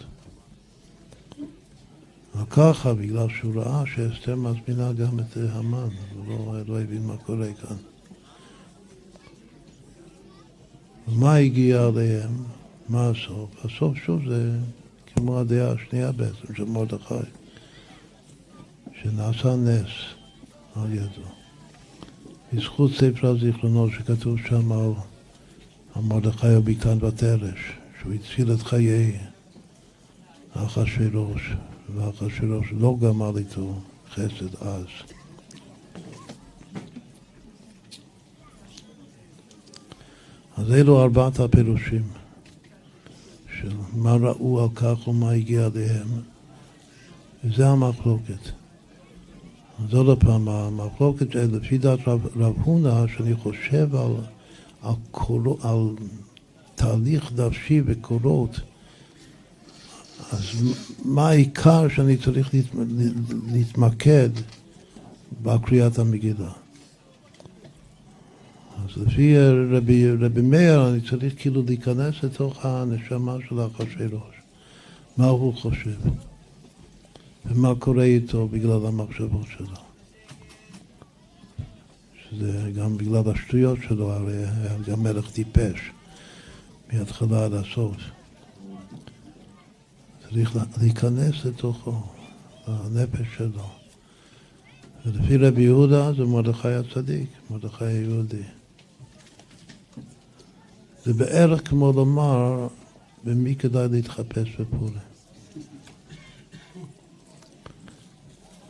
[2.43, 7.49] וככה, בגלל שהוא ראה שאסתר מזמינה גם את המן, הוא לא, לא הבין מה קורה
[7.61, 7.77] כאן.
[11.09, 12.45] ומה הגיע עליהם?
[12.89, 13.65] מה הסוף?
[13.65, 14.59] הסוף שוב זה
[15.15, 17.15] כמו הדעה השנייה בעצם של מרדכי,
[19.03, 19.91] שנעשה נס
[20.75, 21.29] על ידו.
[22.53, 29.19] בזכות ספר הזיכרונות שכתוב שם על מרדכי הביטן בתרש, שהוא הציל את חיי
[30.53, 31.53] אחשוורוש,
[31.95, 33.75] ואחשוורוש לא גמר איתו
[34.11, 34.87] חסד אז.
[40.57, 42.03] אז אלו ארבעת הפירושים
[43.61, 46.07] של מה ראו על כך ומה הגיע עליהם,
[47.45, 48.51] וזה המחלוקת.
[49.85, 54.13] אז עוד פעם, המחלוקת לפי דעת רב, רב הונא, שאני חושב על,
[54.83, 55.89] על, קור, על
[56.75, 58.61] תהליך נפשי וקורות,
[60.33, 62.51] אז מה העיקר שאני צריך
[63.53, 64.31] להתמקד
[65.43, 66.51] בקריאת המגילה?
[68.77, 69.39] אז לפי
[69.71, 74.35] רבי, רבי מאיר אני צריך כאילו להיכנס לתוך הנשמה של אחשוורוש,
[75.17, 75.99] מה הוא חושב
[77.47, 79.77] ומה קורה איתו בגלל המחשבות שלו.
[82.31, 85.81] שזה גם בגלל השטויות שלו, הרי היה גם מלך טיפש
[86.93, 87.97] מההתחלה עד הסוף.
[90.35, 92.03] צריך להיכנס לתוכו,
[92.69, 93.69] לנפש שלו.
[95.07, 98.43] ולפי רבי יהודה זה מרדכי הצדיק, מרדכי היהודי.
[101.05, 102.69] זה בערך כמו לומר
[103.25, 104.95] במי כדאי להתחפש בפורים.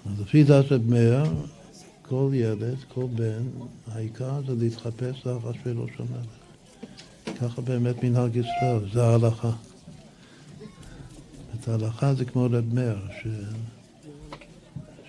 [0.06, 1.24] אז לפי דעת רב מאיר,
[2.02, 3.42] כל ילד, כל בן,
[3.92, 7.36] העיקר זה להתחפש לאחשוורוש המלך.
[7.40, 9.50] ככה באמת מנהג ישראל, זה ההלכה.
[11.64, 13.26] את ההלכה זה כמו רב מאיר, ש...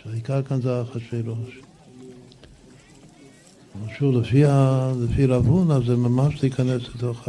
[0.03, 1.59] שהעיקר כאן זה אחשוורוש.
[3.97, 4.43] שוב, לפי,
[5.03, 7.27] לפי רב הונא זה ממש להיכנס לתוך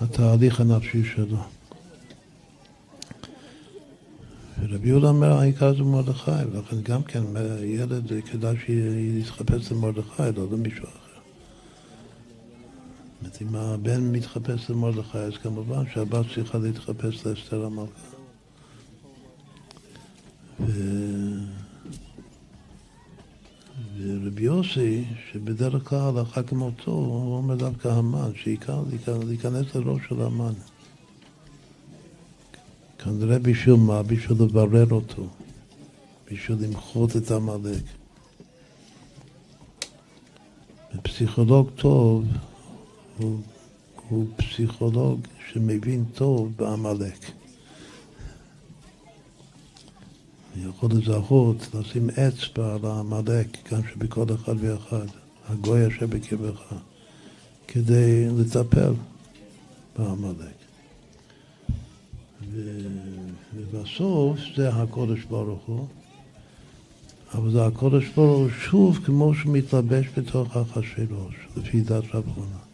[0.00, 1.38] התהליך הנפשי שלו.
[4.60, 7.22] ורבי יהודה אומר, העיקר זה מרדכי, ולכן גם כן
[7.64, 11.05] ילד כדאי שיתחפש למרדכי, לא למישהו אחר.
[13.22, 18.16] זאת אומרת, אם הבן מתחפש למרדכי, אז כמובן שהבת צריכה להתחפש לאסתר המלכה.
[20.60, 20.72] ו...
[23.98, 28.82] ורבי יוסי, שבדרך כלל הלכה כמותו, הוא אומר דווקא המן, שעיקר
[29.26, 30.52] להיכנס לראש של המן.
[32.98, 34.02] כנראה בשביל מה?
[34.02, 35.26] בשביל לברר אותו,
[36.32, 37.82] בשביל למחות את עמלק.
[41.02, 42.24] פסיכולוג טוב
[43.18, 43.40] הוא,
[44.08, 45.20] הוא פסיכולוג
[45.52, 47.30] שמבין טוב בעמלק.
[50.56, 55.06] יכול לזהות, לשים אצבע על העמלק, גם שבכל אחד ואחד,
[55.48, 56.74] הגוי אשר בקרבך,
[57.68, 58.92] כדי לטפל
[59.98, 60.56] בעמלק.
[63.54, 65.86] ובסוף זה הקודש ברוך הוא,
[67.34, 72.65] אבל זה הקודש ברוך הוא שוב כמו שמתלבש בתוך אחשוורוש, לפי דת רב חונה.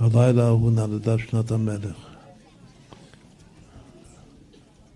[0.00, 1.96] בלילה ההוא נולדה שנת המלך.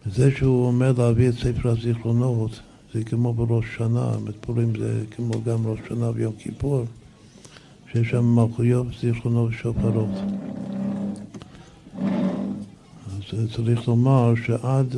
[0.06, 2.60] וזה שהוא אומר להביא את ספר הזיכרונות,
[2.94, 6.84] זה כמו בראש שנה, פורים זה כמו גם ראש שנה ויום כיפור,
[7.92, 10.10] שיש שם מלכויות, זיכרונות ושופרות.
[13.06, 14.96] אז צריך לומר שעד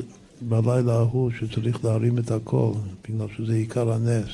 [0.48, 2.72] בלילה ההוא שצריך להרים את הכל,
[3.08, 4.28] בגלל שזה עיקר הנס,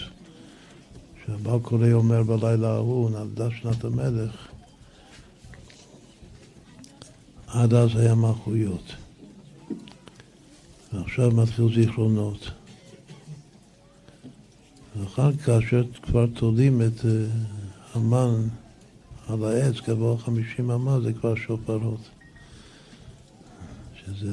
[1.27, 4.49] שהבעל קורא אומר בלילה ההוא, נולדה שנת המלך,
[7.49, 8.93] עד אז היה מלכויות.
[10.93, 12.51] ועכשיו מתחיל זיכרונות.
[14.97, 15.59] ואחר כך,
[16.03, 17.11] כבר תולים את אה,
[17.95, 18.49] המן
[19.29, 22.01] על העץ, כעבור חמישים אמה, זה כבר שופרות.
[23.97, 24.33] שזה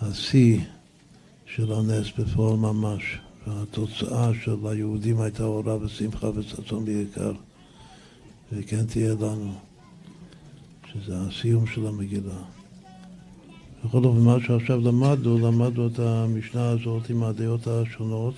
[0.00, 0.60] השיא
[1.46, 3.18] של הנס בפועל ממש.
[3.46, 7.32] והתוצאה של היהודים הייתה אורה ושמחה וששון בעיקר.
[8.52, 9.52] וכן תהיה לנו,
[10.94, 12.42] שזה הסיום של המגילה.
[13.84, 18.34] בכל אופן, מה שעכשיו למדנו, למדנו את המשנה הזאת עם הדעות השונות,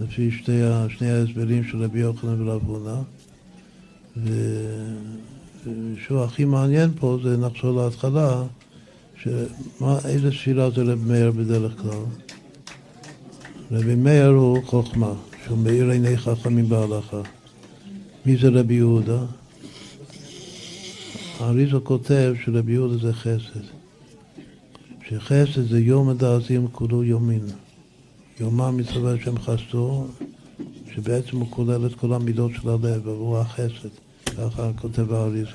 [0.00, 3.00] לפי שתי, שני ההסברים של רבי יוחנן ורב הונא.
[5.64, 8.42] ושוב, הכי מעניין פה זה נחזור להתחלה,
[9.22, 12.02] שמה, איזה ספירה זה רבי מאיר בדרך כלל?
[13.70, 15.12] רבי מאיר הוא חוכמה,
[15.44, 17.20] שהוא מאיר עיני חכמים בהלכה.
[18.26, 19.18] מי זה רבי יהודה?
[21.40, 23.60] האריזו כותב שרבי יהודה זה חסד.
[25.08, 27.46] שחסד זה יום הדעזים כולו יומין.
[28.40, 30.06] יומם מצווה שם חסדו,
[30.94, 33.88] שבעצם הוא כולל את כל המידות של הלב, והוא החסד.
[34.24, 35.50] ככה כותב האריזה,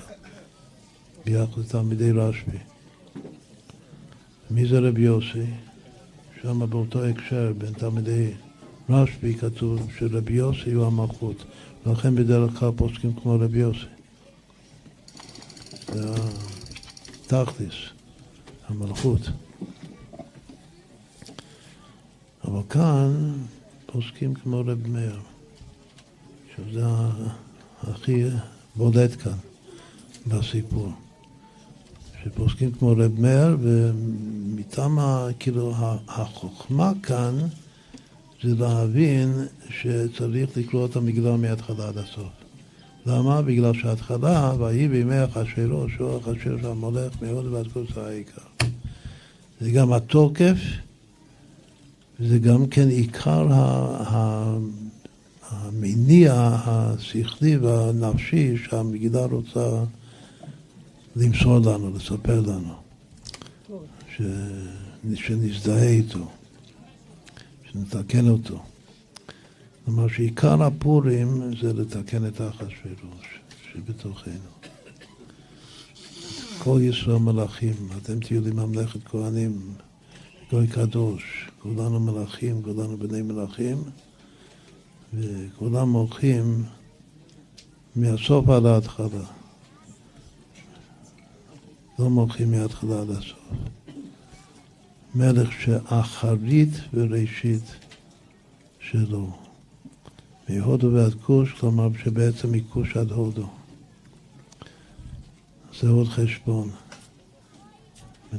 [1.25, 2.57] ביחד לתלמידי רשב"י.
[4.51, 5.45] מי זה רבי יוסי?
[6.41, 8.31] שם באותו הקשר בין תלמידי
[8.89, 11.43] רשב"י כתוב שרבי יוסי הוא המלכות.
[11.85, 13.92] ולכן בדרך כלל פוסקים כמו רבי יוסי.
[15.93, 16.13] זה
[17.25, 17.75] התכלס,
[18.67, 19.21] המלכות.
[22.43, 23.33] אבל כאן
[23.85, 25.19] פוסקים כמו רב מאיר,
[26.55, 26.85] שזה
[27.83, 28.23] הכי
[28.75, 29.37] בולט כאן
[30.27, 30.91] בסיפור.
[32.23, 34.99] שפוסקים כמו רב מאיר, ומטעם,
[35.39, 35.73] כאילו,
[36.07, 37.37] החוכמה כאן
[38.43, 39.33] זה להבין
[39.69, 42.42] שצריך לקרוא את המגדל מההתחלה עד הסוף.
[43.05, 43.41] למה?
[43.41, 48.41] בגלל שההתחלה, ויהי בימי אחשוורוש, שהוא אחשוורוש המולך מאוד ועד כל העיקר.
[49.61, 50.57] זה גם התוקף
[52.19, 53.47] וזה גם כן עיקר
[55.49, 56.33] המניע
[56.65, 59.83] השכלי והנפשי שהמגילה רוצה
[61.15, 62.73] למסור לנו, לספר לנו,
[64.15, 64.21] ש...
[65.15, 66.27] שנזדהה איתו,
[67.71, 68.63] שנתקן אותו.
[69.85, 73.39] כלומר שעיקר הפורים זה לתקן את האחשוורוש
[73.71, 74.33] שבתוכנו.
[76.59, 79.73] כל ישראל מלאכים, אתם תהיו לי ממלכת כהנים,
[80.51, 83.77] גוי קדוש, כולנו מלאכים, כולנו בני מלאכים,
[85.13, 86.63] וכולם הולכים
[87.95, 89.25] מהסוף עד ההתחלה.
[91.99, 93.39] לא מולכים מההתחלה עד הסוף.
[95.15, 97.63] מלך שאחרית וראשית
[98.79, 99.42] שלו.
[100.49, 103.47] מהודו ועד כוש, כלומר שבעצם מכוש עד הודו.
[105.79, 106.69] זה עוד חשבון.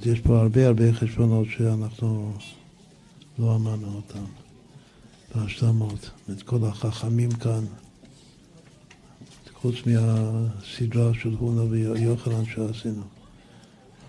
[0.07, 2.33] יש פה הרבה הרבה חשבונות שאנחנו
[3.39, 4.25] לא אמרנו אותם
[5.35, 6.11] בהשלמות.
[6.31, 7.65] את כל החכמים כאן,
[9.53, 13.03] חוץ מהסדרה של הונה ויוחנן שעשינו.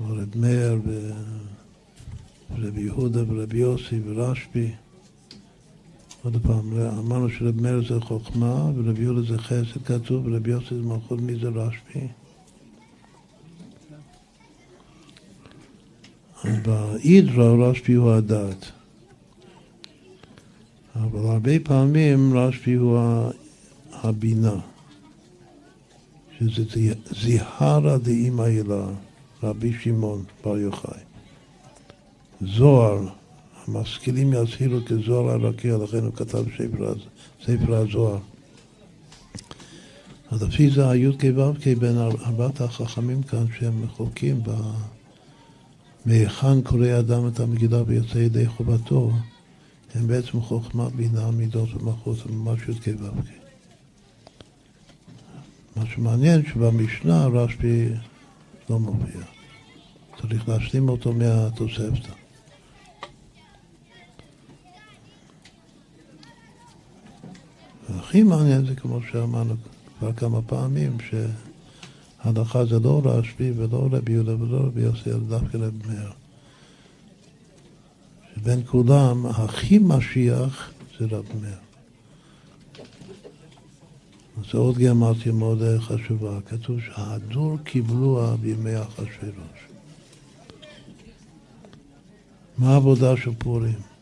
[0.01, 0.81] רב מאיר
[2.51, 4.71] ורבי יהודה ורבי יוסי ורשב"י.
[6.25, 7.27] עוד פעם, אמרנו
[7.61, 12.07] מאיר זה חוכמה ורבי יהודה זה חסד כתוב ורבי יוסי זה מלכות מי זה רשב"י.
[16.43, 18.71] באידרא רשב"י הוא הדת.
[20.95, 22.99] אבל הרבה פעמים רשב"י הוא
[23.93, 24.55] הבינה,
[26.39, 26.63] שזה
[27.21, 28.85] זיהרא דאמא הילה,
[29.43, 30.99] רבי שמעון בר יוחאי.
[32.41, 33.07] זוהר,
[33.67, 36.43] המשכילים יזהירו כזוהר הרקיע, לכן הוא כתב
[37.45, 38.19] ספר הזוהר.
[40.31, 44.51] אז לפי זה הי"ק ו"ק בין ארבעת החכמים כאן שהם מחוקים ב...
[46.05, 49.11] מהיכן קורא אדם את המגילה ויוצא ידי חובתו,
[49.95, 53.25] הם בעצם חוכמה, בינה, מידות ומלכות, זה ממש י"ק ו"ק.
[55.75, 57.89] מה שמעניין שבמשנה רשב"י
[58.69, 59.21] לא מופיע.
[60.21, 62.24] צריך להשלים אותו מהתוספתא.
[67.89, 69.53] והכי מעניין זה כמו שאמרנו
[69.99, 75.57] כבר כמה פעמים, שההלכה זה לא רשב"י ולא רבי יהודה ולא רבי יוסי, אלא דווקא
[75.57, 76.11] רבי מאיר.
[78.35, 81.57] שבין כולם, הכי משיח זה רבי מאיר.
[84.51, 86.39] זו עוד גמרתי מאוד חשובה.
[86.45, 89.59] כתוב שהדור קיבלוה בימי אחשוורוש.
[92.57, 93.94] מה העבודה של פורים?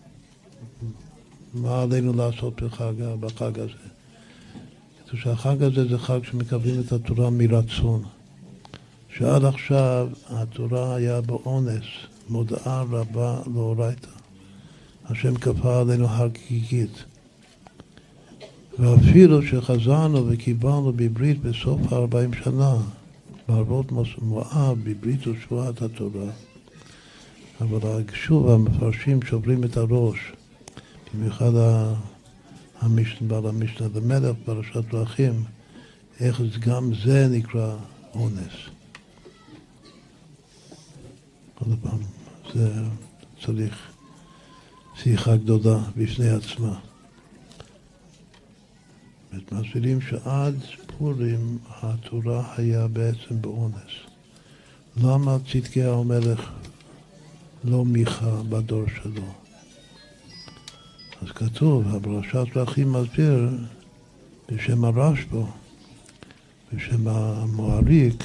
[1.54, 3.74] מה עלינו לעשות בחג, בחג הזה?
[5.06, 8.04] כתוב שהחג הזה זה חג שמקבלים את התורה מרצון.
[9.18, 11.84] שעד עכשיו התורה היה באונס,
[12.30, 14.08] מודעה רבה לאורייתא.
[15.06, 17.04] השם כפה עלינו הגיגית.
[18.80, 22.76] ואפילו שחזרנו וקיבלנו בברית בסוף הארבעים שנה,
[23.48, 23.92] בערבות
[24.22, 26.30] מואב, בברית ושבועת התורה,
[27.62, 30.34] אבל שוב המפרשים שוברים את הראש,
[31.14, 31.52] במיוחד
[33.28, 35.44] בעל המשנה למלך, פרשת דרכים,
[36.20, 37.76] איך גם זה נקרא
[38.14, 38.54] אונס.
[41.60, 42.00] עוד פעם,
[42.54, 42.74] זה
[43.46, 43.92] צריך
[44.96, 46.80] שיחה גדולה בפני עצמה.
[49.52, 50.56] מסבירים שעד
[50.98, 53.94] פורים התורה היה בעצם באונס.
[54.98, 56.52] למה צדקיהו המלך
[57.64, 59.43] לא מיכה בדור שלו?
[61.24, 63.50] אז כתוב, הפרשת דרכים מסביר
[64.52, 65.42] בשם הרשב"א,
[66.74, 68.24] בשם המועריק,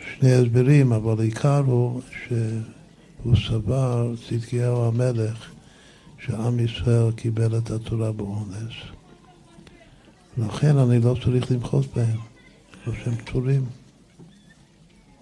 [0.00, 5.50] שני הסברים, אבל העיקר הוא שהוא סבר, צדקיהו המלך,
[6.18, 8.74] שעם ישראל קיבל את התורה באונס.
[10.38, 12.18] לכן אני לא צריך למחות בהם,
[12.86, 13.64] לא שהם פטורים.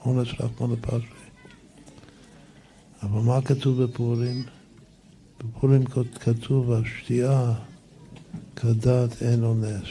[0.04, 1.00] אונס רק מונה פסרי.
[3.02, 4.44] אבל מה כתוב בפורים?
[5.44, 5.84] בפורים
[6.20, 7.54] כתוב השתייה
[8.56, 9.88] כדת אין אונס.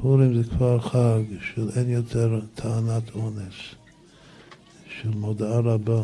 [0.00, 3.54] פורים זה כבר חג של אין יותר טענת אונס,
[5.00, 6.02] של מודעה רבה.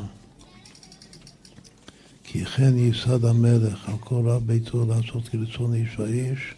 [2.24, 6.54] כי כן ייסד המלך על כל רב ביתו לעשות כרצון איש ואיש.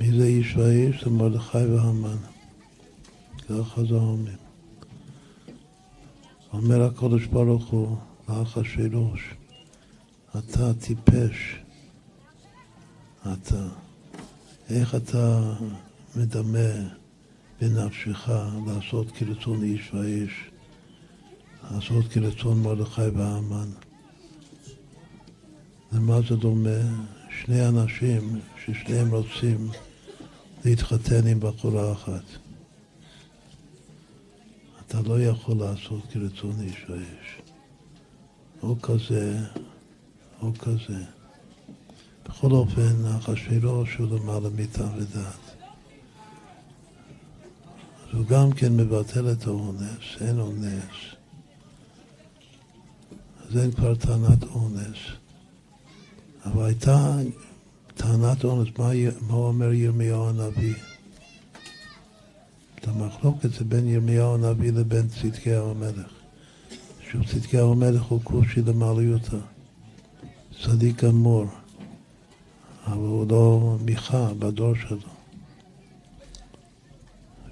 [0.00, 1.04] מי זה איש ואיש?
[1.04, 2.16] זה מרדכי והמן.
[3.48, 4.49] ככה זה אומרים.
[6.52, 7.96] אומר הקדוש ברוך הוא
[8.28, 9.34] לאחשוורוש,
[10.38, 11.56] אתה טיפש,
[13.22, 13.68] אתה.
[14.70, 15.54] איך אתה
[16.16, 16.88] מדמה
[17.60, 18.30] בנפשך
[18.66, 20.50] לעשות כרצון איש ואיש?
[21.70, 23.68] לעשות כרצון מרדכי והמן.
[25.92, 26.80] למה זה דומה?
[27.40, 29.68] שני אנשים ששניהם רוצים
[30.64, 32.49] להתחתן עם בחורה אחת.
[34.90, 37.40] אתה לא יכול לעשות כרצון איש ואיש.
[38.62, 39.38] או כזה,
[40.42, 41.04] או כזה.
[42.24, 45.56] בכל אופן, אחשוורוש הוא למעלה מיתה ודעת.
[48.08, 50.96] אז הוא גם כן מבטל את האונס, אין אונס.
[53.48, 54.98] אז אין כבר טענת אונס.
[56.44, 57.16] אבל הייתה
[57.94, 60.74] טענת אונס, מה, מה אומר ירמיהו הנביא?
[62.80, 66.10] את המחלוקת זה בין ירמיהו הנביא לבין צדקיהו המלך.
[67.10, 69.36] שוב צדקיהו המלך הוא כושי למעליותא,
[70.62, 71.46] צדיק גמור,
[72.86, 74.98] אבל הוא לא מיכה בדור שלו.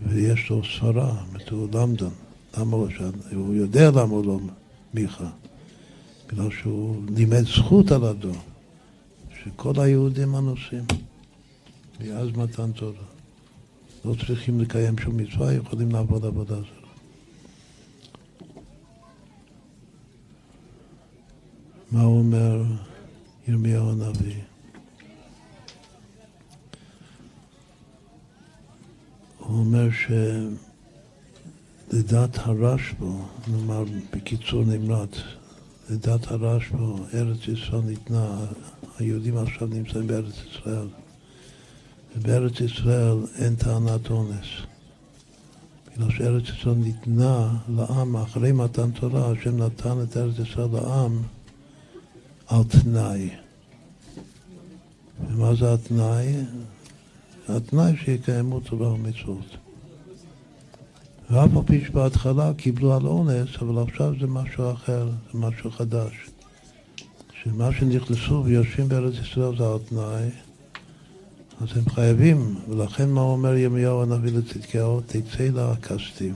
[0.03, 2.07] ויש לו סברה, הוא למדן.
[2.59, 2.89] למה הוא,
[3.33, 4.39] הוא יודע למה הוא לא
[4.95, 5.31] מיכה.
[6.29, 8.37] בגלל שהוא לימד זכות על הדור,
[9.43, 10.85] שכל היהודים אנוסים,
[12.01, 13.18] מאז מתן תורה.
[14.05, 16.79] לא צריכים לקיים שום מצווה, יכולים לעבוד עבודה זו.
[21.93, 22.63] מה אומר
[23.49, 24.43] ירמיהו הנביא?
[29.39, 29.89] הוא אומר
[31.91, 33.07] שלדעת הרשב"א,
[33.51, 35.11] נאמר בקיצור נמרץ,
[35.91, 38.47] לדעת הרשב"א, ארץ ישראל ניתנה,
[38.99, 40.89] היהודים עכשיו נמצאים בארץ ישראל.
[42.17, 44.47] ובארץ ישראל אין טענת אונס.
[45.97, 51.23] בגלל שארץ ישראל ניתנה לעם אחרי מתן תורה, השם נתן את ארץ ישראל לעם
[52.47, 53.31] על תנאי.
[55.29, 56.35] ומה זה התנאי?
[57.49, 59.57] התנאי שיקיימו תורה ומצוות.
[61.31, 66.13] ואף על פי שבהתחלה קיבלו על אונס, אבל עכשיו זה משהו אחר, זה משהו חדש.
[67.43, 70.29] שמה שנכנסו ויושבים בארץ ישראל זה על תנאי,
[71.61, 75.01] אז הם חייבים, ולכן מה אומר ירמיהו הנביא לצדקיהו?
[75.01, 76.35] תצא לכסתים,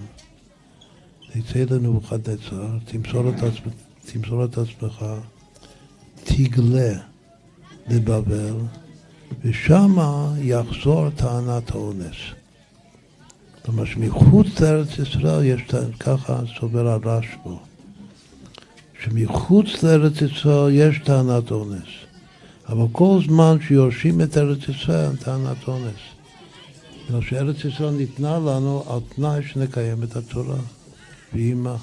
[1.32, 3.30] תצא לנבוכדנצר, תמסור
[4.12, 5.04] תמסור את עצמך,
[6.24, 6.92] תגלה
[7.88, 8.56] לבבל,
[9.40, 12.16] ושמה יחזור טענת האונס.
[13.64, 15.62] כלומר שמחוץ לארץ ישראל יש,
[16.00, 17.50] ככה סובר הרשב"א,
[19.02, 22.11] שמחוץ לארץ ישראל יש טענת אונס.
[22.68, 26.00] אבל כל זמן שיורשים את ארץ ישראל, טענת אונס.
[27.06, 30.58] בגלל שארץ ישראל ניתנה לנו על תנאי שנקיים את התורה,
[31.32, 31.76] והיא מה?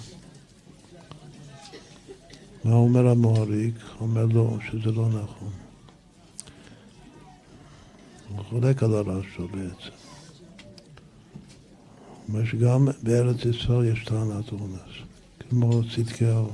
[2.65, 3.75] אומר המוהריק?
[4.01, 5.49] אומר לו שזה לא נכון.
[8.29, 9.95] הוא חולק על הרש"ו בעצם.
[12.29, 14.91] אומר שגם בארץ ישראל יש טענת אונס,
[15.39, 16.49] כמו צדקיהו.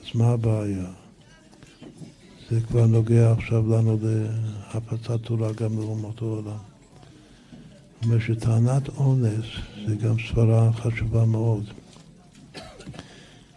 [0.00, 1.03] אז מה הבעיה?
[2.50, 3.98] זה כבר נוגע עכשיו לנו
[4.74, 6.56] להפצת תורה גם לאומות העולם.
[7.94, 9.44] זאת אומרת שטענת אונס
[9.86, 11.64] זה גם סברה חשובה מאוד.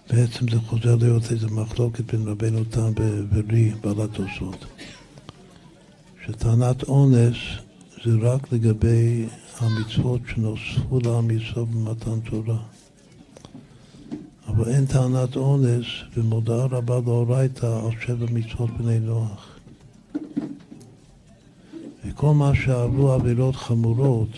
[0.10, 2.92] בעצם זה חוזר להיות איזו מחלוקת בין רבנו תם
[3.32, 4.66] ורי בעל התוספות.
[6.26, 7.36] שטענת אונס
[8.06, 9.26] זה רק לגבי
[9.60, 12.60] המצוות שנוספו לעם ישראל במתן תורה.
[14.48, 15.86] אבל אין טענת אונס
[16.18, 19.58] ומודעה רבה לאורייתא על שבע מצוות בני נוח.
[22.06, 24.30] וכל מה שעברו עבירות חמורות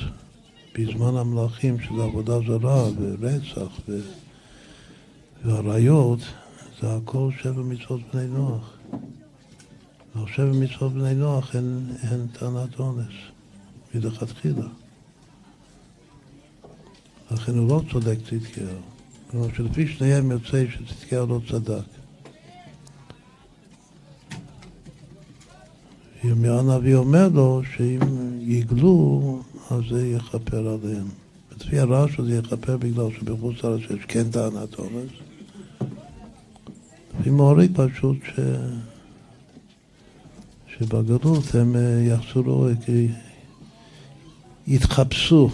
[0.78, 4.00] בזמן המלאכים של עבודה זרה ורצח ו...
[5.46, 6.20] ועריות,
[6.82, 8.78] זה הכל שבע מצוות בני נוח.
[10.16, 13.14] ועל שבע מצוות בני נוח אין, אין טענת אונס
[13.96, 14.68] מלכתחילה.
[17.32, 18.99] לכן הוא לא צודק צדקיהו.
[19.32, 21.84] כלומר שלפי שניהם יוצא שצדקיהו לא צדק.
[26.24, 28.00] ירמיה הנביא אומר לו שאם
[28.42, 29.42] יגלו,
[29.72, 31.08] אז זה יכפר עליהם.
[31.52, 35.12] לפי הרעש זה יכפר בגלל שבחוץ לארץ יש כן טענת אונס.
[37.20, 38.40] לפי מוריק פשוט ש...
[40.68, 41.76] שבגלות הם
[42.08, 42.68] יחזרו,
[44.68, 45.50] יתחפשו,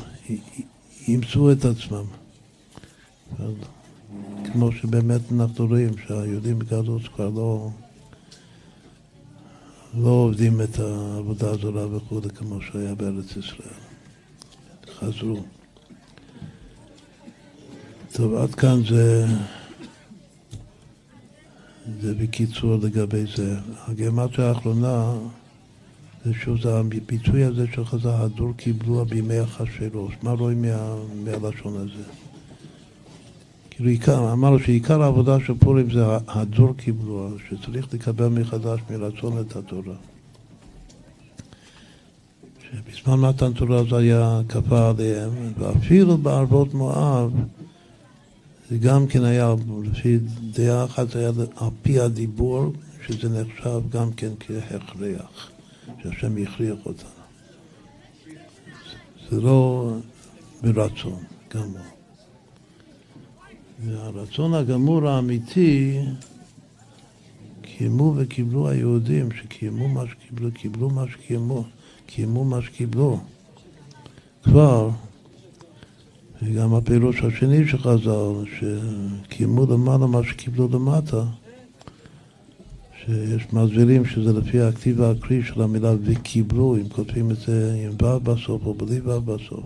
[1.08, 2.25] ימצאו את עצמם.
[4.44, 7.70] כמו שבאמת אנחנו רואים שהיהודים בגלות כבר לא,
[9.98, 13.80] לא עובדים את העבודה הזולה וכו' כמו שהיה בארץ ישראל.
[15.00, 15.44] חזרו.
[18.14, 19.26] טוב, עד כאן זה,
[22.02, 23.56] זה בקיצור לגבי זה.
[23.88, 25.14] הגרמטיה האחרונה
[26.26, 30.14] זה שוב, זה הביטוי הזה של חז"ל, הדור קיבלו בימי אחשוורוש.
[30.24, 32.25] מה רואים מה, מהלשון הזה?
[33.76, 39.56] כאילו עיקר, אמרנו שעיקר העבודה של פורים זה הדור קיבלו, שצריך לקבל מחדש מרצון את
[39.56, 39.96] התורה.
[42.64, 47.32] שבזמן מתן תורה זה היה כפה עליהם, ואפילו בערבות מואב
[48.70, 50.18] זה גם כן היה, לפי
[50.54, 52.74] דעה אחת היה על פי הדיבור,
[53.08, 55.52] שזה נחשב גם כן כהכרח,
[56.04, 57.10] שהשם הכריח אותנו.
[59.32, 59.90] זה לא
[60.62, 61.24] ברצון,
[61.54, 61.95] גם לא.
[63.84, 66.00] והרצון הגמור האמיתי,
[67.62, 71.64] קיימו וקיבלו היהודים, שקיימו מה שקיבלו, קיבלו מה שקיימו,
[72.06, 73.20] קיימו מה שקיבלו.
[74.44, 74.90] כבר,
[76.42, 81.24] וגם הפירוש השני שחזר, שקיימו למעלה מה שקיבלו למטה,
[83.06, 88.20] שיש מסבירים שזה לפי הכתיב האקרי של המילה וקיבלו, אם כותבים את זה עם ו'
[88.20, 89.66] בסוף או בלי ו' בסוף.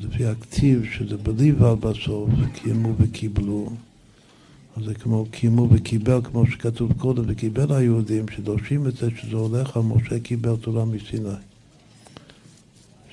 [0.00, 3.70] שלפי הכתיב שזה בלי ו' בסוף, קיימו וקיבלו.
[4.76, 9.76] אז זה כמו קיימו וקיבל, כמו שכתוב קודם, וקיבל היהודים, שדורשים את זה שזה הולך
[9.76, 11.28] על משה קיבל תורה מסיני.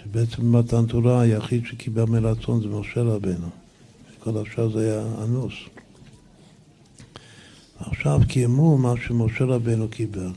[0.04, 3.50] שבעצם במתן תורה היחיד שקיבל מרצון זה משה רבנו.
[4.20, 5.54] כל השאר זה היה אנוס.
[7.80, 10.30] עכשיו קיימו מה שמשה רבנו קיבל.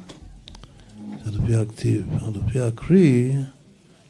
[1.24, 2.06] זה לפי הכתיב.
[2.34, 3.32] לפי הקרי,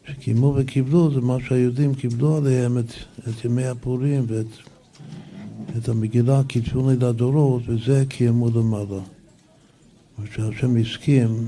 [0.09, 2.93] שקיימו וקיבלו, זה מה שהיהודים קיבלו עליהם את,
[3.29, 4.47] את ימי הפורים ואת
[5.77, 6.43] את המגילה
[6.75, 9.03] לי לדורות, וזה קיימו למעלה.
[10.19, 11.47] ושהשם הסכים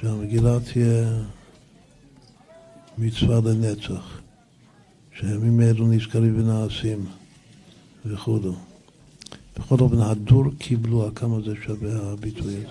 [0.00, 1.22] שהמגילה תהיה
[2.98, 4.20] מצווה לנצח,
[5.18, 7.04] שהימים האלו נזכרים ונעשים
[8.06, 8.38] וכו'.
[9.58, 12.66] בכל אופן, הדור קיבלו, כמה זה שווה הביטוי הזה?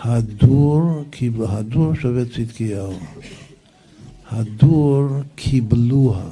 [0.00, 2.92] הדור קיבלו, הדור שווה צדקיהו.
[4.30, 6.22] הדור קיבלוה.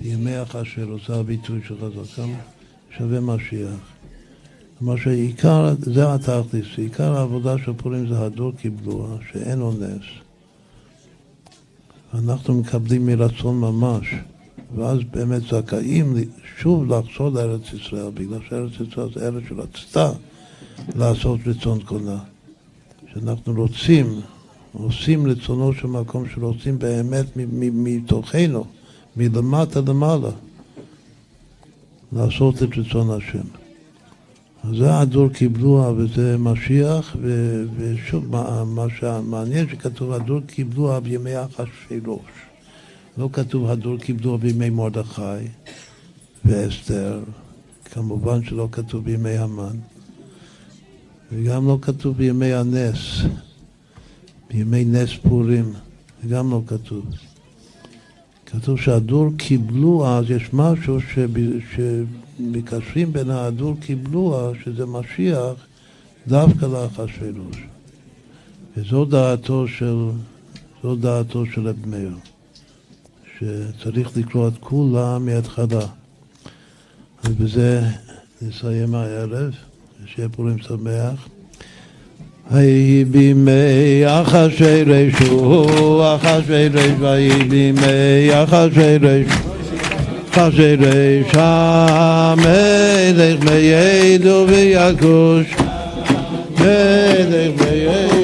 [0.00, 2.36] בימי אחשוורוש, זה הביטוי של חז"ל, כמה
[2.98, 3.80] שווה משיח.
[4.78, 10.04] כלומר שעיקר, זה התכלס, עיקר העבודה של פורים זה הדור קיבלוה, שאין אונס.
[12.14, 14.14] אנחנו מקבלים מרצון ממש,
[14.76, 16.14] ואז באמת זכאים
[16.58, 20.10] שוב לחזור לארץ ישראל, בגלל שארץ ישראל זה ארץ שרצתה
[20.96, 22.18] לעשות רצון קונה.
[23.12, 24.20] שאנחנו רוצים,
[24.72, 27.26] עושים רצונו של מקום שרוצים באמת
[27.60, 28.64] מתוכנו.
[29.16, 30.30] מלמטה למעלה,
[32.12, 33.46] לעשות את רצון השם.
[34.64, 41.30] אז זה הדור קיבלוה וזה משיח, ו, ושוב, מה, מה שמעניין שכתוב הדור קיבלוה בימי
[41.44, 42.30] אחשוורוש.
[43.18, 45.22] לא כתוב הדור קיבלוה בימי מרדכי
[46.44, 47.20] ואסתר,
[47.84, 49.76] כמובן שלא כתוב בימי המן,
[51.32, 52.98] וגם לא כתוב בימי הנס,
[54.52, 55.72] בימי נס פורים,
[56.22, 57.04] זה גם לא כתוב.
[58.46, 60.98] כתוב שהדור קיבלו אז, יש משהו
[62.40, 65.66] שמקשרים בין ההדור קיבלו שזה משיח
[66.28, 67.56] דווקא לאחשוורוש.
[68.76, 70.08] וזו דעתו של,
[70.82, 72.14] זו דעתו של רב מאיר,
[73.38, 75.86] שצריך לקרוא את כולם מההתחלה.
[77.24, 77.82] ובזה
[78.42, 79.54] נסיים הערב,
[80.06, 81.28] שיהיה פורים שמח.
[82.50, 85.14] ויהי בימי אחשוורוש
[86.16, 89.32] אחשוורוש ויהי בימי אחשוורוש
[90.30, 95.46] אחשוורוש המלך מידו ויכוש
[96.60, 98.21] מלך מידו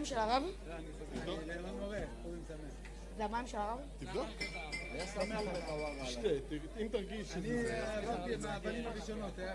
[0.00, 0.42] המים של הרב?
[3.16, 3.78] זה המים של הרב?
[3.98, 4.26] תבדוק.
[6.80, 7.32] אם תרגיש...
[7.36, 9.38] אני אה, עברתי את האבנים הראשונות.
[9.38, 9.48] היה...